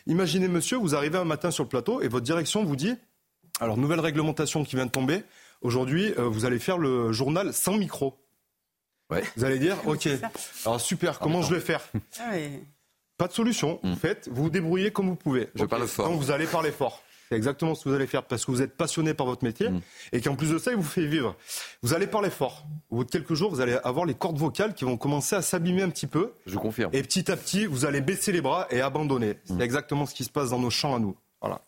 [0.06, 2.94] Imaginez, monsieur, vous arrivez un matin sur le plateau et votre direction vous dit
[3.60, 5.22] alors, nouvelle réglementation qui vient de tomber.
[5.62, 8.18] Aujourd'hui, euh, vous allez faire le journal sans micro.
[9.36, 10.08] Vous allez dire ok,
[10.66, 11.80] alors super, comment je vais faire
[13.16, 13.78] Pas de solution.
[13.84, 15.44] Vous faites, vous vous débrouillez comme vous pouvez.
[15.44, 15.50] Hmm.
[15.54, 15.70] Je Ok.
[15.70, 16.08] parle fort.
[16.08, 17.00] Donc vous allez parler fort.
[17.34, 19.68] C'est exactement ce que vous allez faire parce que vous êtes passionné par votre métier
[19.70, 19.80] Hmm.
[20.12, 21.34] et qu'en plus de ça, il vous fait vivre.
[21.82, 22.64] Vous allez parler fort.
[22.90, 25.42] Au bout de quelques jours, vous allez avoir les cordes vocales qui vont commencer à
[25.42, 26.32] s'abîmer un petit peu.
[26.46, 26.90] Je confirme.
[26.94, 29.38] Et petit à petit, vous allez baisser les bras et abandonner.
[29.46, 31.16] C'est exactement ce qui se passe dans nos champs à nous.
[31.40, 31.60] Voilà.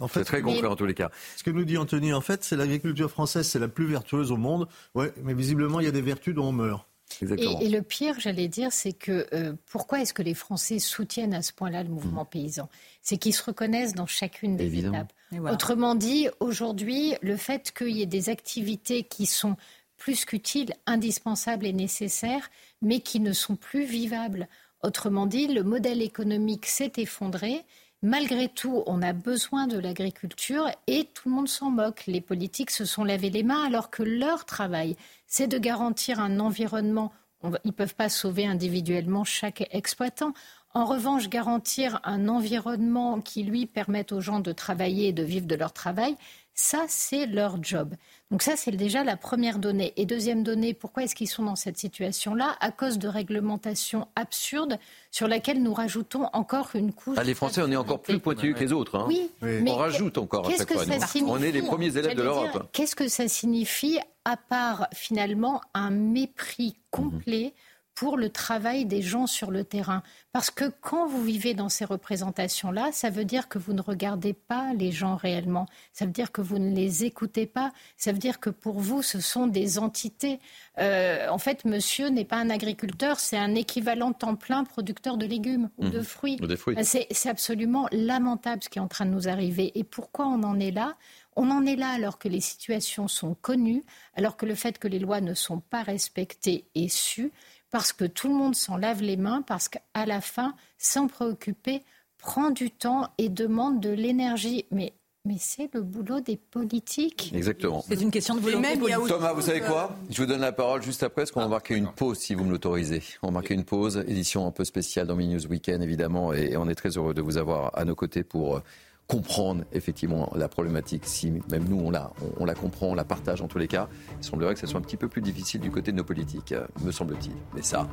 [0.00, 1.10] En C'est très concret en tous les cas.
[1.36, 4.36] Ce que nous dit Anthony, en fait, c'est l'agriculture française, c'est la plus vertueuse au
[4.36, 4.66] monde.
[4.96, 6.84] Ouais, mais visiblement, il y a des vertus dont on meurt.
[7.20, 11.34] Et, et le pire, j'allais dire, c'est que euh, pourquoi est-ce que les Français soutiennent
[11.34, 12.68] à ce point-là le mouvement paysan?
[13.02, 14.98] C'est qu'ils se reconnaissent dans chacune des Évidemment.
[14.98, 15.12] étapes.
[15.32, 15.54] Voilà.
[15.54, 19.56] Autrement dit, aujourd'hui, le fait qu'il y ait des activités qui sont
[19.96, 22.50] plus qu'utiles, indispensables et nécessaires,
[22.80, 24.48] mais qui ne sont plus vivables.
[24.82, 27.64] Autrement dit, le modèle économique s'est effondré.
[28.04, 32.02] Malgré tout, on a besoin de l'agriculture et tout le monde s'en moque.
[32.08, 34.96] Les politiques se sont lavé les mains alors que leur travail,
[35.28, 37.12] c'est de garantir un environnement.
[37.44, 40.34] Ils ne peuvent pas sauver individuellement chaque exploitant.
[40.74, 45.46] En revanche, garantir un environnement qui, lui, permette aux gens de travailler et de vivre
[45.46, 46.16] de leur travail,
[46.54, 47.94] ça, c'est leur job.
[48.30, 49.92] Donc ça, c'est déjà la première donnée.
[49.96, 52.56] Et deuxième donnée, pourquoi est-ce qu'ils sont dans cette situation-là?
[52.60, 54.78] À cause de réglementations absurdes
[55.10, 57.16] sur laquelle nous rajoutons encore une couche.
[57.18, 58.96] Ah, les Français, on est encore plus pointilleux que les autres.
[58.96, 59.04] hein.
[59.08, 60.84] Oui, mais on rajoute encore à qu'est-ce chaque que fois.
[61.00, 62.68] ça On est les premiers élèves de l'Europe.
[62.72, 67.54] Qu'est-ce que ça signifie à part finalement un mépris complet
[67.94, 71.84] pour le travail des gens sur le terrain Parce que quand vous vivez dans ces
[71.84, 75.66] représentations-là, ça veut dire que vous ne regardez pas les gens réellement.
[75.92, 77.72] Ça veut dire que vous ne les écoutez pas.
[77.98, 80.40] Ça veut dire que pour vous, ce sont des entités.
[80.78, 85.26] Euh, en fait, monsieur n'est pas un agriculteur, c'est un équivalent temps plein producteur de
[85.26, 86.04] légumes ou de Mhm.
[86.04, 86.38] fruits.
[86.56, 86.74] Fruits.
[86.76, 89.72] Ben, c'est absolument lamentable ce qui est en train de nous arriver.
[89.74, 90.96] Et pourquoi on en est là?
[91.36, 93.82] On en est là alors que les situations sont connues,
[94.14, 97.32] alors que le fait que les lois ne sont pas respectées est su,
[97.72, 101.82] parce que tout le monde s'en lave les mains, parce qu'à la fin, s'en préoccuper
[102.18, 104.66] prend du temps et demande de l'énergie.
[104.70, 104.92] Mais,
[105.24, 107.32] mais c'est le boulot des politiques.
[107.34, 107.82] Exactement.
[107.88, 109.08] C'est une question de volonté politique.
[109.08, 111.74] Thomas, vous savez quoi Je vous donne la parole juste après, parce qu'on va marquer
[111.74, 113.02] une pause, si vous me l'autorisez.
[113.22, 116.68] On va marquer une pause, édition un peu spéciale dans News Weekend, évidemment, et on
[116.68, 118.62] est très heureux de vous avoir à nos côtés pour euh,
[119.06, 121.02] comprendre effectivement la problématique.
[121.06, 123.88] Si même nous, on la, comprend, on la partage en tous les cas,
[124.20, 126.52] il semblerait que ce soit un petit peu plus difficile du côté de nos politiques,
[126.52, 127.34] euh, me semble-t-il.
[127.54, 127.88] Mais ça,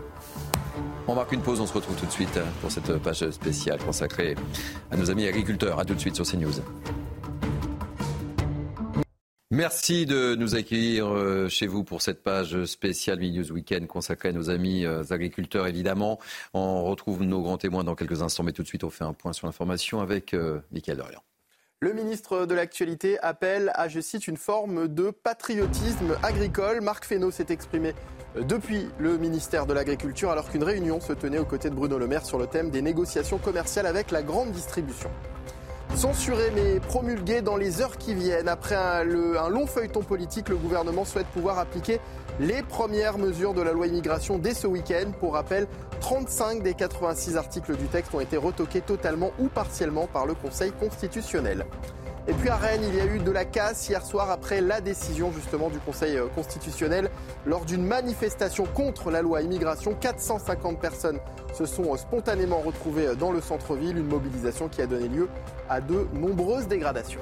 [1.08, 3.80] on marque une pause, on se retrouve tout de suite euh, pour cette page spéciale
[3.80, 4.36] consacrée
[4.92, 5.80] à nos amis agriculteurs.
[5.80, 6.62] À tout de suite sur CNews.
[9.52, 14.32] Merci de nous accueillir euh, chez vous pour cette page spéciale News Weekend consacrée à
[14.32, 16.20] nos amis agriculteurs, évidemment.
[16.54, 19.14] On retrouve nos grands témoins dans quelques instants, mais tout de suite, on fait un
[19.14, 20.36] point sur l'information avec
[20.72, 21.24] Michael Dorian.
[21.82, 26.82] Le ministre de l'Actualité appelle à, je cite, une forme de patriotisme agricole.
[26.82, 27.96] Marc Fesneau s'est exprimé
[28.36, 32.06] depuis le ministère de l'Agriculture alors qu'une réunion se tenait aux côtés de Bruno Le
[32.06, 35.10] Maire sur le thème des négociations commerciales avec la grande distribution.
[35.96, 38.48] Censuré mais promulgué dans les heures qui viennent.
[38.48, 42.00] Après un, long feuilleton politique, le gouvernement souhaite pouvoir appliquer
[42.40, 45.12] les premières mesures de la loi immigration dès ce week-end.
[45.20, 45.68] Pour rappel,
[46.00, 50.72] 35 des 86 articles du texte ont été retoqués totalement ou partiellement par le Conseil
[50.72, 51.66] constitutionnel.
[52.30, 54.82] Et puis à Rennes, il y a eu de la casse hier soir après la
[54.82, 57.10] décision justement du Conseil euh, constitutionnel
[57.48, 59.96] lors d'une manifestation contre la loi immigration.
[60.00, 61.20] 450 personnes
[61.56, 65.28] se sont euh, spontanément retrouvées euh, dans le centre-ville, une mobilisation qui a donné lieu
[65.70, 67.22] à de nombreuses dégradations.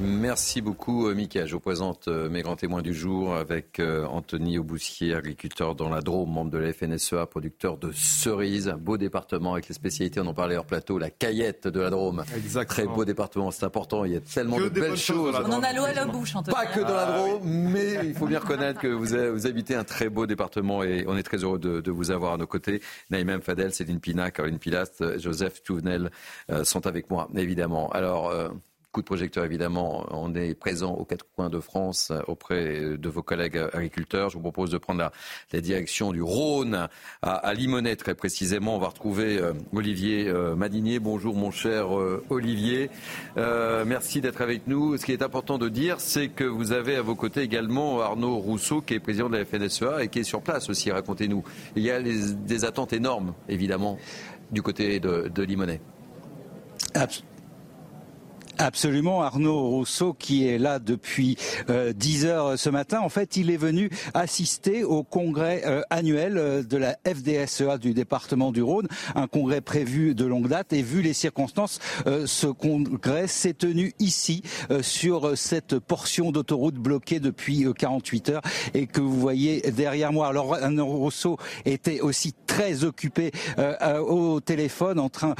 [0.00, 1.46] Merci beaucoup, euh, Mika.
[1.46, 5.88] Je vous présente euh, mes grands témoins du jour avec euh, Anthony Auboussier, agriculteur dans
[5.88, 8.68] la Drôme, membre de la FNSEA, producteur de cerises.
[8.68, 11.90] Un beau département avec les spécialités, on en parlait hors plateau, la caillette de la
[11.90, 12.24] Drôme.
[12.68, 14.04] Très beau département, c'est important.
[14.04, 15.36] Il y a tellement de belles choses.
[15.46, 16.56] On en a l'eau à la bouche, Anthony.
[16.56, 19.76] Pas que dans la ah Drôme, mais il faut bien reconnaître que vous, vous, habitez
[19.76, 22.82] un très beau département et on est très heureux de, vous avoir à nos côtés.
[23.10, 26.10] Naïmem Fadel, Céline Pina, Caroline Pilast, Joseph Touvenel
[26.64, 27.88] sont avec moi, évidemment.
[27.90, 28.32] Alors,
[28.94, 30.06] coup de projecteur, évidemment.
[30.10, 34.30] On est présent aux quatre coins de France euh, auprès de vos collègues agriculteurs.
[34.30, 35.10] Je vous propose de prendre
[35.52, 36.88] la, direction du Rhône
[37.22, 37.54] à, à,
[37.96, 38.76] très précisément.
[38.76, 41.00] On va retrouver euh, Olivier euh, Madinier.
[41.00, 41.88] Bonjour, mon cher
[42.30, 42.88] Olivier.
[43.36, 44.96] merci d'être avec nous.
[44.96, 48.36] Ce qui est important de dire, c'est que vous avez à vos côtés également Arnaud
[48.36, 50.92] Rousseau, qui est président de la FNSEA et qui est sur place aussi.
[50.92, 51.42] Racontez-nous.
[51.74, 53.98] Il y a des attentes énormes, évidemment,
[54.52, 55.44] du côté de, de.
[56.94, 57.33] Absolument,
[58.58, 61.36] Arnaud Rousseau qui est là depuis
[61.70, 63.00] euh, 10 heures ce matin.
[63.00, 67.94] En fait, il est venu assister au congrès euh, annuel euh, de la FDSEA du
[67.94, 70.72] département du Rhône, un congrès prévu de longue date.
[70.72, 74.42] Et vu les circonstances, euh, ce congrès s'est tenu ici,
[74.82, 80.28] sur cette portion d'autoroute bloquée depuis 48 heures et que vous voyez derrière moi.
[80.28, 83.30] Alors, Arnaud Rousseau était aussi très occupé
[84.06, 85.34] au téléphone en train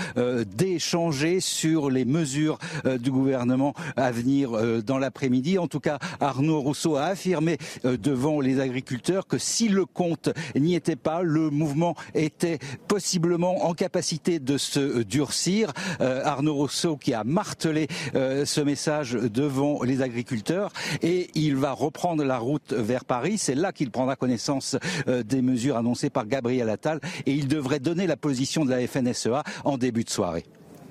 [0.47, 2.59] d'échanger sur les mesures
[3.05, 5.59] du gouvernement à venir euh, dans l'après-midi.
[5.59, 10.31] En tout cas, Arnaud Rousseau a affirmé euh, devant les agriculteurs que si le compte
[10.57, 12.59] n'y était pas, le mouvement était
[12.89, 15.73] possiblement en capacité de se durcir.
[16.01, 20.73] Euh, Arnaud Rousseau qui a martelé ce message devant les agriculteurs
[21.03, 23.37] et il va reprendre la route vers Paris.
[23.37, 24.77] C'est là qu'il prendra connaissance
[25.07, 29.43] des mesures annoncées par Gabriel Attal et il devrait donner la position de la FNSEA
[29.65, 30.45] en début de soirée.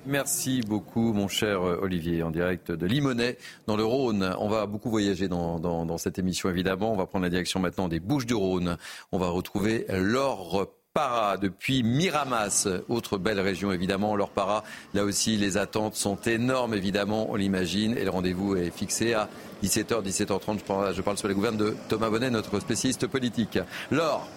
[0.06, 4.36] Merci beaucoup, mon cher euh, Olivier, en direct de Limonest, dans le Rhône.
[4.38, 6.92] On va beaucoup voyager dans, cette émission, évidemment.
[6.92, 8.78] On va prendre la direction maintenant des Bouches du Rhône.
[9.14, 14.64] On va retrouver Laure Para depuis Miramas, autre belle région évidemment, Laure Para.
[14.94, 19.30] Là aussi, les attentes sont énormes évidemment, on l'imagine, et le rendez-vous est fixé à
[19.64, 20.60] 17h, 17h30.
[20.60, 23.58] Je parle, je parle sur les gouvernes de Thomas Bonnet, notre spécialiste politique.
[23.90, 24.28] Laure,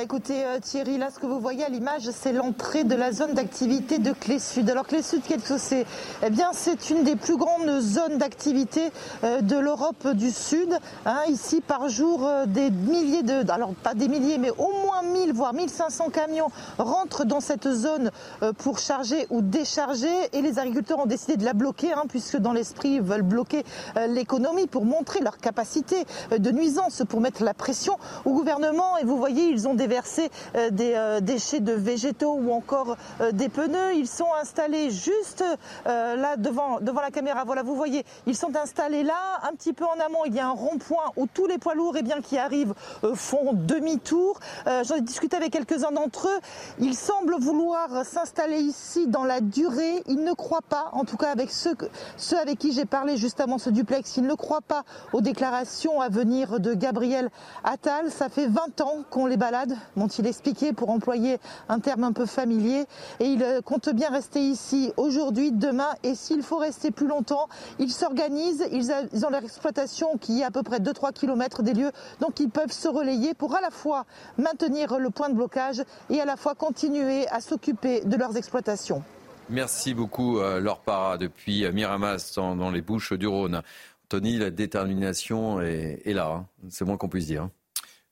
[0.00, 3.34] écoutez euh, Thierry, là ce que vous voyez à l'image, c'est l'entrée de la zone
[3.34, 4.70] d'activité de Clé Sud.
[4.70, 5.84] Alors Clé Sud, qu'est-ce que c'est?
[6.24, 8.90] Eh bien, c'est une des plus grandes zones d'activité
[9.22, 10.78] euh, de l'Europe du Sud.
[11.04, 11.20] Hein.
[11.28, 15.34] ici, par jour, euh, des milliers de, alors pas des milliers, mais au moins 1000
[15.34, 16.48] voire 1500 camions
[16.78, 18.10] rentrent dans cette zone
[18.58, 20.08] pour charger ou décharger.
[20.32, 23.64] Et les agriculteurs ont décidé de la bloquer, hein, puisque dans l'esprit, ils veulent bloquer
[24.08, 26.04] l'économie pour montrer leur capacité
[26.36, 28.96] de nuisance, pour mettre la pression au gouvernement.
[28.98, 33.32] Et vous voyez, ils ont déverser euh, des euh, déchets de végétaux ou encore euh,
[33.32, 33.94] des pneus.
[33.96, 35.44] Ils sont installés juste
[35.84, 37.42] là devant, devant la caméra.
[37.44, 40.24] Voilà, vous voyez, ils sont installés là, un petit peu en amont.
[40.26, 42.74] Il y a un rond-point où tous les poids lourds eh bien, qui arrivent
[43.14, 44.38] font demi-tour.
[44.66, 46.40] J'en ai discuté avec quelques-uns d'entre eux.
[46.78, 50.02] Ils semblent vouloir s'installer ici dans la durée.
[50.06, 51.76] Ils ne croient pas, en tout cas avec ceux,
[52.16, 56.00] ceux avec qui j'ai parlé juste avant ce duplex, ils ne croient pas aux déclarations
[56.00, 57.30] à venir de Gabriel
[57.64, 58.10] Attal.
[58.10, 61.38] Ça fait 20 ans qu'on les balade m'ont-ils expliqué, pour employer
[61.68, 62.84] un terme un peu familier.
[63.20, 67.48] Et ils euh, comptent bien rester ici aujourd'hui, demain, et s'il faut rester plus longtemps,
[67.78, 68.90] ils s'organisent, ils,
[69.24, 72.72] ont leur exploitation qui est à peu près 2-3 km des lieux, donc ils peuvent
[72.72, 74.06] se relayer pour à la fois
[74.38, 78.36] maintenir tenir le point de blocage et à la fois continuer à s'occuper de leurs
[78.36, 79.02] exploitations.
[79.48, 83.62] Merci beaucoup, euh, Laure depuis Miramas, dans, les Bouches du Rhône.
[84.08, 86.46] Tony, la détermination est, là, hein.
[86.68, 87.48] c'est moins qu'on puisse dire.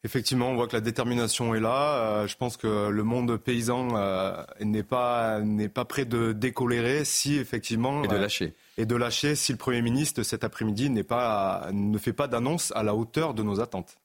[0.02, 1.98] Effectivement, on voit que la détermination est là.
[1.98, 7.04] Euh, je pense que le monde paysan euh, n'est pas n'est pas prêt de décolérer
[7.04, 11.04] si effectivement et de lâcher et de lâcher si le Premier ministre cet après-midi n'est
[11.04, 13.98] pas ne fait pas d'annonce à la hauteur de nos attentes.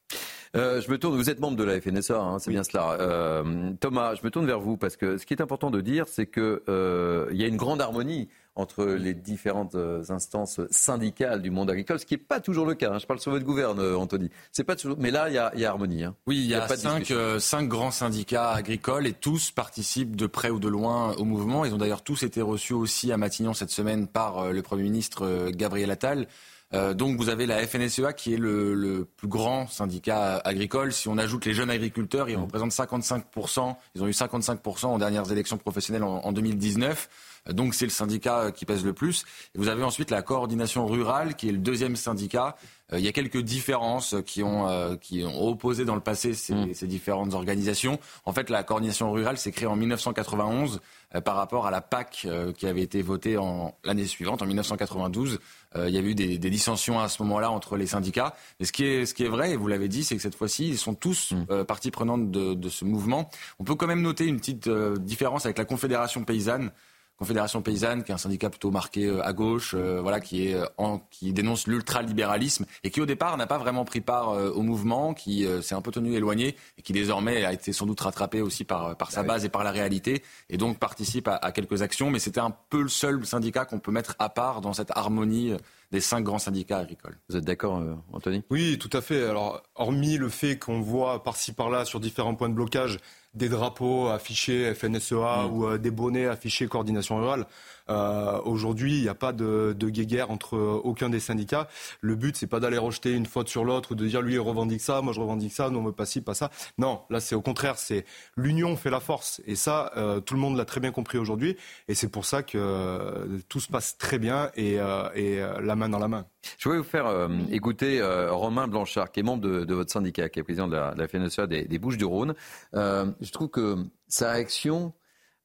[0.55, 2.93] Euh, je me tourne, vous êtes membre de la FNSA, hein, c'est bien cela.
[2.99, 6.07] Euh, Thomas, je me tourne vers vous parce que ce qui est important de dire,
[6.07, 9.75] c'est qu'il euh, y a une grande harmonie entre les différentes
[10.09, 12.93] instances syndicales du monde agricole, ce qui n'est pas toujours le cas.
[12.93, 12.99] Hein.
[12.99, 14.29] Je parle sur votre gouverne, Anthony.
[14.51, 16.03] C'est pas toujours, mais là, il y a, y a, harmonie.
[16.03, 16.15] Hein.
[16.25, 20.59] Oui, il y, a, cinq, cinq, grands syndicats agricoles et tous participent de près ou
[20.59, 21.65] de loin au mouvement.
[21.65, 25.51] Ils ont d'ailleurs tous été reçus aussi à Matignon cette semaine par le Premier ministre
[25.51, 26.27] Gabriel Attal.
[26.73, 30.91] Euh, donc vous avez la FNSEA qui est le, plus grand syndicat agricole.
[30.91, 32.41] Si on ajoute les jeunes agriculteurs, ils mmh.
[32.41, 33.75] représentent 55%.
[33.95, 37.09] Ils ont eu 55% aux dernières élections professionnelles en, 2019.
[37.49, 39.25] Euh, donc c'est le syndicat qui pèse le plus.
[39.53, 42.55] Et vous avez ensuite la coordination rurale qui est le deuxième syndicat.
[42.93, 46.53] Euh, il y a quelques différences qui ont, qui ont opposé dans le passé ces,
[46.53, 46.73] mmh.
[46.73, 47.99] ces différentes organisations.
[48.25, 50.81] En fait, la coordination rurale s'est créée en 1991
[51.23, 52.27] par rapport à la PAC
[52.57, 53.37] qui avait été votée
[53.83, 55.39] l'année suivante, en 1992.
[55.77, 58.35] Euh, il y a eu des, des dissensions à ce moment-là entre les syndicats.
[58.59, 60.35] Mais ce qui est, ce qui est vrai, et vous l'avez dit, c'est que cette
[60.35, 61.45] fois-ci, ils sont tous mm.
[61.49, 63.29] euh, partie prenante de, de, ce mouvement.
[63.59, 66.71] On peut quand même noter une petite euh, différence avec la Confédération paysanne.
[67.17, 71.31] Confédération paysanne, qui est un syndicat plutôt marqué à gauche, voilà, qui, est en, qui
[71.33, 75.75] dénonce l'ultralibéralisme et qui au départ n'a pas vraiment pris part au mouvement, qui s'est
[75.75, 79.11] un peu tenu éloigné et qui désormais a été sans doute rattrapé aussi par, par
[79.11, 82.09] sa bah base et par la réalité et donc participe à, à quelques actions.
[82.09, 85.53] Mais c'était un peu le seul syndicat qu'on peut mettre à part dans cette harmonie
[85.91, 87.17] des cinq grands syndicats agricoles.
[87.29, 88.43] Vous êtes d'accord, euh, Anthony?
[88.49, 89.23] Oui, tout à fait.
[89.23, 92.99] Alors, hormis le fait qu'on voit par-ci par-là sur différents points de blocage
[93.35, 95.53] des drapeaux affichés FNSEA mm.
[95.53, 97.45] ou euh, des bonnets affichés coordination rurale.
[97.89, 101.67] Euh, Aujourd'hui, il n'y a pas de, de guéguerre entre aucun des syndicats.
[102.01, 104.39] Le but, c'est pas d'aller rejeter une faute sur l'autre ou de dire lui il
[104.39, 106.51] revendique ça, moi je revendique ça, non, pas ci, pas ça.
[106.77, 108.05] Non, là c'est au contraire, c'est
[108.37, 109.41] l'union fait la force.
[109.45, 111.57] Et ça, euh, tout le monde l'a très bien compris aujourd'hui.
[111.87, 115.75] Et c'est pour ça que euh, tout se passe très bien et, euh, et la
[115.75, 116.25] main dans la main.
[116.57, 117.07] Je voulais vous faire
[117.51, 120.93] écouter Romain Blanchard, qui est membre de, de, votre syndicat, qui est président de la,
[120.93, 122.35] de la FNSEA des, des Bouches-du-Rhône.
[122.73, 124.93] je trouve que sa réaction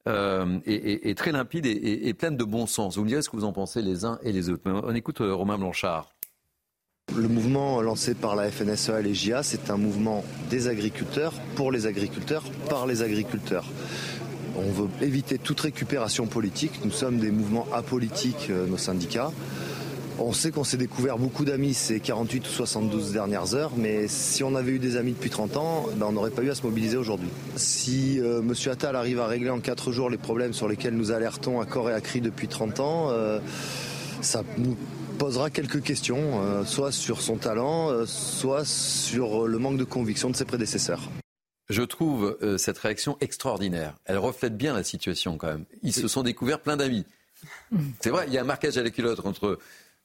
[0.07, 2.97] euh, très limpide et, pleine de bon sens.
[2.97, 4.63] Vous me direz ce que vous en pensez les uns et les autres.
[4.65, 6.09] on écoute euh, Romain Blanchard.
[7.15, 11.71] Le mouvement lancé par la FNSEA et les JA, c'est un mouvement des agriculteurs, pour
[11.71, 13.65] les agriculteurs, par les agriculteurs.
[14.55, 16.83] On veut éviter toute récupération politique.
[16.83, 19.31] Nous sommes des mouvements apolitiques, euh, nos syndicats.
[20.23, 24.43] On sait qu'on s'est découvert beaucoup d'amis ces 48 ou 72 dernières heures, mais si
[24.43, 26.61] on avait eu des amis depuis 30 ans, ben, on n'aurait pas eu à se
[26.61, 27.29] mobiliser aujourd'hui.
[27.55, 28.53] Si euh, M.
[28.71, 31.89] Attal arrive à régler en 4 jours les problèmes sur lesquels nous alertons à corps
[31.89, 33.39] et à cri depuis 30 ans, euh,
[34.21, 34.77] ça nous
[35.17, 40.35] posera quelques questions, euh, soit sur son talent, soit sur le manque de conviction de
[40.35, 41.09] ses prédécesseurs.
[41.69, 43.95] Je trouve cette réaction extraordinaire.
[44.05, 45.65] Elle reflète bien la situation quand même.
[45.81, 47.05] Ils se sont découverts plein d'amis.
[48.01, 49.57] C'est vrai, il y a un marquage à la culotte entre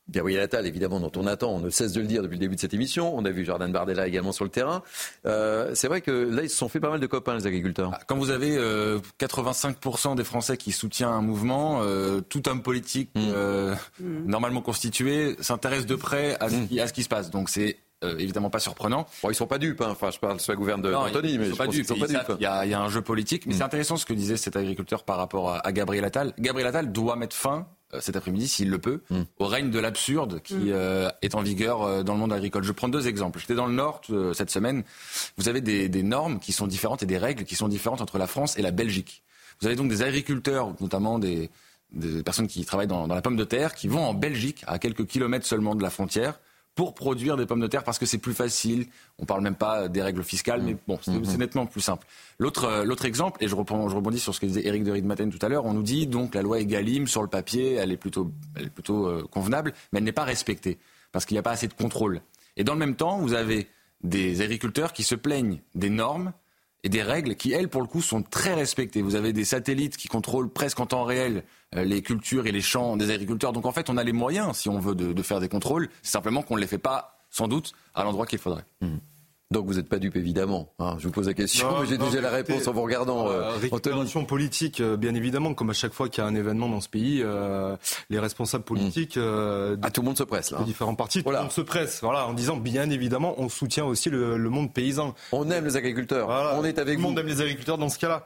[0.08, 2.54] Gabriel Attal, évidemment, dont on attend, on ne cesse de le dire depuis le début
[2.54, 3.16] de cette émission.
[3.16, 4.82] On a vu Jordan Bardella également sur le terrain.
[5.26, 7.90] Euh, c'est vrai que là, ils se sont fait pas mal de copains, les agriculteurs.
[7.92, 12.62] Ah, quand vous avez 85% euh, des Français qui soutiennent un mouvement, euh, tout homme
[12.62, 13.74] politique mm.
[14.00, 14.26] Mm.
[14.26, 16.68] normalement constitué s'intéresse de près à ce, mm.
[16.68, 17.30] qui, à ce, qui, se passe.
[17.30, 19.06] Donc c'est évidemment pas surprenant.
[19.24, 19.88] Bon, ils sont pas dupes, hein.
[19.90, 21.86] enfin je parle sous la gouverne d'Anthony, mais ils sont pas dupes.
[21.86, 22.32] Sont pas dupes.
[22.38, 24.54] Il y, a, y, a un jeu politique, mais c'est intéressant ce que disait cet
[24.54, 26.32] agriculteur par rapport à, à Gabriel Attal.
[26.38, 29.22] Gabriel Attal doit mettre fin euh, cet après-midi, s'il le peut, mm.
[29.38, 30.68] au règne de l'absurde qui mm.
[30.68, 32.64] euh, est en vigueur euh, dans le monde agricole.
[32.64, 33.38] Je prends deux exemples.
[33.38, 34.02] J'étais dans le Nord
[34.34, 34.84] cette semaine.
[35.36, 38.18] Vous avez des, des, normes qui sont différentes et des règles qui sont différentes entre
[38.18, 39.22] la France et la Belgique.
[39.60, 41.50] Vous avez donc des agriculteurs, notamment des,
[41.92, 44.78] des personnes qui travaillent dans, dans, la pomme de terre, qui vont en Belgique, à
[44.78, 46.38] quelques kilomètres seulement de la frontière,
[46.76, 48.86] pour produire des pommes de terre parce que c'est plus facile.
[49.18, 51.38] On parle même pas des règles fiscales, mais bon, c'est mm-hmm.
[51.38, 52.06] nettement plus simple.
[52.38, 54.92] L'autre, euh, l'autre exemple, et je, reprends, je rebondis sur ce que disait Eric de
[54.92, 57.92] Riedmaten tout à l'heure, on nous dit donc la loi Egalim sur le papier, elle
[57.92, 60.78] est plutôt, elle est plutôt euh, convenable, mais elle n'est pas respectée
[61.12, 62.20] parce qu'il n'y a pas assez de contrôle.
[62.58, 63.68] Et dans le même temps, vous avez
[64.04, 66.34] des agriculteurs qui se plaignent des normes
[66.86, 69.02] et des règles qui, elles, pour le coup, sont très respectées.
[69.02, 71.42] Vous avez des satellites qui contrôlent presque en temps réel
[71.74, 73.52] euh, les cultures et les champs des agriculteurs.
[73.52, 75.88] Donc en fait, on a les moyens, si on veut, de, faire des contrôles.
[76.02, 78.64] C'est simplement qu'on ne les fait pas, sans doute, à l'endroit qu'il faudrait.
[78.82, 78.98] Mmh.
[79.52, 80.72] Donc vous n'êtes pas dupe évidemment.
[80.80, 80.96] Hein.
[80.98, 83.28] je vous pose la question, mais j'ai déjà la réponse en vous regardant.
[83.28, 86.68] Euh, récupération politique, euh, bien évidemment, comme à chaque fois qu'il y a un événement
[86.68, 87.76] dans ce pays, euh,
[88.10, 88.66] les responsables hmm.
[88.66, 90.58] politiques, euh, ah, tout le monde se presse là.
[90.58, 92.00] De différents partis, tout le monde se presse.
[92.02, 95.14] Voilà, en disant bien évidemment, on soutient aussi le, monde paysan.
[95.30, 96.28] On aime les agriculteurs.
[96.28, 97.04] on est avec vous.
[97.04, 98.24] Tout le monde aime les agriculteurs dans ce cas-là.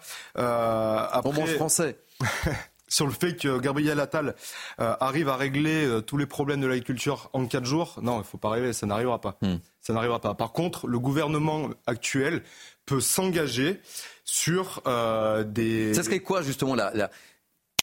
[1.13, 1.29] Après...
[1.29, 1.99] On mange français.
[2.91, 4.35] sur le fait que Gabriel Attal
[4.81, 8.19] euh, arrive à régler euh, tous les problèmes de l'agriculture en quatre jours, non, il
[8.19, 9.39] ne faut pas rêver, ça n'arrivera pas.
[9.41, 9.57] Hmm.
[9.81, 10.35] Ça n'arrivera pas.
[10.35, 12.43] Par contre, le gouvernement actuel
[12.85, 13.81] peut s'engager
[14.25, 15.95] sur euh, des.
[15.95, 17.11] Ça serait quoi justement la, la,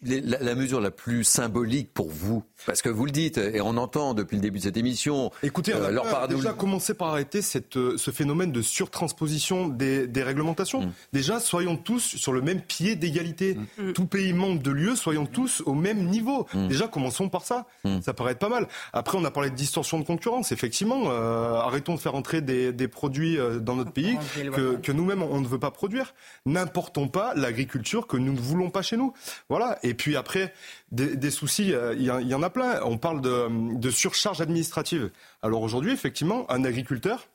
[0.04, 4.14] la, mesure la plus symbolique pour vous Parce que vous le dites, et on entend
[4.14, 5.32] depuis le début de cette émission.
[5.44, 10.08] Écoutez, on euh, a déjà commencé par arrêter cette, euh, ce phénomène de surtransposition des,
[10.08, 10.82] des réglementations.
[10.82, 10.92] Mm.
[11.14, 13.56] Déjà, soyons tous sur le même pied d'égalité.
[13.56, 13.90] Mm.
[13.90, 13.94] Mm.
[13.94, 16.48] Tout pays membre de l'UE, soyons tous au même niveau.
[16.54, 17.66] Déjà, commençons par ça.
[18.02, 18.68] Ça paraît être pas mal.
[18.94, 20.52] Après, on a parlé de distorsion de concurrence.
[20.52, 24.18] Effectivement, euh, arrêtons de faire entrer des, des produits dans notre pays
[24.54, 26.14] que, que nous-mêmes, on ne veut pas produire.
[26.46, 29.14] N'importons pas l'agriculture que nous ne voulons pas chez nous.
[29.50, 29.80] Voilà.
[29.88, 30.54] Et puis après,
[30.92, 32.82] des, soucis, euh, il y, en a plein.
[32.84, 35.12] On parle de, surcharge administrative.
[35.42, 37.28] Alors aujourd'hui, effectivement, un agriculteur.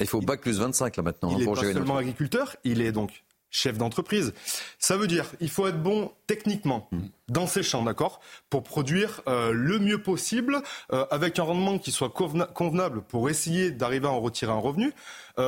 [0.00, 1.30] Il faut bac plus 25 là maintenant.
[1.30, 4.32] Hein, il n'est pas seulement agriculteur, il est donc chef d'entreprise.
[4.78, 7.00] Ça veut dire il faut être bon techniquement hmm.
[7.28, 10.62] dans ces champs, d'accord, pour produire euh, le mieux possible
[10.92, 14.92] euh, avec un rendement qui soit convenable pour essayer d'arriver à en retirer un revenu,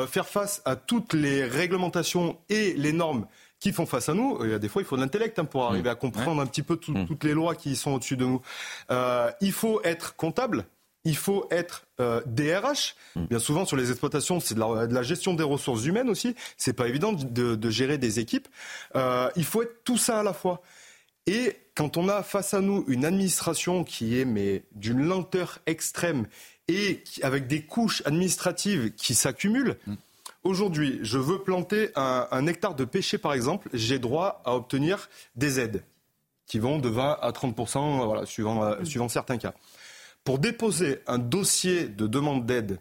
[0.08, 3.26] faire face à toutes les réglementations et les normes
[3.62, 4.38] qui font face à nous.
[4.42, 6.46] Il y a des fois, il faut de l'intellect hein, pour arriver à comprendre un
[6.46, 7.06] petit peu mm.
[7.06, 8.42] toutes les lois qui sont au-dessus de nous.
[8.90, 10.66] Euh, il faut être comptable.
[11.04, 12.96] Il faut être euh, DRH.
[13.14, 13.26] Mm.
[13.26, 16.34] Bien souvent, sur les exploitations, c'est de, la, gestion des ressources humaines aussi.
[16.56, 18.48] C'est pas évident de, gérer des équipes.
[18.96, 20.60] Euh, il faut être tout ça à la fois.
[21.26, 26.26] Et quand on a face à nous une administration qui est mais d'une lenteur extrême
[26.66, 29.76] et avec des couches administratives qui s'accumulent.
[30.44, 35.60] Aujourd'hui, je veux planter un, hectare de pêcher, par exemple, j'ai droit à obtenir des
[35.60, 35.84] aides
[36.46, 37.56] qui vont de 20 à 30
[38.04, 39.54] voilà, suivant, euh, suivant certains cas.
[40.24, 42.80] Pour déposer un dossier de demande d'aide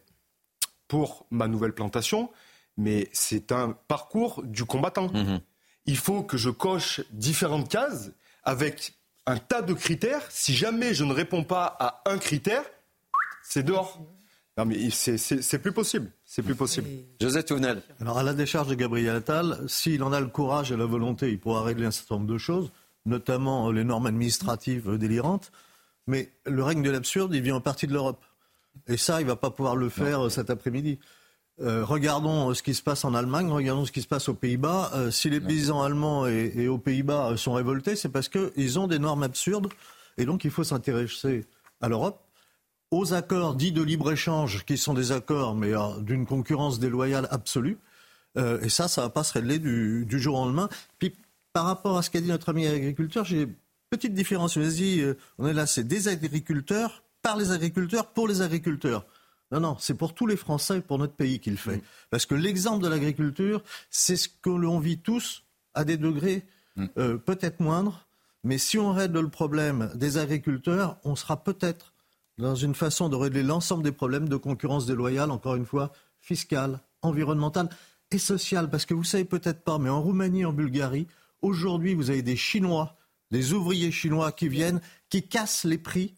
[0.87, 2.29] pour ma nouvelle plantation,
[2.77, 5.09] mais c'est un parcours du combattant.
[5.13, 5.41] Mhm.
[5.85, 8.11] Il faut que je coche différentes cases
[8.43, 8.93] avec
[9.25, 10.23] un tas de critères.
[10.29, 12.63] Si jamais je ne réponds pas à un critère,
[13.43, 13.99] c'est dehors.
[14.57, 16.11] Non, mais c'est plus possible.
[16.25, 16.87] C'est plus possible.
[17.21, 17.81] Joseph Tounel.
[18.01, 21.29] Alors, à la décharge de Gabriel Attal, s'il en a le courage et la volonté,
[21.29, 22.71] il pourra régler un certain nombre de choses,
[23.05, 25.51] notamment les normes administratives délirantes.
[26.07, 28.23] Mais le règne de l'absurde, il vient en partie de l'Europe.
[28.87, 30.99] Et ça, il ne va pas pouvoir le faire euh, cet après-midi.
[31.61, 34.33] Euh, regardons euh, ce qui se passe en Allemagne, regardons ce qui se passe aux
[34.33, 34.91] Pays-Bas.
[35.11, 38.99] si les paysans allemands et, et aux Pays-Bas sont révoltés, c'est parce qu'ils ont des
[38.99, 39.69] normes absurdes.
[40.17, 41.45] Et donc, il faut s'intéresser
[41.79, 42.21] à l'Europe
[42.91, 47.77] aux accords dits de libre-échange, qui sont des accords, mais euh, d'une concurrence déloyale absolue.
[48.37, 50.69] Euh, et ça, ça ne va pas se régler du, jour au lendemain.
[50.99, 51.15] Puis,
[51.53, 53.55] par rapport à ce qu'a dit notre ami agriculteur, j'ai une
[53.89, 54.57] petite différence.
[54.57, 59.05] Vas-y, euh, on est là, c'est des agriculteurs, par les agriculteurs, pour les agriculteurs.
[59.51, 61.77] Non, non, c'est pour tous les Français et pour notre pays qu'il fait.
[61.77, 61.81] Mm.
[62.09, 65.43] Parce que l'exemple de l'agriculture, c'est ce que l'on vit tous
[65.73, 66.45] à des degrés
[66.75, 67.17] mm.
[67.25, 68.07] peut-être moindres.
[68.43, 71.90] Mais si on règle le problème des agriculteurs, on sera peut-être
[72.41, 76.79] dans une façon de régler l'ensemble des problèmes de concurrence déloyale, encore une fois, fiscale,
[77.01, 77.69] environnementale
[78.09, 78.69] et sociale.
[78.69, 81.07] Parce que vous savez peut-être pas, mais en Roumanie, en Bulgarie,
[81.41, 82.97] aujourd'hui, vous avez des Chinois,
[83.29, 86.15] des ouvriers chinois qui viennent, qui cassent les prix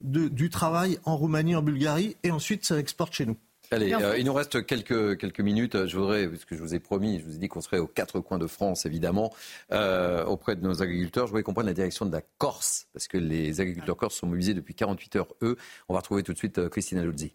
[0.00, 3.36] du travail en Roumanie, en Bulgarie, et ensuite ça exporte chez nous.
[3.72, 5.86] Allez, euh, il nous reste quelques, quelques minutes.
[5.86, 7.86] Je voudrais, parce que je vous ai promis, je vous ai dit qu'on serait aux
[7.86, 9.32] quatre coins de France, évidemment,
[9.72, 11.26] euh, auprès de nos agriculteurs.
[11.26, 14.54] Je voudrais comprendre la direction de la Corse, parce que les agriculteurs corses sont mobilisés
[14.54, 15.56] depuis 48 heures, eux.
[15.88, 17.34] On va retrouver tout de suite euh, Christina Luzzi.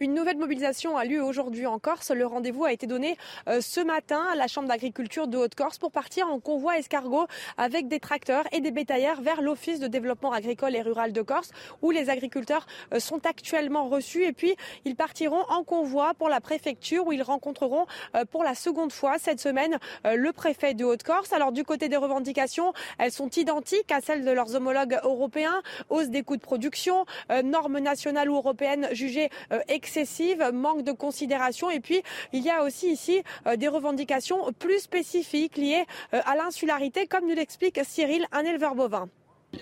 [0.00, 2.10] Une nouvelle mobilisation a lieu aujourd'hui en Corse.
[2.10, 3.16] Le rendez-vous a été donné
[3.48, 7.26] euh, ce matin à la Chambre d'agriculture de Haute-Corse pour partir en convoi escargot
[7.58, 11.52] avec des tracteurs et des bétaillères vers l'Office de développement agricole et rural de Corse
[11.80, 14.24] où les agriculteurs euh, sont actuellement reçus.
[14.24, 17.86] Et puis, ils partiront en convoi pour la préfecture où ils rencontreront
[18.16, 21.32] euh, pour la seconde fois cette semaine le préfet de Haute-Corse.
[21.32, 25.62] Alors, du côté des revendications, elles sont identiques à celles de leurs homologues européens.
[25.88, 27.06] Hausse des coûts de production,
[27.44, 29.30] normes nationales ou européennes jugées
[29.74, 31.70] excessive, manque de considération.
[31.70, 32.02] Et puis,
[32.32, 35.84] il y a aussi ici euh, des revendications plus spécifiques liées
[36.14, 39.08] euh, à l'insularité, comme nous l'explique Cyril, un éleveur bovin.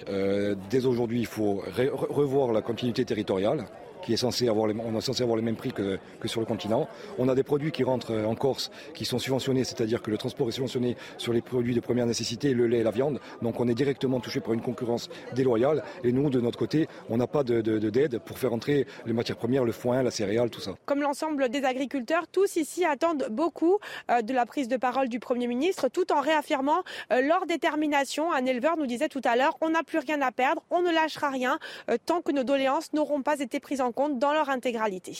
[0.08, 1.62] Euh, dès aujourd'hui, il faut
[2.08, 3.66] revoir la continuité territoriale
[4.02, 6.40] qui est censé avoir les, on est censé avoir les mêmes prix que, que sur
[6.40, 6.88] le continent.
[7.18, 10.48] On a des produits qui rentrent en Corse qui sont subventionnés, c'est-à-dire que le transport
[10.48, 13.20] est subventionné sur les produits de première nécessité, le lait et la viande.
[13.40, 15.82] Donc on est directement touché par une concurrence déloyale.
[16.04, 19.36] Et nous, de notre côté, on n'a pas d'aide de, pour faire entrer les matières
[19.36, 20.72] premières, le foin, la céréale, tout ça.
[20.86, 23.78] Comme l'ensemble des agriculteurs, tous ici attendent beaucoup
[24.10, 28.32] euh, de la prise de parole du Premier ministre, tout en réaffirmant euh, leur détermination.
[28.32, 30.90] Un éleveur nous disait tout à l'heure, on n'a plus rien à perdre, on ne
[30.90, 31.58] lâchera rien
[31.90, 35.16] euh, tant que nos doléances n'auront pas été prises en compte dans leur intégralité.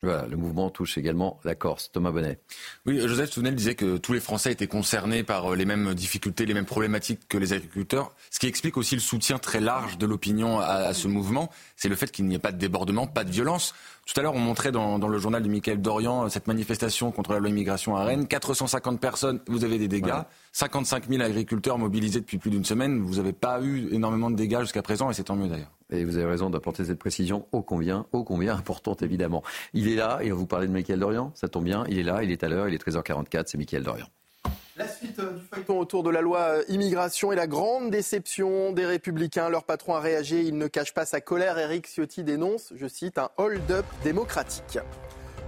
[0.00, 1.90] Voilà, le mouvement touche également la Corse.
[1.90, 2.38] Thomas Bonnet.
[2.86, 6.54] Oui, Joseph Souvenel disait que tous les Français étaient concernés par les mêmes difficultés, les
[6.54, 10.60] mêmes problématiques que les agriculteurs, ce qui explique aussi le soutien très large de l'opinion
[10.60, 11.50] à, à, ce mouvement.
[11.74, 13.74] C'est le fait qu'il n'y ait pas de débordement, pas de violence.
[14.08, 17.12] Tout à l'heure, on montrait dans, dans, le journal de Michael Dorian euh, cette manifestation
[17.12, 18.26] contre la loi immigration à Rennes.
[18.26, 20.06] 450 personnes, vous avez des dégâts.
[20.06, 20.22] Ouais.
[20.52, 23.00] 55 000 agriculteurs mobilisés depuis plus d'une semaine.
[23.00, 25.72] Vous n'avez pas eu énormément de dégâts jusqu'à présent et c'est tant mieux d'ailleurs.
[25.90, 29.42] Et vous avez raison d'apporter cette précision ô combien, ô combien importante évidemment.
[29.74, 32.02] Il est là et on vous parlait de Michael Dorian, ça tombe bien, il est
[32.02, 34.06] là, il est à l'heure, il est 13h44, c'est Michael Dorian.
[34.78, 39.48] La suite du feuilleton autour de la loi immigration et la grande déception des républicains.
[39.48, 41.58] Leur patron a réagi, il ne cache pas sa colère.
[41.58, 44.78] Éric Ciotti dénonce, je cite, un hold-up démocratique.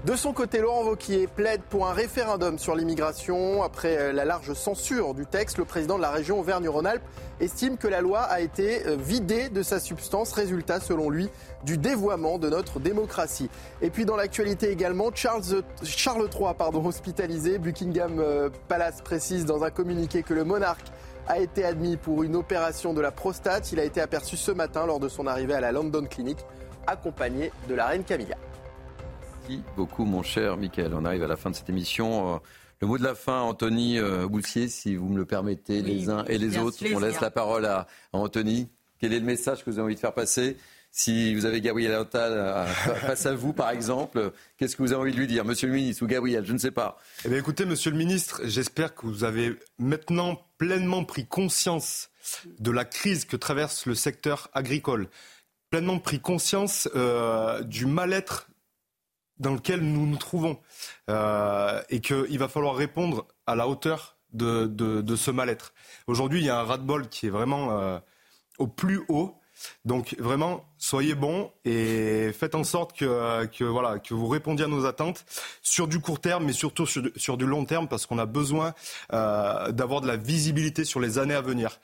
[0.06, 3.62] De son côté, Laurent Vauquier plaide pour un référendum sur l'immigration.
[3.62, 7.02] Après la large censure du texte, le président de la région Auvergne-Rhône-Alpes
[7.39, 11.28] estime que la loi a été vidée de sa substance, résultat selon lui
[11.64, 13.51] du dévoiement de notre démocratie.
[13.82, 15.43] Et puis dans l'actualité également, Charles,
[15.82, 20.86] Charles III pardon, hospitalisé, Buckingham Palace précise dans un communiqué que le monarque
[21.28, 23.70] a été admis pour une opération de la prostate.
[23.70, 26.39] Il a été aperçu ce matin lors de son arrivée à la London Clinic,
[26.86, 28.36] accompagné de la reine Camilla.
[29.51, 30.94] Merci beaucoup, mon cher Michael.
[30.94, 32.40] On arrive à la fin de cette émission.
[32.81, 33.98] Le mot de la fin, Anthony
[34.28, 36.78] Boulsier, si vous me le permettez, oui, les uns et les autres.
[36.78, 36.97] Plaisir.
[36.97, 38.68] On laisse la parole à, à Anthony.
[39.01, 40.56] Quel est le message que vous avez envie de faire passer
[40.93, 42.64] si vous avez Gabriel Attal
[43.06, 45.74] face à vous, par exemple, qu'est-ce que vous avez envie de lui dire, Monsieur le
[45.74, 46.98] ministre ou Gabriel Je ne sais pas.
[47.24, 52.10] Eh bien, écoutez, Monsieur le ministre, j'espère que vous avez maintenant pleinement pris conscience
[52.60, 55.09] de la crise que traverse le secteur agricole,
[55.70, 58.49] pleinement pris conscience euh, du mal-être
[59.41, 60.61] dans lequel nous nous trouvons
[61.09, 65.73] euh, et qu'il va falloir répondre à la hauteur de, ce mal-être.
[66.07, 67.99] Aujourd'hui, il y a un ras-de-bol qui est vraiment euh,
[68.59, 69.35] au plus haut.
[69.85, 74.69] Donc vraiment, soyez bons et faites en sorte que, que, voilà, que vous répondiez à
[74.69, 75.27] nos attentes
[75.61, 78.73] sur du court terme, mais surtout sur, du long terme, parce qu'on a besoin
[79.12, 81.79] euh, d'avoir de la visibilité sur les années à venir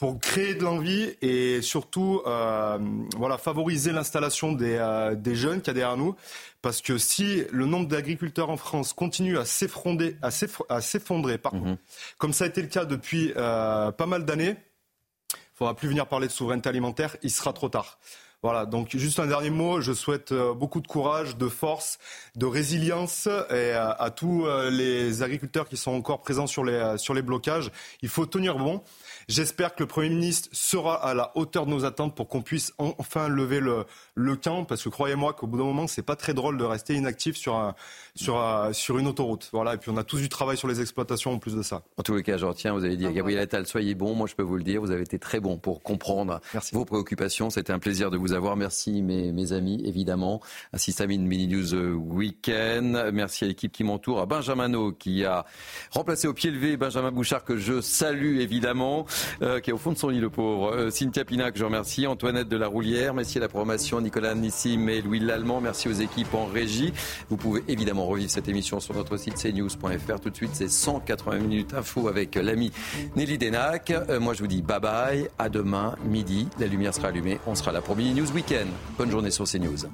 [0.00, 2.78] pour créer de l'envie et surtout euh,
[3.18, 6.16] voilà, favoriser l'installation des, euh, des jeunes qu'il y a derrière nous.
[6.62, 11.76] Parce que si le nombre d'agriculteurs en France continue à s'effondrer, à s'effondrer, pardon, mmh.
[12.16, 14.56] comme ça a été le cas depuis euh, pas mal d'années,
[15.34, 17.98] il ne faudra plus venir parler de souveraineté alimentaire, il sera trop tard.
[18.42, 21.98] Voilà, donc juste un dernier mot, je souhaite beaucoup de courage, de force,
[22.36, 27.12] de résilience et à, à tous les agriculteurs qui sont encore présents sur les, sur
[27.12, 27.70] les blocages.
[28.02, 28.82] Il faut tenir bon.
[29.28, 32.72] J'espère que le Premier ministre sera à la hauteur de nos attentes pour qu'on puisse
[32.78, 33.84] enfin lever le,
[34.14, 36.94] le camp, parce que croyez-moi qu'au bout d'un moment, c'est pas très drôle de rester
[36.94, 37.74] inactif sur, un,
[38.16, 39.50] sur, un, sur une autoroute.
[39.52, 41.82] Voilà, et puis on a tous du travail sur les exploitations en plus de ça.
[41.96, 44.26] En tous les cas, je retiens, vous avez dit à Gabriel Attal, soyez bon, moi
[44.26, 46.74] je peux vous le dire, vous avez été très bon pour comprendre Merci.
[46.74, 47.50] vos préoccupations.
[47.50, 48.56] C'était un plaisir de vous avoir.
[48.56, 50.40] Merci mes, mes amis, évidemment,
[50.72, 53.10] ainsi Mini News Weekend.
[53.12, 55.44] Merci à l'équipe qui m'entoure, à Benjamin qui a
[55.90, 59.06] remplacé au pied levé Benjamin Bouchard, que je salue évidemment
[59.42, 60.72] euh, qui est au fond de son lit, le pauvre.
[60.72, 62.06] Euh, Cynthia Pinac, je remercie.
[62.06, 65.60] Antoinette de la Roulière, à la promotion, Nicolas Nissim et Louis Lallemand.
[65.60, 66.92] Merci aux équipes en régie.
[67.28, 70.20] Vous pouvez évidemment revivre cette émission sur notre site cnews.fr.
[70.20, 72.72] Tout de suite, c'est 180 minutes info avec l'ami
[73.16, 73.90] Nelly Denac.
[73.90, 75.28] Euh, moi, je vous dis bye bye.
[75.38, 76.48] À demain, midi.
[76.58, 77.38] La lumière sera allumée.
[77.46, 78.68] On sera là pour Mini News Weekend.
[78.98, 79.86] Bonne journée sur CNews.